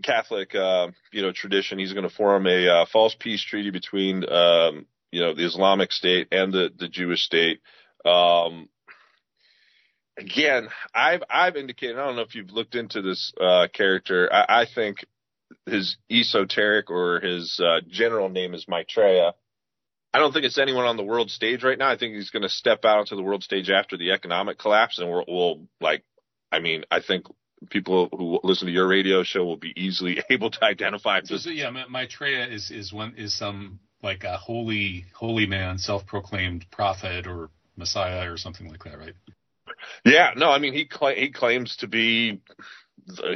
Catholic, 0.03 0.55
uh, 0.55 0.87
you 1.13 1.21
know, 1.21 1.31
tradition. 1.31 1.77
He's 1.77 1.93
going 1.93 2.09
to 2.09 2.15
form 2.15 2.47
a 2.47 2.67
uh, 2.67 2.85
false 2.91 3.15
peace 3.19 3.43
treaty 3.43 3.69
between, 3.69 4.27
um, 4.27 4.87
you 5.11 5.21
know, 5.21 5.35
the 5.35 5.45
Islamic 5.45 5.91
State 5.91 6.29
and 6.31 6.51
the 6.51 6.71
the 6.75 6.87
Jewish 6.87 7.21
state. 7.21 7.59
Um, 8.03 8.69
again, 10.17 10.69
I've 10.93 11.23
I've 11.29 11.55
indicated. 11.55 11.97
I 11.97 12.05
don't 12.05 12.15
know 12.15 12.21
if 12.21 12.35
you've 12.35 12.51
looked 12.51 12.75
into 12.75 13.01
this 13.01 13.33
uh, 13.39 13.67
character. 13.73 14.29
I, 14.31 14.61
I, 14.61 14.65
think 14.73 15.05
his 15.65 15.97
esoteric 16.09 16.89
or 16.89 17.19
his 17.19 17.59
uh, 17.63 17.81
general 17.87 18.29
name 18.29 18.53
is 18.53 18.67
Maitreya. 18.67 19.33
I 20.13 20.19
don't 20.19 20.33
think 20.33 20.45
it's 20.45 20.57
anyone 20.57 20.85
on 20.85 20.97
the 20.97 21.03
world 21.03 21.31
stage 21.31 21.63
right 21.63 21.77
now. 21.77 21.89
I 21.89 21.97
think 21.97 22.15
he's 22.15 22.31
going 22.31 22.43
to 22.43 22.49
step 22.49 22.83
out 22.83 22.99
onto 22.99 23.15
the 23.15 23.23
world 23.23 23.43
stage 23.43 23.69
after 23.69 23.95
the 23.97 24.11
economic 24.11 24.59
collapse, 24.59 24.99
and 24.99 25.09
we'll, 25.09 25.25
we'll 25.27 25.67
like. 25.79 26.03
I 26.51 26.59
mean, 26.59 26.83
I 26.91 26.99
think 26.99 27.27
people 27.69 28.09
who 28.11 28.39
listen 28.43 28.67
to 28.67 28.73
your 28.73 28.87
radio 28.87 29.23
show 29.23 29.45
will 29.45 29.57
be 29.57 29.73
easily 29.75 30.21
able 30.29 30.51
to 30.51 30.65
identify. 30.65 31.21
So, 31.23 31.37
so 31.37 31.49
yeah, 31.49 31.69
Maitreya 31.89 32.47
is 32.47 32.71
is 32.71 32.91
one 32.91 33.15
is 33.17 33.37
some 33.37 33.79
like 34.03 34.23
a 34.23 34.37
holy 34.37 35.05
holy 35.13 35.45
man, 35.45 35.77
self-proclaimed 35.77 36.65
prophet 36.71 37.27
or 37.27 37.49
messiah 37.77 38.29
or 38.31 38.37
something 38.37 38.67
like 38.67 38.83
that, 38.83 38.99
right? 38.99 39.13
Yeah, 40.05 40.31
no, 40.35 40.49
I 40.51 40.59
mean 40.59 40.73
he 40.73 40.87
cl- 40.91 41.15
he 41.15 41.31
claims 41.31 41.77
to 41.77 41.87
be 41.87 42.41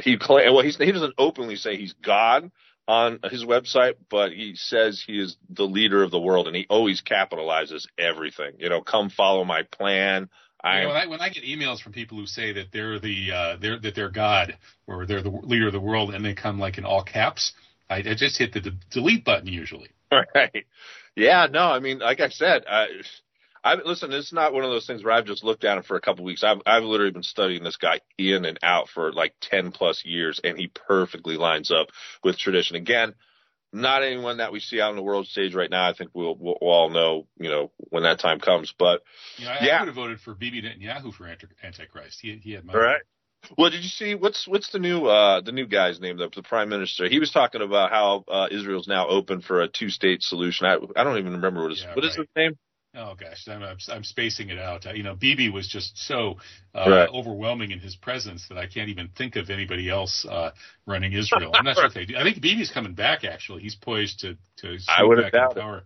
he 0.02 0.16
claim 0.18 0.54
well 0.54 0.64
he's, 0.64 0.76
he 0.76 0.92
doesn't 0.92 1.14
openly 1.18 1.56
say 1.56 1.76
he's 1.76 1.92
God 1.94 2.50
on 2.88 3.18
his 3.30 3.44
website, 3.44 3.94
but 4.10 4.32
he 4.32 4.54
says 4.54 5.02
he 5.04 5.20
is 5.20 5.36
the 5.50 5.64
leader 5.64 6.02
of 6.02 6.10
the 6.10 6.20
world, 6.20 6.46
and 6.46 6.54
he 6.56 6.66
always 6.68 7.02
capitalizes 7.02 7.86
everything. 7.98 8.52
You 8.58 8.68
know, 8.68 8.80
come 8.80 9.10
follow 9.10 9.44
my 9.44 9.62
plan. 9.62 10.28
I, 10.62 10.76
you 10.76 10.82
know, 10.82 10.88
when, 10.88 10.96
I, 10.96 11.06
when 11.06 11.20
I 11.20 11.28
get 11.28 11.44
emails 11.44 11.80
from 11.80 11.92
people 11.92 12.18
who 12.18 12.26
say 12.26 12.52
that 12.52 12.66
they're 12.72 12.98
the 12.98 13.32
uh, 13.32 13.56
they're 13.60 13.78
that 13.80 13.94
they're 13.94 14.10
God 14.10 14.56
or 14.86 15.06
they're 15.06 15.22
the 15.22 15.30
leader 15.30 15.66
of 15.66 15.72
the 15.72 15.80
world, 15.80 16.14
and 16.14 16.24
they 16.24 16.34
come 16.34 16.58
like 16.58 16.78
in 16.78 16.84
all 16.84 17.02
caps, 17.02 17.52
I, 17.90 17.96
I 17.96 18.14
just 18.16 18.38
hit 18.38 18.52
the 18.52 18.60
d- 18.60 18.70
delete 18.90 19.24
button 19.24 19.48
usually. 19.48 19.88
Right. 20.12 20.66
Yeah. 21.16 21.48
No. 21.50 21.64
I 21.64 21.80
mean, 21.80 21.98
like 21.98 22.20
I 22.20 22.28
said, 22.28 22.62
I, 22.70 22.86
I 23.66 23.74
listen. 23.84 24.12
It's 24.12 24.32
not 24.32 24.52
one 24.52 24.62
of 24.62 24.70
those 24.70 24.86
things 24.86 25.02
where 25.02 25.12
I've 25.12 25.26
just 25.26 25.42
looked 25.42 25.64
at 25.64 25.76
him 25.76 25.82
for 25.82 25.96
a 25.96 26.00
couple 26.00 26.22
of 26.22 26.26
weeks. 26.26 26.44
I've 26.44 26.60
I've 26.64 26.84
literally 26.84 27.10
been 27.10 27.24
studying 27.24 27.64
this 27.64 27.76
guy 27.76 28.00
in 28.16 28.44
and 28.44 28.60
out 28.62 28.88
for 28.88 29.12
like 29.12 29.34
ten 29.40 29.72
plus 29.72 30.04
years, 30.04 30.40
and 30.44 30.56
he 30.56 30.68
perfectly 30.68 31.36
lines 31.36 31.72
up 31.72 31.88
with 32.22 32.38
tradition. 32.38 32.76
Again, 32.76 33.14
not 33.72 34.04
anyone 34.04 34.36
that 34.36 34.52
we 34.52 34.60
see 34.60 34.80
out 34.80 34.90
on 34.90 34.96
the 34.96 35.02
world 35.02 35.26
stage 35.26 35.52
right 35.52 35.68
now. 35.68 35.88
I 35.88 35.94
think 35.94 36.10
we'll 36.14 36.36
we'll, 36.36 36.58
we'll 36.60 36.72
all 36.72 36.90
know, 36.90 37.26
you 37.38 37.48
know, 37.48 37.72
when 37.90 38.04
that 38.04 38.20
time 38.20 38.38
comes. 38.38 38.72
But 38.78 39.02
you 39.36 39.46
know, 39.46 39.50
I, 39.50 39.64
yeah, 39.64 39.76
I 39.78 39.80
would 39.80 39.88
have 39.88 39.96
voted 39.96 40.20
for 40.20 40.34
Bibi 40.34 40.62
Netanyahu 40.62 41.12
for 41.12 41.26
Antichrist. 41.26 42.20
He 42.22 42.36
he 42.36 42.52
had 42.52 42.64
my 42.64 42.72
all 42.72 42.80
right. 42.80 43.02
Well, 43.58 43.70
did 43.70 43.82
you 43.82 43.88
see 43.88 44.14
what's 44.14 44.46
what's 44.46 44.70
the 44.70 44.78
new 44.78 45.06
uh 45.06 45.40
the 45.40 45.52
new 45.52 45.66
guy's 45.66 45.98
name 45.98 46.18
the, 46.18 46.28
the 46.34 46.44
prime 46.44 46.68
minister? 46.68 47.08
He 47.08 47.18
was 47.18 47.32
talking 47.32 47.62
about 47.62 47.90
how 47.90 48.24
uh 48.28 48.46
Israel's 48.50 48.86
now 48.86 49.08
open 49.08 49.40
for 49.40 49.60
a 49.60 49.68
two 49.68 49.88
state 49.88 50.22
solution. 50.22 50.66
I 50.66 50.76
I 50.94 51.02
don't 51.02 51.18
even 51.18 51.32
remember 51.32 51.62
what 51.62 51.70
his 51.70 51.82
yeah, 51.82 51.94
what 51.94 52.04
right. 52.04 52.10
is 52.10 52.16
his 52.16 52.26
name. 52.36 52.56
Oh 52.96 53.14
gosh, 53.14 53.46
I'm, 53.48 53.62
I'm 53.62 54.04
spacing 54.04 54.48
it 54.48 54.58
out. 54.58 54.84
You 54.96 55.02
know, 55.02 55.14
Bibi 55.14 55.50
was 55.50 55.68
just 55.68 55.98
so 55.98 56.36
uh, 56.74 56.90
right. 56.90 57.08
overwhelming 57.10 57.70
in 57.70 57.78
his 57.78 57.94
presence 57.94 58.46
that 58.48 58.56
I 58.56 58.66
can't 58.66 58.88
even 58.88 59.08
think 59.08 59.36
of 59.36 59.50
anybody 59.50 59.90
else 59.90 60.26
uh, 60.28 60.52
running 60.86 61.12
Israel. 61.12 61.52
I'm 61.54 61.64
not 61.64 61.76
sure 61.76 61.86
if 61.86 61.94
they 61.94 62.06
do. 62.06 62.16
I 62.16 62.22
think 62.22 62.40
Bibi's 62.40 62.70
coming 62.70 62.94
back. 62.94 63.24
Actually, 63.24 63.62
he's 63.62 63.74
poised 63.74 64.20
to 64.20 64.36
to 64.58 64.78
I 64.88 65.04
would 65.04 65.18
back 65.18 65.32
doubt 65.32 65.56
power. 65.56 65.78
It. 65.78 65.84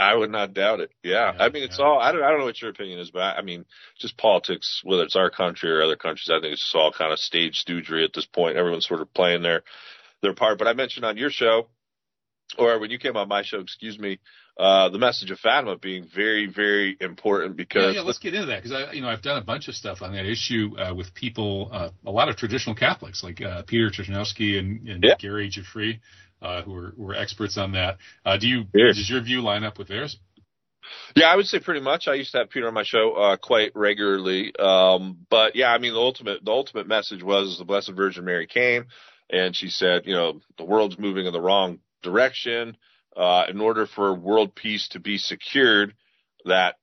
I 0.00 0.14
would 0.14 0.30
not 0.30 0.54
doubt 0.54 0.80
it. 0.80 0.90
Yeah, 1.02 1.32
yeah 1.34 1.44
I 1.44 1.48
mean, 1.50 1.64
it's 1.64 1.78
yeah. 1.78 1.84
all. 1.84 1.98
I 1.98 2.12
don't. 2.12 2.22
I 2.22 2.30
don't 2.30 2.38
know 2.38 2.46
what 2.46 2.62
your 2.62 2.70
opinion 2.70 3.00
is, 3.00 3.10
but 3.10 3.22
I, 3.22 3.38
I 3.38 3.42
mean, 3.42 3.64
just 3.98 4.16
politics, 4.16 4.80
whether 4.84 5.02
it's 5.02 5.16
our 5.16 5.28
country 5.28 5.70
or 5.70 5.82
other 5.82 5.96
countries. 5.96 6.30
I 6.30 6.40
think 6.40 6.54
it's 6.54 6.72
all 6.74 6.92
kind 6.96 7.12
of 7.12 7.18
stage 7.18 7.64
stoogery 7.66 8.04
at 8.04 8.12
this 8.14 8.26
point. 8.26 8.56
Everyone's 8.56 8.86
sort 8.86 9.00
of 9.00 9.12
playing 9.12 9.42
their 9.42 9.64
their 10.22 10.34
part. 10.34 10.58
But 10.58 10.68
I 10.68 10.72
mentioned 10.72 11.04
on 11.04 11.16
your 11.16 11.30
show, 11.30 11.66
or 12.56 12.78
when 12.78 12.90
you 12.90 12.98
came 12.98 13.16
on 13.16 13.28
my 13.28 13.42
show, 13.42 13.58
excuse 13.58 13.98
me, 13.98 14.20
uh, 14.58 14.88
the 14.88 14.98
message 14.98 15.30
of 15.30 15.38
Fatima 15.38 15.78
being 15.78 16.08
very, 16.12 16.46
very 16.46 16.96
important 17.00 17.56
because. 17.56 17.94
Yeah, 17.94 18.00
yeah 18.00 18.06
let's 18.06 18.18
get 18.18 18.34
into 18.34 18.46
that 18.46 18.62
because 18.62 18.72
I, 18.72 18.92
you 18.92 19.02
know, 19.02 19.08
I've 19.08 19.22
done 19.22 19.38
a 19.38 19.44
bunch 19.44 19.68
of 19.68 19.74
stuff 19.74 20.02
on 20.02 20.12
that 20.14 20.26
issue 20.26 20.76
uh, 20.76 20.94
with 20.94 21.14
people, 21.14 21.70
uh, 21.72 21.90
a 22.04 22.10
lot 22.10 22.28
of 22.28 22.36
traditional 22.36 22.74
Catholics 22.74 23.22
like 23.22 23.40
uh, 23.40 23.62
Peter 23.62 23.90
Chojnowski 23.90 24.58
and, 24.58 24.88
and 24.88 25.04
yeah. 25.04 25.14
Gary 25.18 25.48
Jeffrey, 25.48 26.00
uh, 26.42 26.62
who 26.62 26.74
are 26.74 26.90
who 26.96 27.10
are 27.10 27.14
experts 27.14 27.56
on 27.56 27.72
that. 27.72 27.98
Uh, 28.24 28.36
do 28.36 28.48
you 28.48 28.64
does 28.64 29.08
your 29.08 29.22
view 29.22 29.42
line 29.42 29.62
up 29.62 29.78
with 29.78 29.88
theirs? 29.88 30.18
Yeah, 31.14 31.26
I 31.26 31.36
would 31.36 31.46
say 31.46 31.60
pretty 31.60 31.80
much. 31.80 32.08
I 32.08 32.14
used 32.14 32.32
to 32.32 32.38
have 32.38 32.50
Peter 32.50 32.66
on 32.66 32.74
my 32.74 32.82
show 32.82 33.12
uh, 33.12 33.36
quite 33.36 33.72
regularly, 33.76 34.52
um, 34.58 35.18
but 35.30 35.54
yeah, 35.54 35.72
I 35.72 35.78
mean 35.78 35.92
the 35.92 36.00
ultimate 36.00 36.44
the 36.44 36.50
ultimate 36.50 36.88
message 36.88 37.22
was 37.22 37.58
the 37.58 37.64
Blessed 37.64 37.92
Virgin 37.94 38.24
Mary 38.24 38.46
came, 38.46 38.86
and 39.30 39.54
she 39.54 39.68
said, 39.68 40.06
you 40.06 40.14
know, 40.14 40.40
the 40.56 40.64
world's 40.64 40.98
moving 40.98 41.26
in 41.26 41.32
the 41.32 41.40
wrong 41.40 41.78
direction 42.02 42.76
Uh, 43.18 43.46
in 43.48 43.60
order 43.60 43.84
for 43.84 44.14
world 44.14 44.54
peace 44.54 44.86
to 44.90 45.00
be 45.00 45.18
secured, 45.18 45.92
that 46.44 46.76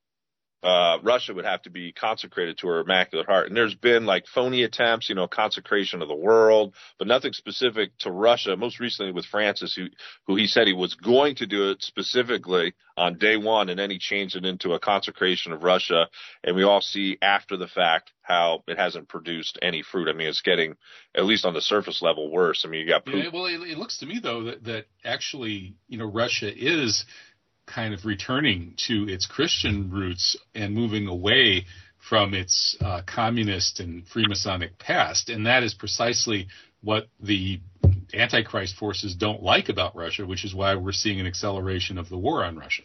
uh, 0.66 0.97
Russia 1.03 1.32
would 1.32 1.45
have 1.45 1.61
to 1.61 1.70
be 1.70 1.91
consecrated 1.91 2.57
to 2.57 2.68
her 2.68 2.80
Immaculate 2.80 3.28
Heart. 3.28 3.47
And 3.47 3.55
there's 3.55 3.76
been 3.76 4.07
like 4.07 4.26
phony 4.26 4.63
attempts, 4.63 5.09
you 5.09 5.13
know, 5.13 5.28
consecration 5.28 6.01
of 6.01 6.07
the 6.07 6.16
world, 6.16 6.74
but 6.97 7.07
nothing 7.07 7.34
specific 7.34 7.95
to 7.99 8.11
Russia. 8.11 8.57
Most 8.57 8.80
recently 8.80 9.11
with 9.11 9.26
Francis, 9.26 9.76
who, 9.76 9.86
who 10.26 10.36
he 10.36 10.47
said 10.47 10.66
he 10.66 10.74
was 10.74 10.95
going 10.95 11.36
to 11.36 11.45
do 11.45 11.70
it 11.70 11.84
specifically 11.84 12.74
on 12.97 13.20
day 13.20 13.38
one, 13.38 13.70
and 13.70 13.78
then 13.78 13.91
he 13.91 13.99
changed 13.99 14.36
it 14.36 14.43
into 14.43 14.74
a 14.74 14.80
consecration 14.80 15.51
of 15.51 15.61
Russia. 15.61 16.07
And 16.43 16.55
we 16.55 16.63
all 16.63 16.82
see 16.82 17.20
after 17.22 17.57
the 17.57 17.68
fact 17.68 18.11
how 18.24 18.63
it 18.68 18.80
hasn't 18.80 19.07
produced 19.07 19.59
any 19.61 19.84
fruit. 19.84 20.09
I 20.09 20.13
mean, 20.13 20.28
it's 20.28 20.41
getting, 20.41 20.78
at 21.16 21.26
least 21.26 21.45
on 21.45 21.53
the 21.53 21.61
surface 21.61 22.01
level, 22.01 22.32
worse. 22.32 22.63
I 22.66 22.70
mean, 22.70 22.82
you 22.82 22.88
got. 22.88 23.03
Yeah, 23.05 23.30
well, 23.32 23.45
it, 23.45 23.61
it 23.61 23.78
looks 23.78 23.99
to 23.99 24.07
me 24.07 24.20
though 24.20 24.45
that, 24.45 24.63
that 24.63 24.86
actually, 25.03 25.76
you 25.88 25.99
know, 25.99 26.05
Russia 26.05 26.51
is 26.51 27.05
kind 27.66 27.93
of 27.93 28.05
returning 28.05 28.74
to 28.88 29.07
its 29.09 29.26
Christian 29.26 29.89
roots 29.89 30.38
and 30.53 30.74
moving 30.74 31.07
away 31.07 31.66
from 31.97 32.34
its 32.34 32.78
uh, 32.82 33.01
communist 33.05 33.80
and 33.80 34.05
Freemasonic 34.05 34.78
past. 34.78 35.30
And 35.30 35.45
that 35.47 35.63
is 35.63 35.74
precisely 35.74 36.47
what 36.82 37.07
the 37.20 37.59
Antichrist 38.13 38.76
forces 38.76 39.16
don't 39.16 39.41
like 39.41 39.70
about 39.70 39.95
Russia, 39.95 40.26
which 40.26 40.45
is 40.45 40.53
why 40.53 40.76
we're 40.76 40.91
seeing 40.91 41.20
an 41.20 41.26
acceleration 41.26 41.97
of 41.97 42.09
the 42.09 42.18
war 42.18 42.43
on 42.43 42.57
Russia. 42.57 42.84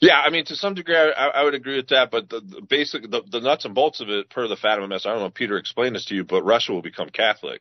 Yeah, 0.00 0.18
I 0.18 0.30
mean, 0.30 0.44
to 0.46 0.56
some 0.56 0.74
degree, 0.74 0.96
I, 0.96 1.28
I 1.28 1.44
would 1.44 1.54
agree 1.54 1.76
with 1.76 1.88
that. 1.88 2.10
But 2.10 2.28
the, 2.28 2.40
the 2.40 2.62
basic, 2.62 3.02
the, 3.02 3.22
the 3.30 3.40
nuts 3.40 3.64
and 3.64 3.74
bolts 3.74 4.00
of 4.00 4.08
it, 4.08 4.30
per 4.30 4.48
the 4.48 4.56
Fatima 4.56 4.88
mess, 4.88 5.06
I 5.06 5.10
don't 5.10 5.20
know 5.20 5.26
if 5.26 5.34
Peter 5.34 5.56
explained 5.56 5.94
this 5.94 6.06
to 6.06 6.14
you, 6.14 6.24
but 6.24 6.42
Russia 6.42 6.72
will 6.72 6.82
become 6.82 7.10
Catholic. 7.10 7.60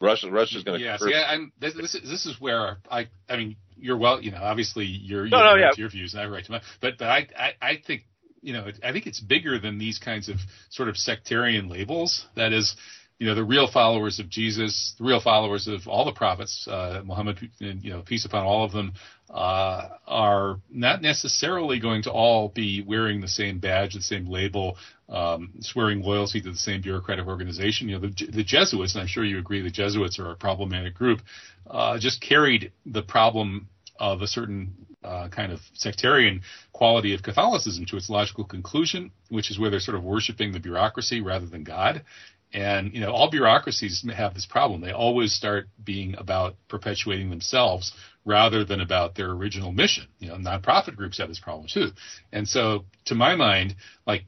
Russia, 0.00 0.30
Russia's 0.30 0.64
going 0.64 0.78
to. 0.78 0.84
Yes, 0.84 1.02
yeah, 1.02 1.08
see, 1.08 1.24
I'm, 1.34 1.52
this, 1.60 1.74
this, 1.74 1.94
is, 1.94 2.08
this 2.08 2.26
is 2.26 2.40
where 2.40 2.78
I, 2.90 3.08
I 3.28 3.36
mean, 3.36 3.56
you're 3.76 3.98
well, 3.98 4.20
you 4.22 4.30
know, 4.30 4.42
obviously 4.42 4.84
you're, 4.84 5.26
you're 5.26 5.38
no, 5.38 5.54
no, 5.54 5.56
yeah. 5.56 5.70
to 5.70 5.80
your 5.80 5.90
views 5.90 6.14
and 6.14 6.22
I 6.22 6.26
write 6.26 6.44
to 6.46 6.52
mine, 6.52 6.62
but, 6.80 6.98
but 6.98 7.08
I, 7.08 7.28
I, 7.36 7.52
I 7.60 7.82
think, 7.84 8.04
you 8.40 8.52
know, 8.52 8.70
I 8.84 8.92
think 8.92 9.06
it's 9.06 9.20
bigger 9.20 9.58
than 9.58 9.78
these 9.78 9.98
kinds 9.98 10.28
of 10.28 10.36
sort 10.70 10.88
of 10.88 10.96
sectarian 10.96 11.68
labels. 11.68 12.26
That 12.36 12.52
is, 12.52 12.76
you 13.18 13.26
know, 13.26 13.34
the 13.34 13.44
real 13.44 13.68
followers 13.70 14.20
of 14.20 14.28
Jesus, 14.28 14.94
the 14.96 15.04
real 15.04 15.20
followers 15.20 15.66
of 15.66 15.88
all 15.88 16.04
the 16.04 16.12
prophets, 16.12 16.68
uh, 16.70 17.02
Muhammad, 17.04 17.50
you 17.58 17.90
know, 17.90 18.02
peace 18.02 18.24
upon 18.24 18.44
all 18.44 18.64
of 18.64 18.70
them, 18.70 18.92
uh, 19.28 19.88
are 20.06 20.60
not 20.70 21.02
necessarily 21.02 21.80
going 21.80 22.02
to 22.04 22.12
all 22.12 22.48
be 22.48 22.82
wearing 22.86 23.20
the 23.20 23.28
same 23.28 23.58
badge, 23.58 23.94
the 23.94 24.00
same 24.00 24.28
label, 24.28 24.76
um, 25.08 25.50
swearing 25.60 26.00
loyalty 26.00 26.40
to 26.40 26.52
the 26.52 26.56
same 26.56 26.80
bureaucratic 26.80 27.26
organization. 27.26 27.88
You 27.88 27.98
know, 27.98 28.06
the, 28.06 28.26
the 28.30 28.44
Jesuits, 28.44 28.94
and 28.94 29.02
I'm 29.02 29.08
sure 29.08 29.24
you 29.24 29.38
agree, 29.38 29.62
the 29.62 29.70
Jesuits 29.70 30.20
are 30.20 30.30
a 30.30 30.36
problematic 30.36 30.94
group, 30.94 31.20
uh, 31.68 31.98
just 31.98 32.20
carried 32.20 32.72
the 32.86 33.02
problem 33.02 33.68
of 33.98 34.22
a 34.22 34.28
certain 34.28 34.86
uh, 35.02 35.28
kind 35.28 35.52
of 35.52 35.60
sectarian 35.74 36.42
quality 36.72 37.14
of 37.14 37.22
Catholicism 37.22 37.84
to 37.86 37.96
its 37.96 38.08
logical 38.08 38.44
conclusion, 38.44 39.10
which 39.28 39.50
is 39.50 39.58
where 39.58 39.70
they're 39.70 39.80
sort 39.80 39.96
of 39.96 40.04
worshiping 40.04 40.52
the 40.52 40.60
bureaucracy 40.60 41.20
rather 41.20 41.46
than 41.46 41.64
God. 41.64 42.04
And 42.52 42.94
you 42.94 43.00
know, 43.00 43.12
all 43.12 43.30
bureaucracies 43.30 44.04
have 44.14 44.34
this 44.34 44.46
problem. 44.46 44.80
They 44.80 44.92
always 44.92 45.34
start 45.34 45.68
being 45.82 46.14
about 46.16 46.56
perpetuating 46.68 47.30
themselves 47.30 47.92
rather 48.24 48.64
than 48.64 48.80
about 48.80 49.14
their 49.14 49.30
original 49.30 49.72
mission. 49.72 50.06
You 50.18 50.28
know, 50.28 50.36
nonprofit 50.36 50.96
groups 50.96 51.18
have 51.18 51.28
this 51.28 51.40
problem 51.40 51.66
too. 51.72 51.90
And 52.32 52.48
so, 52.48 52.84
to 53.06 53.14
my 53.14 53.36
mind, 53.36 53.76
like 54.06 54.24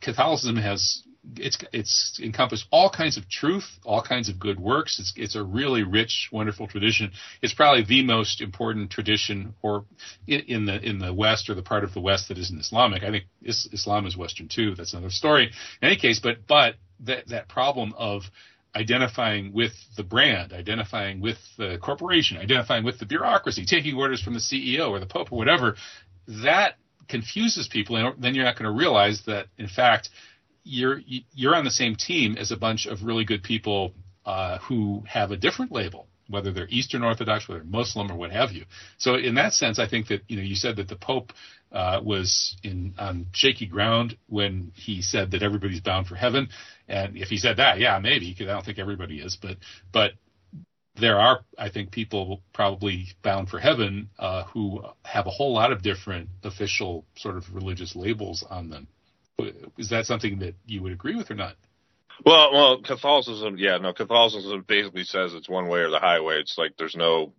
Catholicism 0.00 0.56
has 0.56 1.03
it's 1.36 1.58
it's 1.72 2.20
encompassed 2.22 2.66
all 2.70 2.90
kinds 2.90 3.16
of 3.16 3.28
truth, 3.28 3.64
all 3.84 4.02
kinds 4.02 4.28
of 4.28 4.38
good 4.38 4.60
works. 4.60 4.98
It's 4.98 5.12
it's 5.16 5.34
a 5.34 5.42
really 5.42 5.82
rich, 5.82 6.28
wonderful 6.32 6.66
tradition. 6.66 7.12
It's 7.42 7.54
probably 7.54 7.84
the 7.84 8.04
most 8.04 8.40
important 8.40 8.90
tradition, 8.90 9.54
or 9.62 9.84
in, 10.26 10.40
in 10.40 10.66
the 10.66 10.80
in 10.80 10.98
the 10.98 11.12
West 11.12 11.48
or 11.48 11.54
the 11.54 11.62
part 11.62 11.84
of 11.84 11.94
the 11.94 12.00
West 12.00 12.28
that 12.28 12.38
isn't 12.38 12.58
Islamic. 12.58 13.02
I 13.02 13.10
think 13.10 13.24
Islam 13.42 14.06
is 14.06 14.16
Western 14.16 14.48
too. 14.48 14.74
That's 14.74 14.92
another 14.92 15.10
story. 15.10 15.46
In 15.80 15.88
any 15.88 15.96
case, 15.96 16.20
but 16.22 16.46
but 16.46 16.74
that 17.00 17.28
that 17.28 17.48
problem 17.48 17.94
of 17.96 18.22
identifying 18.76 19.52
with 19.52 19.72
the 19.96 20.02
brand, 20.02 20.52
identifying 20.52 21.20
with 21.20 21.38
the 21.56 21.78
corporation, 21.80 22.36
identifying 22.36 22.84
with 22.84 22.98
the 22.98 23.06
bureaucracy, 23.06 23.64
taking 23.64 23.94
orders 23.96 24.20
from 24.20 24.34
the 24.34 24.40
CEO 24.40 24.90
or 24.90 24.98
the 24.98 25.06
Pope 25.06 25.32
or 25.32 25.38
whatever, 25.38 25.76
that 26.42 26.74
confuses 27.08 27.68
people, 27.68 27.96
and 27.96 28.22
then 28.22 28.34
you're 28.34 28.44
not 28.44 28.58
going 28.58 28.70
to 28.70 28.76
realize 28.76 29.22
that 29.26 29.46
in 29.58 29.68
fact 29.68 30.10
you're 30.64 31.00
you're 31.06 31.54
on 31.54 31.64
the 31.64 31.70
same 31.70 31.94
team 31.94 32.36
as 32.36 32.50
a 32.50 32.56
bunch 32.56 32.86
of 32.86 33.04
really 33.04 33.24
good 33.24 33.42
people 33.42 33.94
uh, 34.26 34.58
who 34.58 35.04
have 35.06 35.30
a 35.30 35.36
different 35.36 35.72
label 35.72 36.08
whether 36.28 36.52
they're 36.52 36.68
Eastern 36.70 37.02
Orthodox, 37.02 37.48
whether 37.48 37.64
Muslim 37.64 38.10
or 38.10 38.16
what 38.16 38.32
have 38.32 38.52
you. 38.52 38.64
So 38.98 39.14
in 39.14 39.34
that 39.34 39.52
sense, 39.52 39.78
I 39.78 39.88
think 39.88 40.08
that 40.08 40.22
you 40.28 40.36
know 40.36 40.42
you 40.42 40.54
said 40.54 40.76
that 40.76 40.88
the 40.88 40.96
Pope 40.96 41.32
uh, 41.72 42.00
was 42.02 42.56
in 42.62 42.94
on 42.98 43.26
shaky 43.32 43.66
ground 43.66 44.16
when 44.28 44.72
he 44.74 45.02
said 45.02 45.32
that 45.32 45.42
everybody's 45.42 45.80
bound 45.80 46.06
for 46.06 46.16
heaven, 46.16 46.48
and 46.88 47.16
if 47.16 47.28
he 47.28 47.36
said 47.36 47.58
that, 47.58 47.78
yeah, 47.78 47.98
maybe 47.98 48.30
because 48.30 48.48
I 48.48 48.52
don't 48.52 48.64
think 48.64 48.78
everybody 48.78 49.20
is, 49.20 49.36
but 49.40 49.58
but 49.92 50.12
there 50.96 51.18
are 51.18 51.40
I 51.58 51.70
think 51.70 51.90
people 51.90 52.40
probably 52.52 53.08
bound 53.22 53.48
for 53.48 53.58
heaven 53.58 54.10
uh, 54.18 54.44
who 54.44 54.82
have 55.04 55.26
a 55.26 55.30
whole 55.30 55.52
lot 55.52 55.72
of 55.72 55.82
different 55.82 56.28
official 56.42 57.04
sort 57.16 57.36
of 57.36 57.52
religious 57.54 57.96
labels 57.96 58.44
on 58.48 58.70
them. 58.70 58.86
Is 59.78 59.90
that 59.90 60.06
something 60.06 60.38
that 60.40 60.54
you 60.66 60.82
would 60.82 60.92
agree 60.92 61.16
with 61.16 61.30
or 61.30 61.34
not? 61.34 61.56
Well, 62.24 62.52
well, 62.52 62.82
Catholicism, 62.82 63.56
yeah, 63.58 63.78
no, 63.78 63.92
Catholicism 63.92 64.64
basically 64.66 65.04
says 65.04 65.34
it's 65.34 65.48
one 65.48 65.68
way 65.68 65.80
or 65.80 65.90
the 65.90 65.98
highway. 65.98 66.38
It's 66.38 66.56
like 66.56 66.76
there's 66.78 66.94
no, 66.94 67.32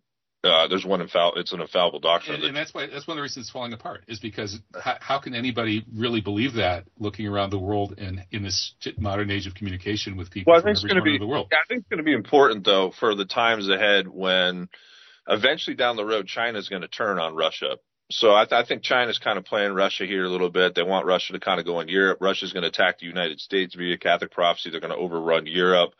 uh, 0.43 0.67
there's 0.67 0.85
one 0.85 0.99
infallible, 1.01 1.39
it's 1.39 1.53
an 1.53 1.61
infallible 1.61 2.01
doctrine. 2.01 2.35
And, 2.35 2.43
and, 2.45 2.55
that's 2.55 2.73
why 2.73 2.87
that's 2.87 3.07
one 3.07 3.15
of 3.15 3.19
the 3.19 3.23
reasons 3.23 3.45
it's 3.45 3.51
falling 3.51 3.71
apart 3.71 4.03
is 4.07 4.19
because 4.19 4.59
how, 4.79 4.97
how, 4.99 5.19
can 5.19 5.33
anybody 5.33 5.85
really 5.95 6.19
believe 6.19 6.55
that 6.55 6.85
looking 6.99 7.25
around 7.25 7.51
the 7.51 7.59
world 7.59 7.95
and 7.97 8.25
in 8.31 8.43
this 8.43 8.75
modern 8.97 9.31
age 9.31 9.47
of 9.47 9.55
communication 9.55 10.17
with 10.17 10.29
people 10.29 10.51
well, 10.51 10.61
from 10.61 10.71
every 10.75 10.89
corner 10.89 11.03
be, 11.03 11.15
of 11.15 11.21
the 11.21 11.27
world? 11.27 11.51
I 11.53 11.65
think 11.67 11.79
it's 11.79 11.89
going 11.89 11.99
to 11.99 12.03
be 12.03 12.13
important 12.13 12.65
though 12.65 12.91
for 12.99 13.15
the 13.15 13.25
times 13.25 13.69
ahead 13.69 14.07
when 14.07 14.67
eventually 15.27 15.75
down 15.77 15.95
the 15.95 16.05
road 16.05 16.27
China 16.27 16.59
is 16.59 16.67
going 16.67 16.81
to 16.81 16.89
turn 16.89 17.17
on 17.17 17.33
Russia 17.33 17.77
so 18.11 18.35
I, 18.35 18.45
th- 18.45 18.63
I 18.63 18.65
think 18.65 18.83
China's 18.83 19.17
kind 19.17 19.37
of 19.37 19.45
playing 19.45 19.73
Russia 19.73 20.05
here 20.05 20.25
a 20.25 20.29
little 20.29 20.49
bit. 20.49 20.75
They 20.75 20.83
want 20.83 21.05
Russia 21.05 21.33
to 21.33 21.39
kind 21.39 21.59
of 21.59 21.65
go 21.65 21.79
in 21.79 21.87
Europe. 21.87 22.19
Russia's 22.21 22.53
going 22.53 22.63
to 22.63 22.69
attack 22.69 22.99
the 22.99 23.07
United 23.07 23.39
States 23.39 23.75
via 23.75 23.97
Catholic 23.97 24.31
prophecy. 24.31 24.69
They're 24.69 24.79
going 24.79 24.93
to 24.93 24.97
overrun 24.97 25.47
Europe. 25.47 25.93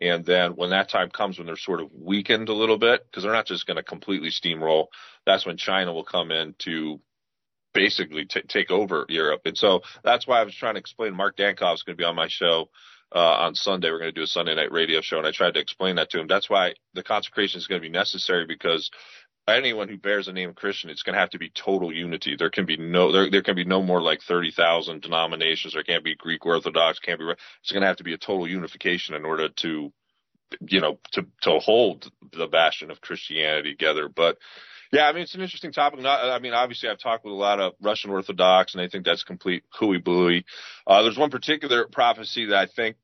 And 0.00 0.24
then 0.24 0.52
when 0.52 0.70
that 0.70 0.88
time 0.88 1.10
comes, 1.10 1.38
when 1.38 1.46
they're 1.46 1.56
sort 1.56 1.80
of 1.80 1.90
weakened 1.92 2.48
a 2.48 2.54
little 2.54 2.78
bit, 2.78 3.04
because 3.04 3.24
they're 3.24 3.32
not 3.32 3.46
just 3.46 3.66
going 3.66 3.78
to 3.78 3.82
completely 3.82 4.30
steamroll, 4.30 4.86
that's 5.26 5.44
when 5.44 5.56
China 5.56 5.92
will 5.92 6.04
come 6.04 6.30
in 6.30 6.54
to 6.60 7.00
basically 7.74 8.24
t- 8.24 8.42
take 8.42 8.70
over 8.70 9.06
Europe. 9.08 9.42
And 9.44 9.58
so 9.58 9.80
that's 10.04 10.26
why 10.26 10.40
I 10.40 10.44
was 10.44 10.54
trying 10.54 10.74
to 10.74 10.80
explain. 10.80 11.14
Mark 11.14 11.36
Dankof 11.36 11.74
is 11.74 11.82
going 11.82 11.96
to 11.96 12.00
be 12.00 12.04
on 12.04 12.14
my 12.14 12.28
show 12.28 12.68
uh, 13.14 13.18
on 13.18 13.54
Sunday. 13.54 13.90
We're 13.90 13.98
going 13.98 14.14
to 14.14 14.20
do 14.20 14.24
a 14.24 14.28
Sunday 14.28 14.54
night 14.54 14.72
radio 14.72 15.00
show, 15.00 15.18
and 15.18 15.26
I 15.26 15.32
tried 15.32 15.54
to 15.54 15.60
explain 15.60 15.96
that 15.96 16.10
to 16.10 16.20
him. 16.20 16.28
That's 16.28 16.48
why 16.48 16.74
the 16.94 17.02
consecration 17.02 17.58
is 17.58 17.66
going 17.66 17.80
to 17.80 17.86
be 17.86 17.92
necessary 17.92 18.46
because 18.46 18.90
anyone 19.48 19.88
who 19.88 19.96
bears 19.96 20.26
the 20.26 20.32
name 20.32 20.54
Christian, 20.54 20.90
it's 20.90 21.02
going 21.02 21.14
to 21.14 21.20
have 21.20 21.30
to 21.30 21.38
be 21.38 21.50
total 21.50 21.92
unity. 21.92 22.36
There 22.36 22.50
can 22.50 22.66
be 22.66 22.76
no 22.76 23.12
there 23.12 23.30
there 23.30 23.42
can 23.42 23.56
be 23.56 23.64
no 23.64 23.82
more 23.82 24.00
like 24.00 24.20
thirty 24.22 24.50
thousand 24.50 25.02
denominations. 25.02 25.74
There 25.74 25.82
can't 25.82 26.04
be 26.04 26.14
Greek 26.14 26.44
Orthodox. 26.44 26.98
Can't 26.98 27.18
be. 27.18 27.30
It's 27.62 27.72
going 27.72 27.82
to 27.82 27.88
have 27.88 27.96
to 27.96 28.04
be 28.04 28.14
a 28.14 28.18
total 28.18 28.48
unification 28.48 29.14
in 29.14 29.24
order 29.24 29.48
to, 29.48 29.92
you 30.60 30.80
know, 30.80 30.98
to 31.12 31.26
to 31.42 31.58
hold 31.58 32.10
the 32.32 32.46
bastion 32.46 32.90
of 32.90 33.00
Christianity 33.00 33.72
together. 33.72 34.08
But 34.08 34.38
yeah, 34.92 35.06
I 35.06 35.12
mean 35.12 35.22
it's 35.22 35.34
an 35.34 35.42
interesting 35.42 35.72
topic. 35.72 36.00
Not, 36.00 36.24
I 36.24 36.38
mean 36.38 36.54
obviously 36.54 36.88
I've 36.88 36.98
talked 37.00 37.24
with 37.24 37.32
a 37.32 37.36
lot 37.36 37.60
of 37.60 37.74
Russian 37.80 38.10
Orthodox, 38.10 38.74
and 38.74 38.82
they 38.82 38.88
think 38.88 39.04
that's 39.04 39.24
complete 39.24 39.64
hooey 39.78 40.00
booey. 40.00 40.44
Uh, 40.86 41.02
there's 41.02 41.18
one 41.18 41.30
particular 41.30 41.86
prophecy 41.90 42.46
that 42.46 42.56
I 42.56 42.66
think 42.66 42.96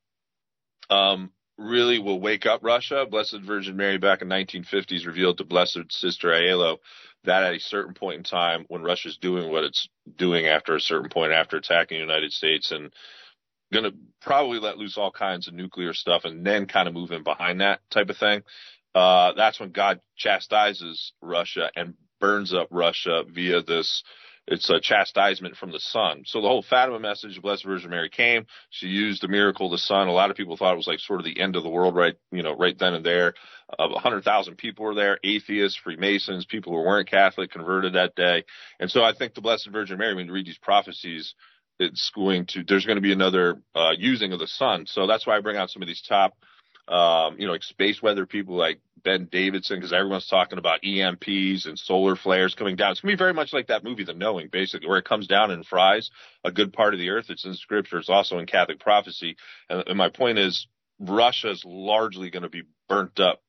um, 0.91 1.31
really 1.57 1.99
will 1.99 2.21
wake 2.21 2.47
up 2.47 2.61
Russia. 2.63 3.07
Blessed 3.09 3.41
Virgin 3.43 3.77
Mary 3.77 3.99
back 3.99 4.23
in 4.23 4.29
1950s 4.29 5.07
revealed 5.07 5.39
to 5.39 5.45
Blessed 5.45 5.91
Sister 5.91 6.29
Aiello 6.29 6.79
that 7.25 7.43
at 7.43 7.55
a 7.55 7.61
certain 7.61 7.95
point 7.95 8.19
in 8.19 8.25
time 8.25 8.65
when 8.69 8.83
Russia's 8.83 9.17
doing 9.17 9.51
what 9.51 9.65
it's 9.65 9.89
doing 10.17 10.47
after 10.47 10.75
a 10.75 10.81
certain 10.81 11.09
point 11.09 11.33
after 11.33 11.57
attacking 11.57 11.97
the 11.97 12.03
United 12.03 12.33
States 12.33 12.71
and 12.71 12.93
going 13.73 13.85
to 13.85 13.97
probably 14.21 14.59
let 14.59 14.79
loose 14.79 14.99
all 14.99 15.11
kinds 15.11 15.49
of 15.49 15.55
nuclear 15.55 15.95
stuff 15.95 16.25
and 16.25 16.47
then 16.47 16.67
kind 16.67 16.87
of 16.87 16.95
move 16.95 17.11
in 17.13 17.23
behind 17.23 17.61
that 17.61 17.81
type 17.91 18.11
of 18.11 18.17
thing. 18.17 18.43
Uh, 18.95 19.33
that's 19.33 19.59
when 19.59 19.71
God 19.71 20.01
chastises 20.17 21.13
Russia 21.21 21.71
and 21.75 21.95
burns 22.21 22.55
up 22.55 22.69
Russia 22.71 23.25
via 23.29 23.63
this 23.63 24.03
it's 24.47 24.69
a 24.69 24.81
chastisement 24.81 25.57
from 25.57 25.73
the 25.73 25.81
sun. 25.81 26.23
So 26.27 26.41
the 26.41 26.49
whole 26.49 26.63
Fatima 26.63 26.99
message, 26.99 27.41
Blessed 27.41 27.65
Virgin 27.65 27.91
Mary 27.91 28.11
came. 28.11 28.47
She 28.71 28.87
used 28.87 29.23
the 29.23 29.29
miracle 29.29 29.67
of 29.67 29.73
the 29.73 29.79
sun. 29.79 30.09
A 30.09 30.13
lot 30.13 30.31
of 30.31 30.37
people 30.37 30.57
thought 30.57 30.75
it 30.75 30.77
was 30.77 30.87
like 30.87 31.01
sort 31.01 31.21
of 31.21 31.25
the 31.25 31.41
end 31.41 31.57
of 31.57 31.63
the 31.63 31.71
world, 31.71 31.97
right? 31.97 32.15
You 32.31 32.43
know, 32.43 32.55
right 32.55 32.79
then 32.79 32.95
and 32.95 33.05
there. 33.05 33.35
Uh, 33.79 33.89
100,000 33.89 34.57
people 34.57 34.85
were 34.85 34.95
there, 34.95 35.19
atheists, 35.25 35.79
Freemasons, 35.83 36.45
people 36.45 36.73
who 36.73 36.85
weren't 36.85 37.09
Catholic 37.09 37.51
converted 37.51 37.95
that 37.95 38.15
day. 38.15 38.45
And 38.79 38.91
so 38.91 39.03
I 39.03 39.15
think 39.15 39.35
the 39.35 39.41
Blessed 39.41 39.71
Virgin 39.73 39.99
Mary, 39.99 40.15
when 40.15 40.27
you 40.27 40.33
read 40.33 40.47
these 40.47 40.59
prophecies, 40.59 41.35
it's 41.79 42.11
going 42.15 42.47
to, 42.47 42.63
there's 42.63 42.87
going 42.87 42.97
to 42.97 43.03
be 43.03 43.13
another 43.13 43.63
uh, 43.75 43.93
using 43.97 44.33
of 44.33 44.39
the 44.39 44.47
sun. 44.47 44.85
So 44.87 45.07
that's 45.07 45.27
why 45.27 45.37
I 45.37 45.41
bring 45.41 45.57
out 45.57 45.71
some 45.71 45.83
of 45.83 45.89
these 45.89 46.03
top 46.03 46.35
um, 46.89 47.37
you 47.39 47.47
know, 47.47 47.53
like 47.53 47.63
space 47.63 48.03
weather 48.03 48.27
people 48.27 48.57
like 48.57 48.81
Ben 49.03 49.29
Davidson, 49.31 49.79
because 49.79 49.93
everyone's 49.93 50.27
talking 50.27 50.59
about 50.59 50.83
EMPs 50.83 51.67
and 51.67 51.79
solar 51.79 52.17
flares 52.17 52.55
coming 52.55 52.77
down. 52.77 52.93
It's 52.93 53.01
gonna 53.01 53.13
be 53.13 53.19
very 53.19 53.35
much 53.35 53.53
like 53.53 53.69
that 53.69 53.85
movie, 53.85 54.05
The 54.05 54.15
Knowing, 54.15 54.49
basically, 54.51 54.89
where 54.89 54.99
it 54.99 55.05
comes 55.05 55.27
down 55.27 55.51
and 55.51 55.67
fries 55.67 56.11
a 56.45 56.53
good 56.53 56.73
part 56.73 56.95
of 56.95 57.01
the 57.01 57.11
earth. 57.11 57.27
It's 57.29 57.45
in 57.45 57.55
scripture. 57.55 57.99
It's 57.99 58.11
also 58.11 58.39
in 58.39 58.47
Catholic 58.47 58.81
prophecy. 58.81 59.37
And, 59.69 59.85
and 59.89 59.99
my 59.99 60.09
point 60.09 60.39
is, 60.39 60.67
Russia 60.99 61.51
is 61.51 61.63
largely 61.67 62.31
going 62.31 62.45
to 62.45 62.49
be 62.49 62.63
burnt 62.89 63.19
up 63.19 63.43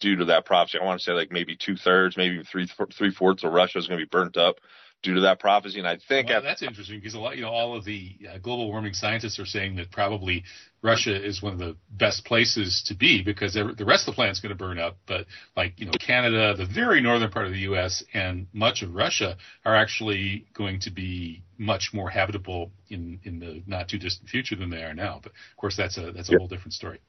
due 0.00 0.16
to 0.16 0.24
that 0.26 0.46
prophecy. 0.46 0.78
I 0.80 0.84
want 0.84 1.00
to 1.00 1.04
say 1.04 1.12
like 1.12 1.30
maybe 1.30 1.56
two 1.56 1.76
thirds, 1.76 2.16
maybe 2.16 2.42
three 2.42 2.68
three 2.96 3.10
fourths 3.10 3.44
of 3.44 3.52
Russia 3.52 3.78
is 3.78 3.86
going 3.86 4.00
to 4.00 4.06
be 4.06 4.10
burnt 4.10 4.36
up 4.36 4.56
due 5.02 5.14
to 5.14 5.20
that 5.22 5.40
prophecy. 5.40 5.78
And 5.78 5.88
I 5.88 5.98
think 6.08 6.28
well, 6.28 6.38
at, 6.38 6.42
that's 6.42 6.62
interesting 6.62 6.98
because 6.98 7.14
a 7.14 7.18
lot, 7.18 7.36
you 7.36 7.42
know, 7.42 7.50
all 7.50 7.76
of 7.76 7.84
the 7.84 8.16
uh, 8.28 8.38
global 8.38 8.68
warming 8.68 8.92
scientists 8.92 9.38
are 9.38 9.46
saying 9.46 9.76
that 9.76 9.90
probably 9.90 10.44
Russia 10.82 11.14
is 11.14 11.42
one 11.42 11.52
of 11.52 11.58
the 11.58 11.76
best 11.90 12.24
places 12.24 12.82
to 12.86 12.94
be 12.94 13.22
because 13.22 13.54
the 13.54 13.84
rest 13.84 14.08
of 14.08 14.12
the 14.12 14.16
planet's 14.16 14.40
going 14.40 14.50
to 14.50 14.58
burn 14.58 14.78
up. 14.78 14.96
But 15.06 15.26
like, 15.56 15.78
you 15.78 15.86
know, 15.86 15.92
Canada, 16.00 16.54
the 16.56 16.66
very 16.66 17.00
northern 17.00 17.30
part 17.30 17.46
of 17.46 17.52
the 17.52 17.60
U.S. 17.60 18.02
and 18.14 18.46
much 18.52 18.82
of 18.82 18.94
Russia 18.94 19.36
are 19.64 19.74
actually 19.74 20.46
going 20.54 20.80
to 20.80 20.90
be 20.90 21.42
much 21.58 21.90
more 21.92 22.08
habitable 22.08 22.70
in, 22.88 23.20
in 23.24 23.38
the 23.38 23.62
not 23.66 23.88
too 23.88 23.98
distant 23.98 24.28
future 24.28 24.56
than 24.56 24.70
they 24.70 24.82
are 24.82 24.94
now. 24.94 25.20
But 25.22 25.32
of 25.32 25.56
course, 25.56 25.76
that's 25.76 25.98
a, 25.98 26.12
that's 26.12 26.30
a 26.32 26.38
whole 26.38 26.48
different 26.48 26.72
story. 26.72 27.00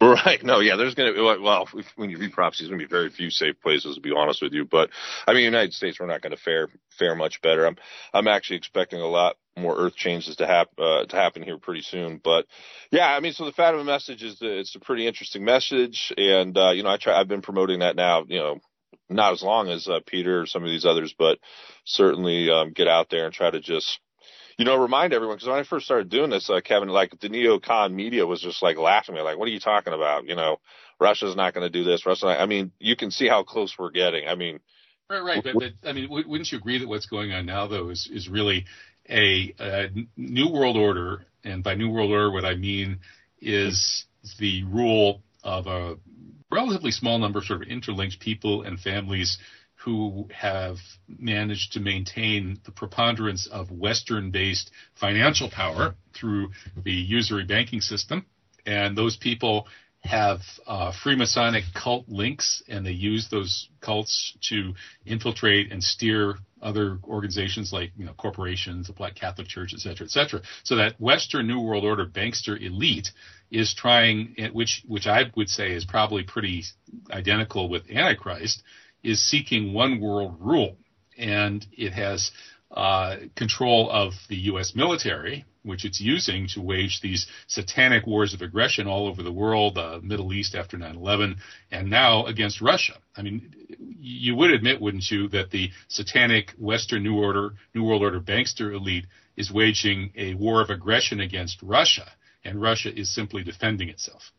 Right. 0.02 0.42
No, 0.42 0.60
yeah, 0.60 0.76
there's 0.76 0.94
going 0.94 1.14
to, 1.14 1.38
well, 1.42 1.68
if, 1.74 1.86
when 1.96 2.08
you 2.08 2.18
read 2.18 2.32
prophecy, 2.32 2.64
there's 2.64 2.70
going 2.70 2.80
to 2.80 2.86
be 2.86 2.90
very 2.90 3.10
few 3.10 3.30
safe 3.30 3.60
places, 3.60 3.96
to 3.96 4.00
be 4.00 4.12
honest 4.16 4.40
with 4.40 4.54
you. 4.54 4.64
But 4.64 4.88
I 5.26 5.34
mean, 5.34 5.44
United 5.44 5.74
States, 5.74 6.00
we're 6.00 6.06
not 6.06 6.22
going 6.22 6.34
to 6.34 6.42
fare, 6.42 6.68
fare 6.98 7.14
much 7.14 7.42
better. 7.42 7.66
I'm, 7.66 7.76
I'm 8.14 8.26
actually 8.26 8.56
expecting 8.56 9.00
a 9.00 9.06
lot 9.06 9.36
more 9.58 9.76
earth 9.76 9.94
changes 9.96 10.36
to 10.36 10.46
happen, 10.46 10.74
uh, 10.82 11.04
to 11.04 11.16
happen 11.16 11.42
here 11.42 11.58
pretty 11.58 11.82
soon. 11.82 12.18
But 12.22 12.46
yeah, 12.90 13.14
I 13.14 13.20
mean, 13.20 13.34
so 13.34 13.44
the 13.44 13.52
Fatima 13.52 13.84
message 13.84 14.22
is, 14.22 14.38
that 14.38 14.58
it's 14.58 14.74
a 14.74 14.80
pretty 14.80 15.06
interesting 15.06 15.44
message. 15.44 16.12
And, 16.16 16.56
uh, 16.56 16.70
you 16.70 16.82
know, 16.82 16.90
I 16.90 16.96
try, 16.96 17.20
I've 17.20 17.28
been 17.28 17.42
promoting 17.42 17.80
that 17.80 17.96
now, 17.96 18.24
you 18.26 18.38
know, 18.38 18.58
not 19.10 19.34
as 19.34 19.42
long 19.42 19.68
as 19.68 19.86
uh, 19.86 20.00
Peter 20.06 20.40
or 20.40 20.46
some 20.46 20.64
of 20.64 20.70
these 20.70 20.86
others, 20.86 21.14
but 21.18 21.38
certainly, 21.84 22.50
um, 22.50 22.72
get 22.72 22.88
out 22.88 23.10
there 23.10 23.26
and 23.26 23.34
try 23.34 23.50
to 23.50 23.60
just, 23.60 24.00
you 24.60 24.66
know, 24.66 24.76
remind 24.76 25.14
everyone 25.14 25.36
because 25.36 25.48
when 25.48 25.58
I 25.58 25.62
first 25.62 25.86
started 25.86 26.10
doing 26.10 26.28
this, 26.28 26.50
uh, 26.50 26.60
Kevin, 26.62 26.90
like 26.90 27.18
the 27.18 27.30
neocon 27.30 27.94
media 27.94 28.26
was 28.26 28.42
just 28.42 28.62
like 28.62 28.76
laughing 28.76 29.14
at 29.14 29.18
me, 29.18 29.22
like, 29.22 29.38
"What 29.38 29.48
are 29.48 29.52
you 29.52 29.58
talking 29.58 29.94
about? 29.94 30.26
You 30.26 30.36
know, 30.36 30.58
Russia's 31.00 31.34
not 31.34 31.54
going 31.54 31.64
to 31.64 31.70
do 31.70 31.82
this. 31.82 32.04
Russia." 32.04 32.26
I 32.26 32.44
mean, 32.44 32.70
you 32.78 32.94
can 32.94 33.10
see 33.10 33.26
how 33.26 33.42
close 33.42 33.74
we're 33.78 33.90
getting. 33.90 34.28
I 34.28 34.34
mean, 34.34 34.60
right, 35.08 35.22
right. 35.22 35.42
But, 35.42 35.54
but 35.54 35.88
I 35.88 35.94
mean, 35.94 36.10
wouldn't 36.10 36.52
you 36.52 36.58
agree 36.58 36.76
that 36.76 36.86
what's 36.86 37.06
going 37.06 37.32
on 37.32 37.46
now, 37.46 37.68
though, 37.68 37.88
is 37.88 38.06
is 38.12 38.28
really 38.28 38.66
a, 39.08 39.54
a 39.58 39.88
new 40.18 40.50
world 40.52 40.76
order? 40.76 41.24
And 41.42 41.64
by 41.64 41.74
new 41.74 41.88
world 41.88 42.10
order, 42.10 42.30
what 42.30 42.44
I 42.44 42.54
mean 42.54 42.98
is 43.40 44.04
the 44.38 44.64
rule 44.64 45.22
of 45.42 45.68
a 45.68 45.96
relatively 46.52 46.90
small 46.90 47.18
number 47.18 47.38
of 47.38 47.46
sort 47.46 47.62
of 47.62 47.68
interlinked 47.68 48.20
people 48.20 48.60
and 48.60 48.78
families 48.78 49.38
who 49.84 50.28
have 50.30 50.76
managed 51.08 51.72
to 51.72 51.80
maintain 51.80 52.60
the 52.64 52.70
preponderance 52.70 53.46
of 53.46 53.70
Western 53.70 54.30
based 54.30 54.70
financial 54.94 55.48
power 55.50 55.94
through 56.14 56.50
the 56.84 56.92
usury 56.92 57.44
banking 57.44 57.80
system. 57.80 58.26
And 58.66 58.96
those 58.96 59.16
people 59.16 59.66
have 60.02 60.40
uh, 60.66 60.92
Freemasonic 61.04 61.62
cult 61.74 62.08
links, 62.08 62.62
and 62.68 62.84
they 62.84 62.92
use 62.92 63.28
those 63.30 63.68
cults 63.80 64.36
to 64.48 64.74
infiltrate 65.04 65.72
and 65.72 65.82
steer 65.82 66.36
other 66.62 66.98
organizations 67.04 67.72
like 67.72 67.92
you 67.96 68.04
know 68.04 68.12
corporations, 68.14 68.86
the 68.86 68.92
Black 68.92 69.14
Catholic 69.14 69.46
Church, 69.46 69.72
et 69.74 69.80
cetera, 69.80 70.06
et 70.06 70.10
cetera. 70.10 70.40
So 70.62 70.76
that 70.76 71.00
Western 71.00 71.46
New 71.46 71.60
World 71.60 71.84
Order 71.84 72.06
bankster 72.06 72.60
elite 72.60 73.10
is 73.50 73.74
trying, 73.74 74.34
which 74.52 74.82
which 74.86 75.06
I 75.06 75.24
would 75.36 75.48
say 75.48 75.72
is 75.72 75.84
probably 75.84 76.22
pretty 76.22 76.64
identical 77.10 77.68
with 77.68 77.90
Antichrist, 77.90 78.62
is 79.02 79.22
seeking 79.22 79.72
one 79.72 80.00
world 80.00 80.36
rule, 80.40 80.76
and 81.16 81.66
it 81.72 81.92
has 81.92 82.30
uh, 82.70 83.16
control 83.34 83.90
of 83.90 84.12
the 84.28 84.36
U.S. 84.36 84.74
military, 84.74 85.44
which 85.62 85.84
it's 85.84 86.00
using 86.00 86.46
to 86.48 86.60
wage 86.60 87.00
these 87.00 87.26
satanic 87.48 88.06
wars 88.06 88.32
of 88.32 88.42
aggression 88.42 88.86
all 88.86 89.08
over 89.08 89.22
the 89.22 89.32
world, 89.32 89.76
uh, 89.76 89.98
Middle 90.02 90.32
East 90.32 90.54
after 90.54 90.76
9/11, 90.76 91.36
and 91.70 91.90
now 91.90 92.26
against 92.26 92.60
Russia. 92.60 92.96
I 93.16 93.22
mean, 93.22 93.52
you 93.98 94.34
would 94.36 94.50
admit, 94.50 94.80
wouldn't 94.80 95.10
you, 95.10 95.28
that 95.28 95.50
the 95.50 95.70
satanic 95.88 96.52
Western 96.58 97.02
New 97.02 97.16
Order, 97.16 97.54
New 97.74 97.84
World 97.84 98.02
Order 98.02 98.20
bankster 98.20 98.72
elite 98.72 99.06
is 99.36 99.50
waging 99.50 100.12
a 100.16 100.34
war 100.34 100.62
of 100.62 100.70
aggression 100.70 101.20
against 101.20 101.60
Russia, 101.62 102.06
and 102.44 102.60
Russia 102.60 102.96
is 102.96 103.14
simply 103.14 103.42
defending 103.42 103.88
itself. 103.88 104.32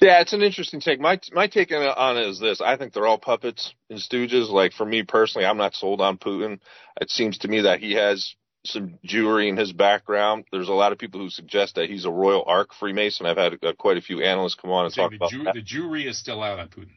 Yeah, 0.00 0.20
it's 0.20 0.32
an 0.32 0.42
interesting 0.42 0.80
take. 0.80 1.00
My 1.00 1.20
my 1.32 1.48
take 1.48 1.72
on 1.72 2.16
it 2.16 2.28
is 2.28 2.38
this: 2.38 2.60
I 2.60 2.76
think 2.76 2.92
they're 2.92 3.06
all 3.06 3.18
puppets 3.18 3.74
and 3.90 3.98
stooges. 3.98 4.48
Like 4.48 4.72
for 4.72 4.86
me 4.86 5.02
personally, 5.02 5.46
I'm 5.46 5.56
not 5.56 5.74
sold 5.74 6.00
on 6.00 6.18
Putin. 6.18 6.60
It 7.00 7.10
seems 7.10 7.38
to 7.38 7.48
me 7.48 7.62
that 7.62 7.80
he 7.80 7.94
has 7.94 8.34
some 8.64 8.98
Jewry 9.04 9.48
in 9.48 9.56
his 9.56 9.72
background. 9.72 10.44
There's 10.52 10.68
a 10.68 10.72
lot 10.74 10.92
of 10.92 10.98
people 10.98 11.20
who 11.20 11.30
suggest 11.30 11.76
that 11.76 11.88
he's 11.88 12.04
a 12.04 12.10
Royal 12.10 12.44
Ark 12.46 12.70
Freemason. 12.78 13.26
I've 13.26 13.36
had 13.36 13.58
uh, 13.62 13.72
quite 13.72 13.96
a 13.96 14.02
few 14.02 14.22
analysts 14.22 14.54
come 14.54 14.70
on 14.70 14.84
and 14.84 14.94
talk 14.94 15.10
the 15.10 15.16
about 15.16 15.30
Jew, 15.30 15.44
that. 15.44 15.54
The 15.54 15.62
Jewry 15.62 16.06
is 16.08 16.18
still 16.18 16.42
out 16.42 16.58
on 16.58 16.68
Putin. 16.68 16.96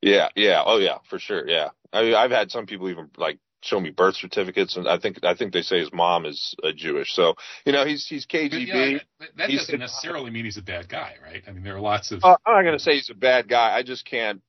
Yeah, 0.00 0.28
yeah, 0.34 0.62
oh 0.66 0.78
yeah, 0.78 0.98
for 1.08 1.18
sure. 1.18 1.48
Yeah, 1.48 1.70
I 1.92 2.02
mean, 2.02 2.14
I've 2.14 2.32
had 2.32 2.50
some 2.50 2.66
people 2.66 2.90
even 2.90 3.10
like 3.16 3.38
show 3.62 3.80
me 3.80 3.90
birth 3.90 4.16
certificates, 4.16 4.76
and 4.76 4.86
I 4.86 4.98
think 4.98 5.24
I 5.24 5.34
think 5.34 5.52
they 5.52 5.62
say 5.62 5.78
his 5.78 5.92
mom 5.92 6.26
is 6.26 6.54
uh, 6.62 6.72
Jewish. 6.76 7.12
So 7.12 7.34
you 7.64 7.72
know, 7.72 7.86
he's 7.86 8.06
he's 8.06 8.26
KGB. 8.26 8.66
Yeah, 8.66 8.98
that 9.36 9.50
he's, 9.50 9.60
doesn't 9.60 9.78
necessarily 9.78 10.30
mean 10.30 10.44
he's 10.44 10.58
a 10.58 10.62
bad 10.62 10.88
guy, 10.88 11.14
right? 11.22 11.42
I 11.46 11.52
mean, 11.52 11.62
there 11.62 11.76
are 11.76 11.80
lots 11.80 12.12
of. 12.12 12.22
Uh, 12.22 12.36
I'm 12.44 12.54
not 12.54 12.62
going 12.62 12.76
to 12.76 12.82
say 12.82 12.92
he's 12.92 13.10
a 13.10 13.14
bad 13.14 13.48
guy. 13.48 13.74
I 13.74 13.82
just 13.82 14.04
can't. 14.04 14.42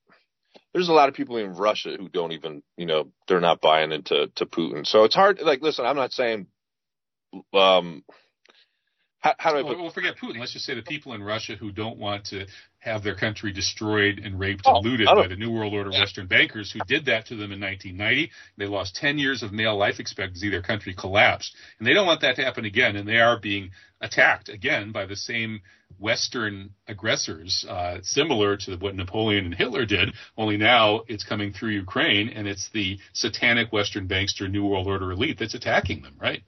There's 0.73 0.89
a 0.89 0.93
lot 0.93 1.07
of 1.07 1.15
people 1.15 1.37
in 1.37 1.53
Russia 1.53 1.95
who 1.97 2.09
don't 2.09 2.31
even, 2.31 2.63
you 2.77 2.87
know, 2.87 3.09
they're 3.27 3.39
not 3.39 3.61
buying 3.61 3.91
into 3.91 4.27
to 4.35 4.45
Putin. 4.45 4.85
So 4.85 5.03
it's 5.03 5.15
hard. 5.15 5.39
Like, 5.39 5.61
listen, 5.61 5.85
I'm 5.85 5.95
not 5.95 6.11
saying. 6.11 6.47
Um, 7.53 8.03
how, 9.19 9.35
how 9.37 9.51
do 9.53 9.59
I 9.59 9.61
put? 9.63 9.79
Well, 9.79 9.89
forget 9.89 10.15
Putin. 10.17 10.39
Let's 10.39 10.53
just 10.53 10.65
say 10.65 10.75
the 10.75 10.81
people 10.81 11.13
in 11.13 11.23
Russia 11.23 11.55
who 11.55 11.71
don't 11.71 11.97
want 11.97 12.25
to 12.25 12.45
have 12.83 13.01
their 13.01 13.15
country 13.15 13.53
destroyed 13.53 14.19
and 14.23 14.37
raped 14.37 14.65
and 14.65 14.75
oh, 14.75 14.81
looted 14.81 15.05
by 15.05 15.27
the 15.27 15.37
New 15.37 15.51
World 15.51 15.73
Order 15.73 15.91
Western 15.91 16.27
bankers 16.27 16.71
who 16.71 16.79
did 16.85 17.05
that 17.05 17.25
to 17.27 17.35
them 17.35 17.51
in 17.53 17.61
1990. 17.61 18.29
They 18.57 18.65
lost 18.65 18.95
10 18.95 19.17
years 19.17 19.41
of 19.41 19.53
male 19.53 19.77
life 19.77 19.99
expectancy. 19.99 20.49
Their 20.49 20.61
country 20.61 20.93
collapsed. 20.93 21.55
And 21.79 21.87
they 21.87 21.93
don't 21.93 22.05
want 22.05 22.21
that 22.21 22.35
to 22.35 22.43
happen 22.43 22.65
again. 22.65 22.97
And 22.97 23.07
they 23.07 23.19
are 23.19 23.39
being 23.39 23.71
attacked 24.01 24.49
again 24.49 24.91
by 24.91 25.05
the 25.05 25.15
same 25.15 25.61
Western 25.97 26.71
aggressors, 26.87 27.65
uh, 27.69 27.99
similar 28.01 28.57
to 28.57 28.75
what 28.75 28.95
Napoleon 28.95 29.45
and 29.45 29.55
Hitler 29.55 29.85
did, 29.85 30.13
only 30.37 30.57
now 30.57 31.03
it's 31.07 31.23
coming 31.23 31.53
through 31.53 31.69
Ukraine 31.69 32.29
and 32.29 32.47
it's 32.47 32.69
the 32.73 32.99
satanic 33.13 33.71
Western 33.71 34.07
bankster 34.07 34.51
New 34.51 34.65
World 34.65 34.87
Order 34.87 35.11
elite 35.11 35.37
that's 35.39 35.53
attacking 35.53 36.01
them, 36.01 36.15
right? 36.19 36.43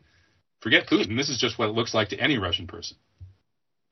Forget 0.60 0.88
Putin. 0.88 1.16
This 1.16 1.30
is 1.30 1.38
just 1.38 1.58
what 1.58 1.70
it 1.70 1.76
looks 1.76 1.94
like 1.94 2.10
to 2.10 2.20
any 2.20 2.38
Russian 2.38 2.68
person. 2.68 2.98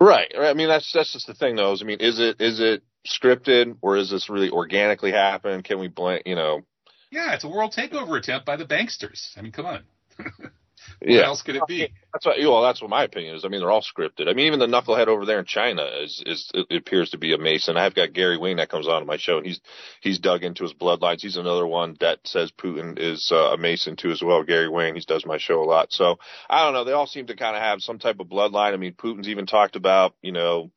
Right. 0.03 0.33
I 0.37 0.53
mean, 0.53 0.67
that's 0.67 0.91
that's 0.91 1.13
just 1.13 1.27
the 1.27 1.33
thing, 1.33 1.55
though. 1.55 1.71
Is 1.71 1.81
I 1.81 1.85
mean, 1.85 1.99
is 2.01 2.19
it 2.19 2.41
is 2.41 2.59
it 2.59 2.83
scripted 3.07 3.77
or 3.81 3.95
is 3.95 4.09
this 4.09 4.29
really 4.29 4.49
organically 4.49 5.13
happen? 5.13 5.63
Can 5.63 5.79
we 5.79 5.87
blame? 5.87 6.21
You 6.25 6.35
know. 6.35 6.61
Yeah, 7.09 7.33
it's 7.33 7.45
a 7.45 7.47
world 7.47 7.73
takeover 7.77 8.17
attempt 8.17 8.45
by 8.45 8.57
the 8.57 8.65
banksters. 8.65 9.29
I 9.37 9.41
mean, 9.41 9.53
come 9.53 9.65
on. 9.65 9.83
What 10.99 11.09
yeah. 11.09 11.25
else 11.25 11.41
could 11.41 11.55
it 11.55 11.63
be? 11.67 11.89
That's 12.13 12.25
what. 12.25 12.37
You 12.37 12.49
well, 12.49 12.61
that's 12.61 12.81
what 12.81 12.89
my 12.89 13.03
opinion 13.03 13.35
is. 13.35 13.45
I 13.45 13.47
mean, 13.47 13.59
they're 13.59 13.71
all 13.71 13.81
scripted. 13.81 14.27
I 14.27 14.33
mean, 14.33 14.47
even 14.47 14.59
the 14.59 14.67
knucklehead 14.67 15.07
over 15.07 15.25
there 15.25 15.39
in 15.39 15.45
China 15.45 15.83
is 16.01 16.21
is 16.25 16.51
it 16.53 16.75
appears 16.75 17.09
to 17.11 17.17
be 17.17 17.33
a 17.33 17.37
Mason. 17.37 17.77
I've 17.77 17.95
got 17.95 18.13
Gary 18.13 18.37
Wayne 18.37 18.57
that 18.57 18.69
comes 18.69 18.87
on 18.87 19.05
my 19.05 19.17
show, 19.17 19.37
and 19.37 19.45
he's 19.45 19.59
he's 20.01 20.19
dug 20.19 20.43
into 20.43 20.63
his 20.63 20.73
bloodlines. 20.73 21.21
He's 21.21 21.37
another 21.37 21.67
one 21.67 21.97
that 21.99 22.19
says 22.25 22.51
Putin 22.51 22.97
is 22.99 23.29
uh, 23.31 23.53
a 23.53 23.57
Mason 23.57 23.95
too 23.95 24.11
as 24.11 24.21
well. 24.21 24.43
Gary 24.43 24.69
Wayne, 24.69 24.95
he 24.95 25.01
does 25.01 25.25
my 25.25 25.37
show 25.37 25.61
a 25.61 25.65
lot. 25.65 25.91
So 25.91 26.17
I 26.49 26.63
don't 26.63 26.73
know. 26.73 26.83
They 26.83 26.93
all 26.93 27.07
seem 27.07 27.27
to 27.27 27.35
kind 27.35 27.55
of 27.55 27.61
have 27.61 27.81
some 27.81 27.99
type 27.99 28.19
of 28.19 28.27
bloodline. 28.27 28.73
I 28.73 28.77
mean, 28.77 28.93
Putin's 28.93 29.27
even 29.27 29.45
talked 29.45 29.75
about 29.75 30.15
you 30.21 30.31
know 30.31 30.71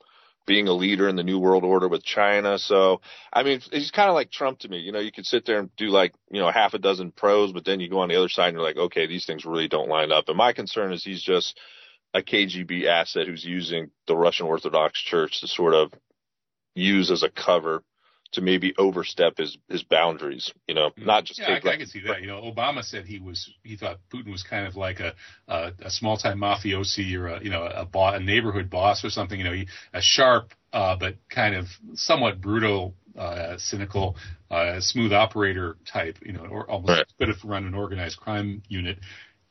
being 0.46 0.68
a 0.68 0.72
leader 0.72 1.08
in 1.08 1.16
the 1.16 1.24
new 1.24 1.38
world 1.38 1.64
order 1.64 1.88
with 1.88 2.04
China. 2.04 2.58
So, 2.58 3.00
I 3.32 3.42
mean, 3.42 3.60
he's 3.72 3.90
kind 3.90 4.08
of 4.08 4.14
like 4.14 4.30
Trump 4.30 4.60
to 4.60 4.68
me. 4.68 4.78
You 4.78 4.92
know, 4.92 5.00
you 5.00 5.12
could 5.12 5.26
sit 5.26 5.44
there 5.44 5.58
and 5.58 5.74
do 5.76 5.88
like, 5.88 6.14
you 6.30 6.40
know, 6.40 6.50
half 6.50 6.74
a 6.74 6.78
dozen 6.78 7.10
pros, 7.10 7.52
but 7.52 7.64
then 7.64 7.80
you 7.80 7.90
go 7.90 8.00
on 8.00 8.08
the 8.08 8.16
other 8.16 8.28
side 8.28 8.48
and 8.48 8.56
you're 8.56 8.66
like, 8.66 8.76
okay, 8.76 9.06
these 9.06 9.26
things 9.26 9.44
really 9.44 9.68
don't 9.68 9.88
line 9.88 10.12
up. 10.12 10.28
And 10.28 10.36
my 10.36 10.52
concern 10.52 10.92
is 10.92 11.04
he's 11.04 11.22
just 11.22 11.58
a 12.14 12.22
KGB 12.22 12.86
asset 12.86 13.26
who's 13.26 13.44
using 13.44 13.90
the 14.06 14.16
Russian 14.16 14.46
Orthodox 14.46 15.00
Church 15.00 15.40
to 15.40 15.48
sort 15.48 15.74
of 15.74 15.92
use 16.74 17.10
as 17.10 17.22
a 17.22 17.30
cover 17.30 17.82
to 18.32 18.40
maybe 18.40 18.74
overstep 18.78 19.38
his 19.38 19.56
his 19.68 19.82
boundaries. 19.82 20.52
You 20.66 20.74
know, 20.74 20.90
mm-hmm. 20.90 21.06
not 21.06 21.24
just 21.24 21.40
yeah, 21.40 21.58
I, 21.62 21.68
I 21.68 21.76
can 21.76 21.86
see 21.86 22.02
that. 22.06 22.20
You 22.20 22.26
know, 22.26 22.40
Obama 22.40 22.82
said 22.82 23.04
he 23.04 23.18
was 23.18 23.50
he 23.62 23.76
thought 23.76 23.98
Putin 24.12 24.30
was 24.30 24.42
kind 24.42 24.66
of 24.66 24.76
like 24.76 25.00
a 25.00 25.14
a, 25.48 25.72
a 25.80 25.90
small 25.90 26.16
time 26.16 26.38
mafiosi 26.38 27.14
or 27.16 27.28
a 27.28 27.42
you 27.42 27.50
know 27.50 27.64
a, 27.64 27.84
bo- 27.84 28.14
a 28.14 28.20
neighborhood 28.20 28.70
boss 28.70 29.04
or 29.04 29.10
something. 29.10 29.38
You 29.38 29.44
know, 29.44 29.52
he, 29.52 29.68
a 29.92 30.00
sharp 30.00 30.52
uh, 30.72 30.96
but 30.96 31.16
kind 31.28 31.54
of 31.54 31.66
somewhat 31.94 32.40
brutal, 32.40 32.94
uh, 33.16 33.56
cynical, 33.58 34.16
uh, 34.50 34.80
smooth 34.80 35.12
operator 35.12 35.76
type. 35.90 36.18
You 36.24 36.32
know, 36.32 36.46
or 36.46 36.70
almost 36.70 36.90
right. 36.90 37.06
could 37.18 37.28
have 37.28 37.44
run 37.44 37.64
an 37.64 37.74
organized 37.74 38.18
crime 38.18 38.62
unit. 38.68 38.98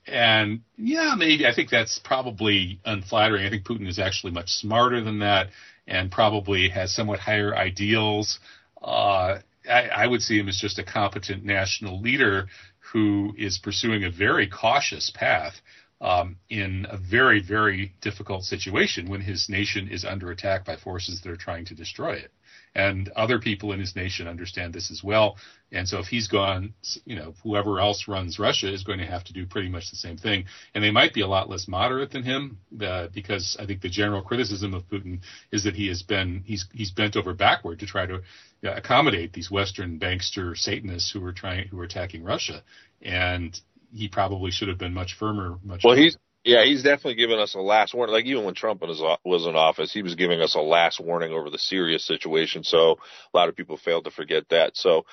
And 0.07 0.61
yeah, 0.77 1.15
maybe 1.17 1.47
I 1.47 1.55
think 1.55 1.71
that's 1.71 1.99
probably 2.03 2.79
unflattering. 2.85 3.45
I 3.45 3.49
think 3.49 3.65
Putin 3.65 3.87
is 3.87 3.97
actually 3.97 4.33
much 4.33 4.49
smarter 4.49 5.03
than 5.03 5.19
that 5.19 5.47
and 5.87 6.11
probably 6.11 6.69
has 6.69 6.93
somewhat 6.93 7.19
higher 7.19 7.55
ideals. 7.55 8.39
Uh, 8.85 9.39
I, 9.69 9.89
I 9.95 10.07
would 10.07 10.21
see 10.21 10.37
him 10.37 10.47
as 10.47 10.57
just 10.57 10.77
a 10.77 10.83
competent 10.83 11.43
national 11.43 11.99
leader 11.99 12.47
who 12.93 13.33
is 13.37 13.57
pursuing 13.57 14.03
a 14.03 14.11
very 14.11 14.47
cautious 14.47 15.11
path 15.13 15.55
um, 16.01 16.37
in 16.49 16.85
a 16.89 16.97
very, 16.97 17.41
very 17.41 17.93
difficult 18.01 18.43
situation 18.43 19.09
when 19.09 19.21
his 19.21 19.49
nation 19.49 19.87
is 19.87 20.05
under 20.05 20.29
attack 20.29 20.65
by 20.65 20.75
forces 20.75 21.21
that 21.21 21.31
are 21.31 21.37
trying 21.37 21.65
to 21.65 21.73
destroy 21.73 22.13
it. 22.13 22.31
And 22.75 23.07
other 23.15 23.39
people 23.39 23.71
in 23.71 23.79
his 23.79 23.95
nation 23.95 24.27
understand 24.27 24.73
this 24.73 24.91
as 24.91 25.01
well. 25.01 25.37
And 25.71 25.87
so 25.87 25.99
if 25.99 26.07
he's 26.07 26.27
gone, 26.27 26.73
you 27.05 27.15
know, 27.15 27.33
whoever 27.41 27.79
else 27.79 28.07
runs 28.07 28.37
Russia 28.37 28.71
is 28.71 28.83
going 28.83 28.99
to 28.99 29.05
have 29.05 29.23
to 29.25 29.33
do 29.33 29.45
pretty 29.45 29.69
much 29.69 29.89
the 29.89 29.95
same 29.95 30.17
thing. 30.17 30.45
And 30.73 30.83
they 30.83 30.91
might 30.91 31.13
be 31.13 31.21
a 31.21 31.27
lot 31.27 31.49
less 31.49 31.67
moderate 31.67 32.11
than 32.11 32.23
him, 32.23 32.57
uh, 32.81 33.07
because 33.13 33.55
I 33.59 33.65
think 33.65 33.81
the 33.81 33.89
general 33.89 34.21
criticism 34.21 34.73
of 34.73 34.83
Putin 34.89 35.21
is 35.51 35.63
that 35.63 35.75
he 35.75 35.87
has 35.87 36.03
been, 36.03 36.43
he's, 36.45 36.65
he's 36.73 36.91
bent 36.91 37.15
over 37.15 37.33
backward 37.33 37.79
to 37.79 37.85
try 37.85 38.05
to 38.05 38.15
uh, 38.15 38.73
accommodate 38.75 39.31
these 39.31 39.49
Western 39.49 39.97
bankster 39.97 40.55
Satanists 40.57 41.11
who 41.11 41.23
are 41.23 41.33
trying, 41.33 41.69
who 41.69 41.79
are 41.79 41.85
attacking 41.85 42.23
Russia. 42.23 42.61
And 43.01 43.57
he 43.93 44.09
probably 44.09 44.51
should 44.51 44.67
have 44.67 44.77
been 44.77 44.93
much 44.93 45.15
firmer. 45.17 45.57
Much 45.63 45.83
well, 45.83 45.93
firmer. 45.93 46.03
he's 46.03 46.17
yeah, 46.45 46.63
he's 46.63 46.83
definitely 46.83 47.15
given 47.15 47.39
us 47.39 47.55
a 47.55 47.59
last 47.59 47.93
warning. 47.95 48.13
Like 48.13 48.25
even 48.25 48.45
when 48.45 48.53
Trump 48.53 48.81
was 48.81 49.45
in 49.47 49.55
office, 49.55 49.91
he 49.91 50.03
was 50.03 50.13
giving 50.13 50.41
us 50.41 50.53
a 50.53 50.61
last 50.61 50.99
warning 50.99 51.33
over 51.33 51.49
the 51.49 51.57
Syria 51.57 51.97
situation. 51.97 52.63
So 52.63 52.97
a 53.33 53.37
lot 53.37 53.49
of 53.49 53.55
people 53.55 53.77
failed 53.77 54.05
to 54.05 54.11
forget 54.11 54.49
that. 54.49 54.77
So. 54.77 55.05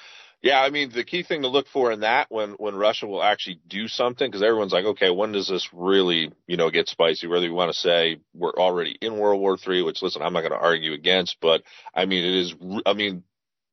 Yeah, 0.45 0.61
I 0.61 0.70
mean 0.70 0.91
the 0.91 1.05
key 1.05 1.22
thing 1.22 1.43
to 1.43 1.49
look 1.49 1.68
for 1.68 1.93
in 1.93 2.01
that 2.01 2.26
when 2.28 2.55
when 2.55 2.74
Russia 2.74 3.07
will 3.07 3.22
actually 3.22 3.61
do 3.68 3.87
something 3.87 4.28
because 4.28 4.43
everyone's 4.43 4.72
like, 4.72 4.87
okay, 4.87 5.09
when 5.09 5.30
does 5.30 5.47
this 5.47 5.68
really 5.72 6.33
you 6.49 6.57
know 6.57 6.68
get 6.68 6.89
spicy? 6.89 7.28
Whether 7.28 7.47
you 7.47 7.55
want 7.55 7.72
to 7.72 7.78
say 7.78 8.18
we're 8.35 8.51
already 8.51 8.99
in 9.01 9.18
World 9.18 9.41
War 9.41 9.57
Three, 9.57 9.83
which 9.83 10.03
listen, 10.03 10.20
I'm 10.20 10.33
not 10.33 10.41
going 10.41 10.51
to 10.51 10.59
argue 10.59 10.95
against, 10.95 11.37
but 11.41 11.62
I 11.95 12.07
mean 12.07 12.24
it 12.24 12.35
is. 12.41 12.55
I 12.85 12.95
mean 12.95 13.22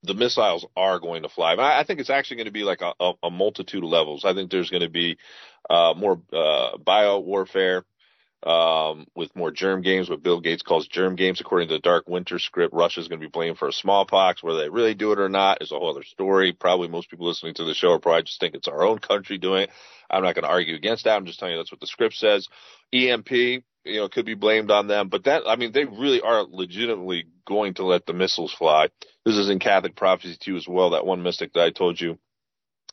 the 0.03 0.13
missiles 0.13 0.65
are 0.75 0.99
going 0.99 1.23
to 1.23 1.29
fly. 1.29 1.55
I 1.57 1.83
think 1.83 1.99
it's 1.99 2.09
actually 2.09 2.37
going 2.37 2.45
to 2.45 2.51
be 2.51 2.63
like 2.63 2.81
a, 2.81 2.93
a, 2.99 3.13
a 3.23 3.29
multitude 3.29 3.83
of 3.83 3.89
levels. 3.89 4.25
I 4.25 4.33
think 4.33 4.49
there's 4.49 4.69
going 4.69 4.83
to 4.83 4.89
be 4.89 5.17
uh, 5.69 5.93
more 5.95 6.21
uh, 6.31 6.77
bio 6.77 7.19
warfare 7.19 7.83
um, 8.43 9.05
with 9.15 9.35
more 9.35 9.51
germ 9.51 9.81
games, 9.81 10.09
what 10.09 10.23
Bill 10.23 10.39
Gates 10.39 10.61
calls 10.61 10.87
germ 10.87 11.15
games. 11.15 11.41
According 11.41 11.67
to 11.69 11.75
the 11.75 11.79
Dark 11.79 12.07
Winter 12.07 12.39
script, 12.39 12.73
Russia's 12.73 13.07
going 13.07 13.19
to 13.19 13.27
be 13.27 13.31
blamed 13.31 13.57
for 13.57 13.67
a 13.67 13.73
smallpox. 13.73 14.41
Whether 14.41 14.59
they 14.59 14.69
really 14.69 14.93
do 14.93 15.11
it 15.11 15.19
or 15.19 15.29
not 15.29 15.61
is 15.61 15.71
a 15.71 15.75
whole 15.75 15.91
other 15.91 16.03
story. 16.03 16.53
Probably 16.53 16.87
most 16.87 17.09
people 17.09 17.27
listening 17.27 17.55
to 17.55 17.65
the 17.65 17.73
show 17.73 17.91
are 17.91 17.99
probably 17.99 18.23
just 18.23 18.39
think 18.39 18.55
it's 18.55 18.67
our 18.67 18.83
own 18.83 18.99
country 18.99 19.37
doing 19.37 19.63
it. 19.63 19.69
I'm 20.09 20.23
not 20.23 20.35
going 20.35 20.43
to 20.43 20.49
argue 20.49 20.75
against 20.75 21.03
that. 21.03 21.15
I'm 21.15 21.25
just 21.25 21.39
telling 21.39 21.53
you 21.53 21.59
that's 21.59 21.71
what 21.71 21.81
the 21.81 21.87
script 21.87 22.15
says. 22.15 22.47
EMP, 22.93 23.31
you 23.31 23.63
know, 23.85 24.09
could 24.09 24.25
be 24.25 24.35
blamed 24.35 24.71
on 24.71 24.87
them. 24.87 25.09
But 25.09 25.25
that, 25.25 25.43
I 25.45 25.55
mean, 25.55 25.71
they 25.71 25.85
really 25.85 26.21
are 26.21 26.43
legitimately 26.43 27.25
going 27.45 27.75
to 27.75 27.85
let 27.85 28.05
the 28.05 28.13
missiles 28.13 28.53
fly. 28.53 28.87
This 29.25 29.35
is 29.37 29.49
in 29.49 29.59
Catholic 29.59 29.95
prophecy 29.95 30.37
too 30.39 30.55
as 30.55 30.67
well. 30.67 30.91
That 30.91 31.05
one 31.05 31.21
mystic 31.23 31.53
that 31.53 31.63
I 31.63 31.71
told 31.71 31.99
you 31.99 32.17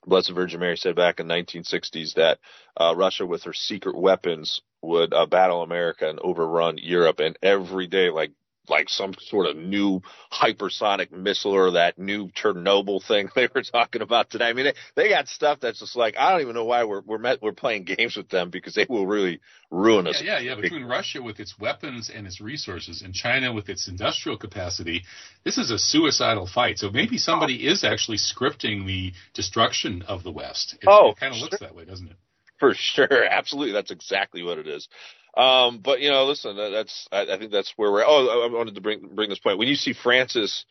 Blessed 0.07 0.31
Virgin 0.31 0.61
Mary 0.61 0.77
said 0.77 0.95
back 0.95 1.21
in 1.21 1.27
1960s 1.27 2.15
that 2.15 2.39
uh, 2.77 2.95
Russia, 2.97 3.27
with 3.27 3.45
her 3.45 3.53
secret 3.53 3.97
weapons, 3.97 4.61
would 4.83 5.13
uh, 5.13 5.27
battle 5.27 5.63
America 5.63 6.09
and 6.09 6.21
overrun 6.21 6.79
Europe. 6.79 7.21
And 7.21 7.37
every 7.43 7.87
day, 7.87 8.11
like 8.11 8.33
like 8.69 8.89
some 8.89 9.15
sort 9.19 9.47
of 9.47 9.57
new 9.57 10.01
hypersonic 10.33 11.13
missile 11.13 11.53
or 11.53 11.73
that 11.73 11.99
new 11.99 12.29
Chernobyl 12.29 13.07
thing 13.07 13.29
they 13.37 13.49
were 13.55 13.63
talking 13.63 14.03
about 14.03 14.31
today. 14.31 14.47
I 14.47 14.53
mean, 14.53 14.67
they, 14.67 15.03
they 15.03 15.09
got 15.09 15.29
stuff 15.29 15.61
that's 15.61 15.81
just 15.81 15.97
like 15.97 16.17
I 16.17 16.33
don't 16.33 16.43
even 16.43 16.55
know 16.55 16.65
why 16.65 16.85
we're 16.85 17.03
we're 17.03 17.19
met, 17.19 17.43
we're 17.43 17.53
playing 17.53 17.85
games 17.97 18.17
with 18.17 18.29
them 18.29 18.51
because 18.51 18.75
they 18.75 18.87
will 18.89 19.07
really 19.07 19.41
ruin 19.71 20.07
us. 20.07 20.23
Yeah, 20.23 20.39
yeah, 20.39 20.55
yeah. 20.55 20.61
Between 20.61 20.85
Russia 20.85 21.23
with 21.23 21.41
its 21.41 21.59
weapons 21.59 22.11
and 22.15 22.27
its 22.27 22.41
resources 22.41 23.03
and 23.03 23.15
China 23.15 23.53
with 23.53 23.69
its 23.69 23.89
industrial 23.89 24.39
capacity, 24.39 25.03
this 25.45 25.59
is 25.59 25.71
a 25.71 25.79
suicidal 25.79 26.47
fight. 26.47 26.79
So 26.79 26.91
maybe 26.91 27.19
somebody 27.19 27.67
oh. 27.67 27.73
is 27.73 27.85
actually 27.85 28.19
scripting 28.19 28.87
the 28.87 29.13
destruction 29.35 30.03
of 30.03 30.23
the 30.23 30.33
West. 30.33 30.75
It, 30.75 30.87
oh, 30.89 31.11
it 31.11 31.19
kind 31.19 31.35
of 31.35 31.41
looks 31.41 31.61
that 31.61 31.75
way, 31.75 31.85
doesn't 31.85 32.09
it? 32.09 32.17
For 32.59 32.73
sure, 32.75 33.25
absolutely. 33.31 33.73
That's 33.73 33.91
exactly 33.91 34.43
what 34.43 34.59
it 34.59 34.67
is. 34.67 34.89
Um, 35.37 35.81
but 35.85 36.01
you 36.01 36.11
know, 36.11 36.25
listen, 36.25 36.57
that's 36.57 37.07
I, 37.13 37.35
I 37.35 37.39
think 37.39 37.53
that's 37.53 37.73
where 37.77 37.93
we're. 37.93 38.05
Oh, 38.05 38.49
I 38.49 38.53
wanted 38.53 38.77
to 38.77 38.81
bring 38.81 39.15
bring 39.15 39.29
this 39.29 39.39
point. 39.39 39.59
When 39.59 39.69
you 39.69 39.75
see 39.75 39.93
Francis 39.93 40.65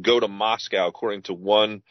go 0.00 0.20
to 0.20 0.28
Moscow, 0.28 0.88
according 0.88 1.22
to 1.22 1.34
one 1.34 1.82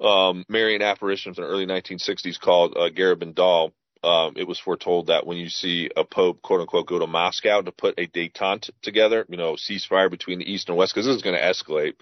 um, 0.00 0.44
Marian 0.48 0.82
apparition 0.82 1.34
from 1.34 1.44
the 1.44 1.50
early 1.50 1.66
1960s 1.66 2.38
called 2.40 2.76
uh, 2.76 2.90
Garabandal, 2.90 3.72
um, 4.02 4.34
it 4.36 4.46
was 4.46 4.58
foretold 4.58 5.08
that 5.08 5.26
when 5.26 5.38
you 5.38 5.48
see 5.48 5.90
a 5.96 6.04
pope, 6.04 6.42
quote 6.42 6.60
unquote, 6.60 6.86
go 6.86 6.98
to 6.98 7.06
Moscow 7.06 7.62
to 7.62 7.72
put 7.72 7.98
a 7.98 8.06
détente 8.06 8.70
together, 8.82 9.24
you 9.28 9.36
know, 9.36 9.54
ceasefire 9.54 10.10
between 10.10 10.38
the 10.38 10.50
east 10.50 10.68
and 10.68 10.76
west, 10.76 10.94
because 10.94 11.06
this 11.06 11.16
is 11.16 11.22
going 11.22 11.36
to 11.36 11.42
escalate. 11.42 11.94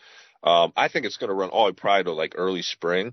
Um, 0.43 0.73
I 0.77 0.89
think 0.89 1.07
it's 1.07 1.17
going 1.17 1.29
to 1.29 1.35
run 1.35 1.51
all 1.51 1.65
the 1.65 1.73
way 1.73 1.75
probably 1.75 2.05
to 2.05 2.13
like 2.13 2.35
early 2.37 2.63
spring. 2.63 3.13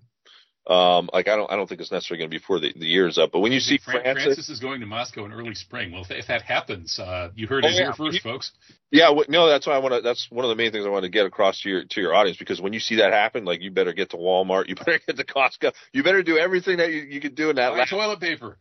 Um, 0.65 1.09
like 1.11 1.27
I 1.27 1.35
don't, 1.35 1.51
I 1.51 1.57
don't 1.57 1.67
think 1.67 1.81
it's 1.81 1.91
necessarily 1.91 2.19
going 2.19 2.29
to 2.29 2.35
be 2.35 2.39
before 2.39 2.59
the, 2.59 2.71
the 2.73 2.85
year's 2.85 3.17
up. 3.17 3.31
But 3.33 3.41
when 3.41 3.51
you 3.51 3.59
see 3.59 3.79
Francis, 3.83 4.23
Francis 4.23 4.49
is 4.49 4.59
going 4.61 4.79
to 4.79 4.85
Moscow 4.85 5.25
in 5.25 5.33
early 5.33 5.55
spring. 5.55 5.91
Well, 5.91 6.03
if, 6.03 6.11
if 6.11 6.27
that 6.27 6.41
happens, 6.41 6.99
uh, 6.99 7.31
you 7.35 7.47
heard 7.47 7.65
it 7.65 7.67
oh, 7.67 7.69
yeah. 7.71 7.83
here 7.83 7.93
first, 7.93 8.21
folks. 8.21 8.51
Yeah, 8.89 9.09
well, 9.09 9.25
no, 9.27 9.49
that's 9.49 9.67
why 9.67 9.73
I 9.73 9.79
want 9.79 9.95
to. 9.95 10.01
That's 10.01 10.27
one 10.29 10.45
of 10.45 10.49
the 10.49 10.55
main 10.55 10.71
things 10.71 10.85
I 10.85 10.89
want 10.89 11.03
to 11.03 11.09
get 11.09 11.25
across 11.25 11.59
to 11.61 11.69
your 11.69 11.83
to 11.83 11.99
your 11.99 12.15
audience 12.15 12.37
because 12.37 12.61
when 12.61 12.71
you 12.71 12.79
see 12.79 12.95
that 12.97 13.11
happen, 13.11 13.43
like 13.43 13.61
you 13.61 13.71
better 13.71 13.91
get 13.91 14.11
to 14.11 14.17
Walmart, 14.17 14.69
you 14.69 14.75
better 14.85 15.01
get 15.05 15.17
to 15.17 15.25
Costco, 15.25 15.73
you 15.91 16.01
better 16.01 16.23
do 16.23 16.37
everything 16.37 16.77
that 16.77 16.91
you, 16.91 17.01
you 17.01 17.19
could 17.19 17.35
do 17.35 17.49
in 17.49 17.57
that. 17.57 17.75
Buy 17.75 17.85
toilet 17.85 18.21
paper. 18.21 18.57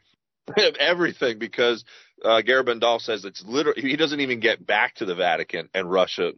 everything 0.81 1.39
because 1.39 1.85
uh, 2.25 2.43
Garabandal 2.45 3.01
says 3.01 3.25
it's 3.25 3.45
literally 3.47 3.81
he 3.81 3.97
doesn't 3.97 4.19
even 4.19 4.41
get 4.41 4.67
back 4.67 4.97
to 4.97 5.05
the 5.05 5.15
Vatican 5.15 5.69
and 5.73 5.89
Russia 5.89 6.33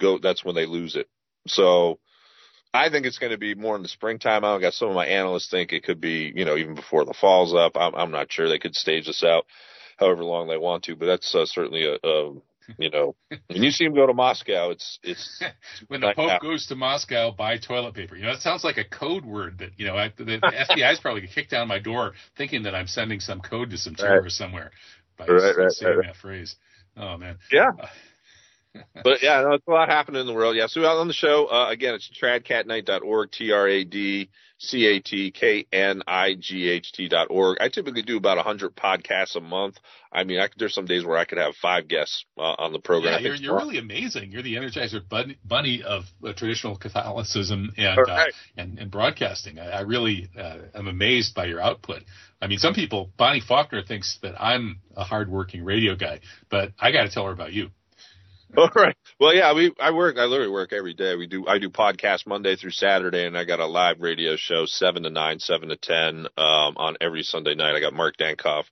go. 0.00 0.18
That's 0.18 0.44
when 0.44 0.56
they 0.56 0.66
lose 0.66 0.96
it. 0.96 1.08
So 1.46 2.00
I 2.76 2.90
think 2.90 3.06
it's 3.06 3.18
going 3.18 3.32
to 3.32 3.38
be 3.38 3.54
more 3.54 3.76
in 3.76 3.82
the 3.82 3.88
springtime. 3.88 4.44
I 4.44 4.60
got 4.60 4.74
some 4.74 4.88
of 4.88 4.94
my 4.94 5.06
analysts 5.06 5.50
think 5.50 5.72
it 5.72 5.84
could 5.84 6.00
be, 6.00 6.32
you 6.34 6.44
know, 6.44 6.56
even 6.56 6.74
before 6.74 7.04
the 7.04 7.14
fall's 7.14 7.54
up. 7.54 7.76
I'm, 7.76 7.94
I'm 7.94 8.10
not 8.10 8.30
sure 8.30 8.48
they 8.48 8.58
could 8.58 8.74
stage 8.74 9.06
this 9.06 9.24
out 9.24 9.46
however 9.96 10.24
long 10.24 10.48
they 10.48 10.58
want 10.58 10.84
to, 10.84 10.96
but 10.96 11.06
that's 11.06 11.34
uh, 11.34 11.46
certainly 11.46 11.84
a, 11.86 12.06
a, 12.06 12.34
you 12.78 12.90
know, 12.90 13.14
when 13.28 13.62
you 13.62 13.70
see 13.70 13.84
him 13.84 13.94
go 13.94 14.06
to 14.06 14.14
Moscow, 14.14 14.70
it's 14.70 14.98
it's 15.02 15.42
when 15.88 16.00
the 16.00 16.12
Pope 16.14 16.30
out. 16.30 16.42
goes 16.42 16.66
to 16.66 16.74
Moscow, 16.74 17.30
buy 17.30 17.58
toilet 17.58 17.94
paper. 17.94 18.16
You 18.16 18.24
know, 18.24 18.32
that 18.32 18.42
sounds 18.42 18.64
like 18.64 18.76
a 18.76 18.84
code 18.84 19.24
word 19.24 19.58
that 19.58 19.70
you 19.76 19.86
know 19.86 19.96
I, 19.96 20.12
the, 20.16 20.24
the 20.24 20.40
FBI 20.40 20.92
is 20.92 21.00
probably 21.00 21.22
gonna 21.22 21.32
kick 21.32 21.48
down 21.48 21.68
my 21.68 21.78
door 21.78 22.14
thinking 22.36 22.64
that 22.64 22.74
I'm 22.74 22.86
sending 22.86 23.20
some 23.20 23.40
code 23.40 23.70
to 23.70 23.78
some 23.78 23.94
terrorist 23.94 24.40
right. 24.40 24.46
somewhere 24.46 24.70
by 25.16 25.26
right, 25.26 25.56
right, 25.56 25.70
saying 25.70 26.00
that 26.04 26.16
phrase. 26.16 26.56
Oh 26.96 27.16
man, 27.16 27.38
yeah. 27.52 27.70
Uh, 27.80 27.86
but 29.04 29.22
yeah, 29.22 29.40
no, 29.42 29.52
it's 29.52 29.66
a 29.66 29.70
lot 29.70 29.88
happening 29.88 30.20
in 30.20 30.26
the 30.26 30.34
world. 30.34 30.56
Yeah. 30.56 30.66
So 30.66 30.84
out 30.84 30.98
on 30.98 31.08
the 31.08 31.14
show, 31.14 31.46
uh, 31.46 31.70
again, 31.70 31.94
it's 31.94 32.10
tradcatnight.org, 32.20 33.30
T-R-A-D 33.30 34.28
C-A-T-K-N-I-G-H-T 34.58 35.68
dot 37.08 37.26
org. 37.30 37.58
I 37.60 37.68
typically 37.68 38.00
do 38.02 38.16
about 38.16 38.38
a 38.38 38.42
hundred 38.42 38.74
podcasts 38.74 39.36
a 39.36 39.40
month. 39.40 39.78
I 40.10 40.24
mean, 40.24 40.40
I, 40.40 40.48
there's 40.56 40.74
some 40.74 40.86
days 40.86 41.04
where 41.04 41.18
I 41.18 41.26
could 41.26 41.36
have 41.38 41.54
five 41.56 41.88
guests 41.88 42.24
uh, 42.38 42.54
on 42.58 42.72
the 42.72 42.78
program. 42.78 43.20
Yeah, 43.22 43.28
you're, 43.28 43.34
you're 43.36 43.56
really 43.56 43.76
amazing. 43.78 44.32
You're 44.32 44.40
the 44.42 44.54
Energizer 44.54 45.02
bunny 45.44 45.82
of 45.82 46.04
uh, 46.24 46.32
traditional 46.32 46.76
Catholicism 46.76 47.74
and, 47.76 47.98
uh, 47.98 48.02
right. 48.02 48.32
and, 48.56 48.78
and 48.78 48.90
broadcasting. 48.90 49.58
I, 49.58 49.68
I 49.68 49.80
really 49.82 50.30
uh, 50.38 50.60
am 50.74 50.88
amazed 50.88 51.34
by 51.34 51.44
your 51.46 51.60
output. 51.60 52.04
I 52.40 52.46
mean, 52.46 52.58
some 52.58 52.72
people, 52.72 53.10
Bonnie 53.16 53.40
Faulkner 53.46 53.82
thinks 53.82 54.18
that 54.22 54.40
I'm 54.42 54.80
a 54.96 55.04
hardworking 55.04 55.64
radio 55.64 55.96
guy, 55.96 56.20
but 56.48 56.72
I 56.78 56.92
got 56.92 57.02
to 57.02 57.10
tell 57.10 57.26
her 57.26 57.32
about 57.32 57.52
you. 57.52 57.70
All 58.58 58.70
right. 58.76 58.96
Well, 59.20 59.34
yeah, 59.34 59.52
we 59.54 59.74
I 59.80 59.90
work. 59.92 60.16
I 60.18 60.24
literally 60.24 60.52
work 60.52 60.72
every 60.72 60.94
day. 60.94 61.16
We 61.16 61.26
do. 61.26 61.46
I 61.46 61.58
do 61.58 61.70
podcast 61.70 62.26
Monday 62.26 62.56
through 62.56 62.70
Saturday, 62.72 63.26
and 63.26 63.36
I 63.36 63.44
got 63.44 63.60
a 63.60 63.66
live 63.66 64.00
radio 64.00 64.36
show 64.36 64.66
seven 64.66 65.02
to 65.04 65.10
nine, 65.10 65.40
seven 65.40 65.70
to 65.70 65.76
ten 65.76 66.26
um, 66.38 66.76
on 66.76 66.96
every 67.00 67.22
Sunday 67.22 67.54
night. 67.54 67.74
I 67.76 67.80
got 67.80 67.94
Mark 67.94 68.16
Dankof 68.18 68.64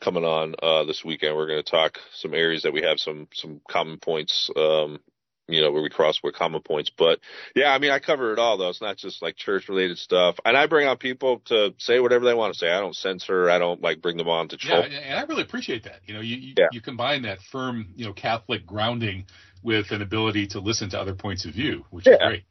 coming 0.00 0.24
on 0.24 0.54
uh, 0.62 0.84
this 0.84 1.04
weekend. 1.04 1.36
We're 1.36 1.48
going 1.48 1.62
to 1.62 1.70
talk 1.70 1.98
some 2.12 2.34
areas 2.34 2.62
that 2.64 2.72
we 2.72 2.82
have 2.82 2.98
some 2.98 3.28
some 3.34 3.60
common 3.70 3.98
points 3.98 4.50
um, 4.56 5.00
you 5.46 5.60
know, 5.60 5.70
where 5.72 5.82
we 5.82 5.90
cross 5.90 6.20
with 6.22 6.34
common 6.34 6.62
points. 6.62 6.90
But 6.96 7.20
yeah, 7.54 7.72
I 7.72 7.78
mean, 7.78 7.90
I 7.90 7.98
cover 7.98 8.32
it 8.32 8.38
all 8.38 8.56
though. 8.56 8.70
It's 8.70 8.80
not 8.80 8.96
just 8.96 9.22
like 9.22 9.36
church 9.36 9.68
related 9.68 9.98
stuff. 9.98 10.36
And 10.44 10.56
I 10.56 10.66
bring 10.66 10.86
on 10.86 10.96
people 10.96 11.40
to 11.46 11.74
say 11.78 12.00
whatever 12.00 12.24
they 12.24 12.34
want 12.34 12.54
to 12.54 12.58
say. 12.58 12.70
I 12.70 12.80
don't 12.80 12.96
censor. 12.96 13.50
I 13.50 13.58
don't 13.58 13.82
like 13.82 14.00
bring 14.00 14.16
them 14.16 14.28
on 14.28 14.48
to 14.48 14.56
troll. 14.56 14.80
Yeah, 14.80 14.98
and 14.98 15.18
I 15.18 15.22
really 15.24 15.42
appreciate 15.42 15.84
that. 15.84 16.00
You 16.06 16.14
know, 16.14 16.20
you 16.20 16.36
you, 16.36 16.54
yeah. 16.56 16.66
you 16.72 16.80
combine 16.80 17.22
that 17.22 17.38
firm, 17.52 17.88
you 17.96 18.06
know, 18.06 18.12
Catholic 18.12 18.66
grounding 18.66 19.26
with 19.62 19.90
an 19.90 20.02
ability 20.02 20.48
to 20.48 20.60
listen 20.60 20.90
to 20.90 21.00
other 21.00 21.14
points 21.14 21.44
of 21.44 21.52
view, 21.52 21.84
which 21.90 22.06
yeah. 22.06 22.14
is 22.14 22.18
great. 22.18 22.44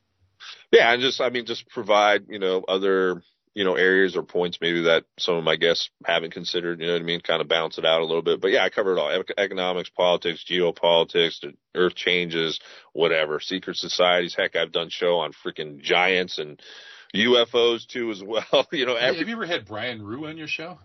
Yeah, 0.72 0.92
and 0.92 1.02
just 1.02 1.22
I 1.22 1.30
mean, 1.30 1.46
just 1.46 1.70
provide 1.70 2.26
you 2.30 2.40
know 2.40 2.64
other 2.68 3.22
you 3.54 3.64
know, 3.64 3.76
areas 3.76 4.16
or 4.16 4.24
points 4.24 4.58
maybe 4.60 4.84
that 4.84 5.06
some 5.20 5.36
of 5.36 5.44
my 5.44 5.56
guests 5.56 5.90
haven't 6.06 6.34
considered, 6.34 6.80
you 6.80 6.88
know 6.88 6.94
what 6.94 7.02
I 7.02 7.06
mean? 7.06 7.22
Kind 7.22 7.42
of 7.42 7.48
bounce 7.48 7.78
it 7.78 7.86
out 7.86 8.02
a 8.02 8.06
little 8.06 8.24
bit. 8.24 8.42
But 8.42 8.52
yeah, 8.52 8.64
I 8.64 8.70
covered 8.70 8.98
it 8.98 9.00
all 9.00 9.24
economics, 9.38 9.90
politics, 9.90 10.44
geopolitics, 10.50 11.44
earth 11.76 11.96
changes, 11.96 12.60
whatever, 12.94 13.40
secret 13.40 13.78
societies. 13.78 14.36
Heck, 14.36 14.56
I've 14.56 14.72
done 14.72 14.90
show 14.90 15.20
on 15.20 15.34
freaking 15.34 15.80
giants 15.80 16.40
and 16.40 16.60
UFOs 17.16 17.86
too 17.86 18.10
as 18.12 18.24
well. 18.26 18.68
you 18.72 18.86
know, 18.86 18.96
every... 18.96 19.20
have 19.20 19.28
you 19.28 19.36
ever 19.36 19.46
had 19.46 19.66
Brian 19.66 20.02
Ruhe 20.02 20.30
on 20.30 20.38
your 20.38 20.48
show? 20.48 20.80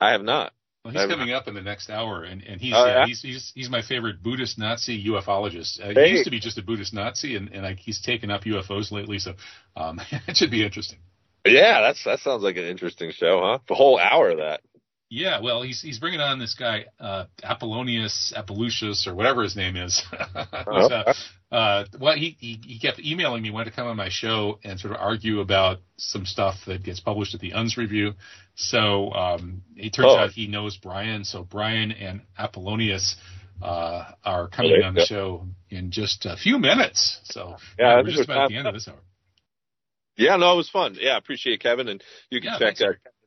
I 0.00 0.12
have 0.12 0.22
not. 0.22 0.52
Well, 0.84 0.94
he's 0.94 1.10
coming 1.10 1.34
up 1.34 1.48
in 1.48 1.54
the 1.54 1.60
next 1.60 1.90
hour, 1.90 2.22
and, 2.22 2.42
and 2.42 2.60
he's, 2.60 2.70
yeah, 2.70 2.86
yeah? 2.86 3.06
he's 3.06 3.20
he's 3.20 3.52
he's 3.54 3.68
my 3.68 3.82
favorite 3.82 4.22
Buddhist 4.22 4.58
Nazi 4.58 5.04
ufologist. 5.04 5.80
Uh, 5.80 5.92
Hey. 5.92 6.10
He 6.10 6.12
used 6.12 6.24
to 6.24 6.30
be 6.30 6.38
just 6.38 6.56
a 6.56 6.62
Buddhist 6.62 6.94
Nazi, 6.94 7.34
and, 7.34 7.52
and 7.52 7.66
I, 7.66 7.74
he's 7.74 8.00
taken 8.00 8.30
up 8.30 8.44
UFOs 8.44 8.92
lately, 8.92 9.18
so 9.18 9.34
um, 9.76 10.00
it 10.28 10.36
should 10.36 10.52
be 10.52 10.64
interesting. 10.64 11.00
Yeah, 11.52 11.80
that's 11.82 12.02
that 12.04 12.20
sounds 12.20 12.42
like 12.42 12.56
an 12.56 12.64
interesting 12.64 13.10
show, 13.12 13.40
huh? 13.42 13.58
The 13.68 13.74
whole 13.74 13.98
hour 13.98 14.30
of 14.30 14.38
that. 14.38 14.60
Yeah, 15.10 15.40
well, 15.40 15.62
he's 15.62 15.80
he's 15.80 15.98
bringing 15.98 16.20
on 16.20 16.38
this 16.38 16.54
guy 16.54 16.84
uh, 17.00 17.24
Apollonius 17.42 18.34
Apollusius 18.36 19.06
or 19.06 19.14
whatever 19.14 19.42
his 19.42 19.56
name 19.56 19.76
is. 19.76 20.02
Uh, 20.68 21.14
uh, 21.50 21.84
well, 21.98 22.14
he, 22.14 22.36
he 22.38 22.60
he 22.62 22.78
kept 22.78 22.98
emailing 23.00 23.42
me, 23.42 23.50
wanted 23.50 23.70
to 23.70 23.76
come 23.76 23.86
on 23.86 23.96
my 23.96 24.10
show 24.10 24.58
and 24.64 24.78
sort 24.78 24.92
of 24.94 25.00
argue 25.00 25.40
about 25.40 25.78
some 25.96 26.26
stuff 26.26 26.56
that 26.66 26.82
gets 26.84 27.00
published 27.00 27.34
at 27.34 27.40
the 27.40 27.52
Unz 27.52 27.78
Review. 27.78 28.12
So 28.54 29.10
um, 29.12 29.62
it 29.76 29.94
turns 29.94 30.08
Oh. 30.10 30.18
out 30.18 30.30
he 30.32 30.46
knows 30.46 30.76
Brian. 30.76 31.24
So 31.24 31.42
Brian 31.42 31.90
and 31.90 32.20
Apollonius 32.38 33.16
uh, 33.62 34.04
are 34.24 34.48
coming 34.48 34.82
on 34.82 34.94
the 34.94 35.06
show 35.06 35.46
in 35.70 35.90
just 35.90 36.26
a 36.26 36.36
few 36.36 36.58
minutes. 36.58 37.20
So 37.24 37.56
Yeah, 37.78 37.96
we're 37.96 38.10
just 38.10 38.24
about 38.24 38.44
at 38.44 38.48
the 38.50 38.56
end 38.56 38.68
of 38.68 38.74
this 38.74 38.88
hour. 38.88 38.98
Yeah, 40.18 40.36
no, 40.36 40.52
it 40.52 40.56
was 40.56 40.68
fun. 40.68 40.96
Yeah, 41.00 41.16
appreciate 41.16 41.54
it, 41.54 41.60
Kevin, 41.60 41.88
and 41.88 42.02
you 42.30 42.40
can 42.40 42.50
Yeah, 42.52 42.58
check 42.58 42.76
thanks, 42.76 42.82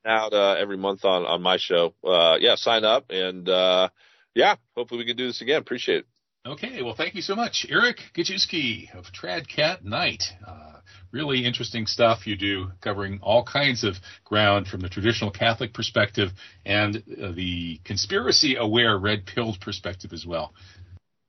uh, 0.06 0.10
out 0.10 0.34
uh, 0.34 0.56
every 0.60 0.78
month 0.78 1.06
on 1.06 1.26
on 1.26 1.42
my 1.42 1.58
show. 1.58 1.94
Uh, 2.04 2.36
yeah, 2.40 2.56
sign 2.56 2.84
up, 2.84 3.06
and 3.10 3.48
uh, 3.48 3.90
yeah, 4.36 4.56
hopefully 4.76 5.00
we 5.00 5.06
can 5.06 5.16
do 5.16 5.28
this 5.28 5.42
again. 5.42 5.62
Appreciate 5.62 6.00
it. 6.00 6.06
Okay, 6.46 6.82
well, 6.82 6.96
thank 6.96 7.14
you 7.14 7.22
so 7.22 7.36
much, 7.36 7.68
Eric 7.70 7.98
Gajewski 8.16 8.94
of 8.96 9.06
TradCatKnight. 9.14 10.24
Uh, 10.46 10.80
really 11.12 11.46
interesting 11.46 11.86
stuff 11.86 12.26
you 12.26 12.36
do, 12.36 12.72
covering 12.82 13.20
all 13.22 13.44
kinds 13.44 13.84
of 13.84 13.96
ground 14.24 14.68
from 14.68 14.82
the 14.82 14.90
traditional 14.90 15.30
Catholic 15.30 15.72
perspective 15.72 16.30
and 16.66 16.98
uh, 16.98 17.32
the 17.32 17.80
conspiracy-aware 17.86 18.98
red-pilled 18.98 19.60
perspective 19.62 20.14
as 20.14 20.26
well. 20.26 20.56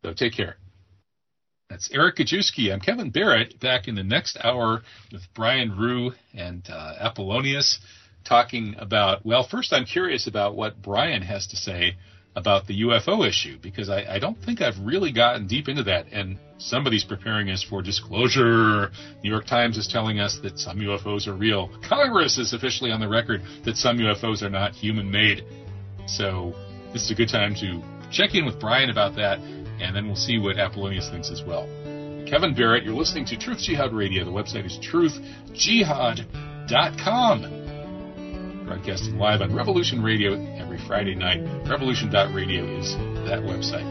So 0.03 0.15
take 0.15 0.33
care. 0.33 0.57
That's 1.73 1.89
Eric 1.91 2.17
Gajewski. 2.17 2.71
I'm 2.71 2.81
Kevin 2.81 3.09
Barrett, 3.09 3.59
back 3.59 3.89
in 3.89 3.95
the 3.95 4.05
next 4.05 4.37
hour 4.45 4.83
with 5.11 5.23
Brian 5.35 5.71
Ruhe 5.71 6.15
and 6.35 6.63
uh, 6.69 6.97
Apollonius, 7.01 7.79
talking 8.27 8.75
about. 8.79 9.25
Well, 9.25 9.49
first, 9.51 9.73
I'm 9.73 9.87
curious 9.87 10.27
about 10.27 10.55
what 10.55 10.83
Brian 10.83 11.23
has 11.23 11.47
to 11.47 11.57
say 11.57 11.97
about 12.37 12.67
the 12.67 12.83
UFO 12.83 13.27
issue 13.27 13.57
because 13.63 13.89
I, 13.89 14.05
I 14.05 14.19
don't 14.19 14.37
think 14.45 14.61
I've 14.61 14.79
really 14.81 15.13
gotten 15.13 15.47
deep 15.47 15.67
into 15.67 15.85
that. 15.85 16.13
And 16.13 16.37
somebody's 16.59 17.05
preparing 17.05 17.49
us 17.49 17.63
for 17.63 17.81
disclosure. 17.81 18.91
New 19.25 19.31
York 19.31 19.47
Times 19.47 19.79
is 19.79 19.89
telling 19.89 20.21
us 20.21 20.39
that 20.43 20.59
some 20.59 20.77
UFOs 20.77 21.27
are 21.27 21.35
real. 21.35 21.71
Congress 21.89 22.37
is 22.37 22.53
officially 22.53 22.91
on 22.91 23.01
the 23.01 23.09
record 23.09 23.41
that 23.65 23.79
some 23.79 23.97
UFOs 23.97 24.43
are 24.43 24.51
not 24.51 24.73
human 24.73 25.11
made. 25.11 25.43
So 26.07 26.53
this 26.93 27.01
is 27.01 27.11
a 27.11 27.15
good 27.15 27.31
time 27.31 27.55
to 27.55 27.83
check 28.11 28.35
in 28.35 28.45
with 28.45 28.61
Brian 28.61 28.91
about 28.91 29.17
that, 29.17 29.39
and 29.83 29.95
then 29.95 30.07
we'll 30.07 30.17
see 30.17 30.39
what 30.39 30.57
Apollonius 30.57 31.11
thinks 31.11 31.31
as 31.31 31.43
well. 31.43 31.67
Kevin 32.27 32.55
Barrett, 32.55 32.85
you're 32.85 32.95
listening 32.95 33.27
to 33.27 33.37
Truth 33.37 33.59
Jihad 33.59 33.93
Radio. 33.93 34.25
The 34.25 34.31
website 34.31 34.65
is 34.65 34.79
truthjihad.com 34.79 37.63
broadcasting 38.73 39.19
live 39.19 39.43
on 39.43 39.55
Revolution 39.55 40.03
Radio 40.03 40.33
every 40.57 40.79
Friday 40.87 41.15
night. 41.15 41.43
Revolution.radio 41.69 42.65
is 42.79 42.95
that 43.29 43.43
website. 43.43 43.85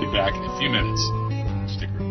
Be 0.00 0.06
back 0.06 0.34
in 0.34 0.42
a 0.42 0.58
few 0.58 0.70
minutes. 0.70 1.76
Stick 1.76 1.90
around. 1.90 2.09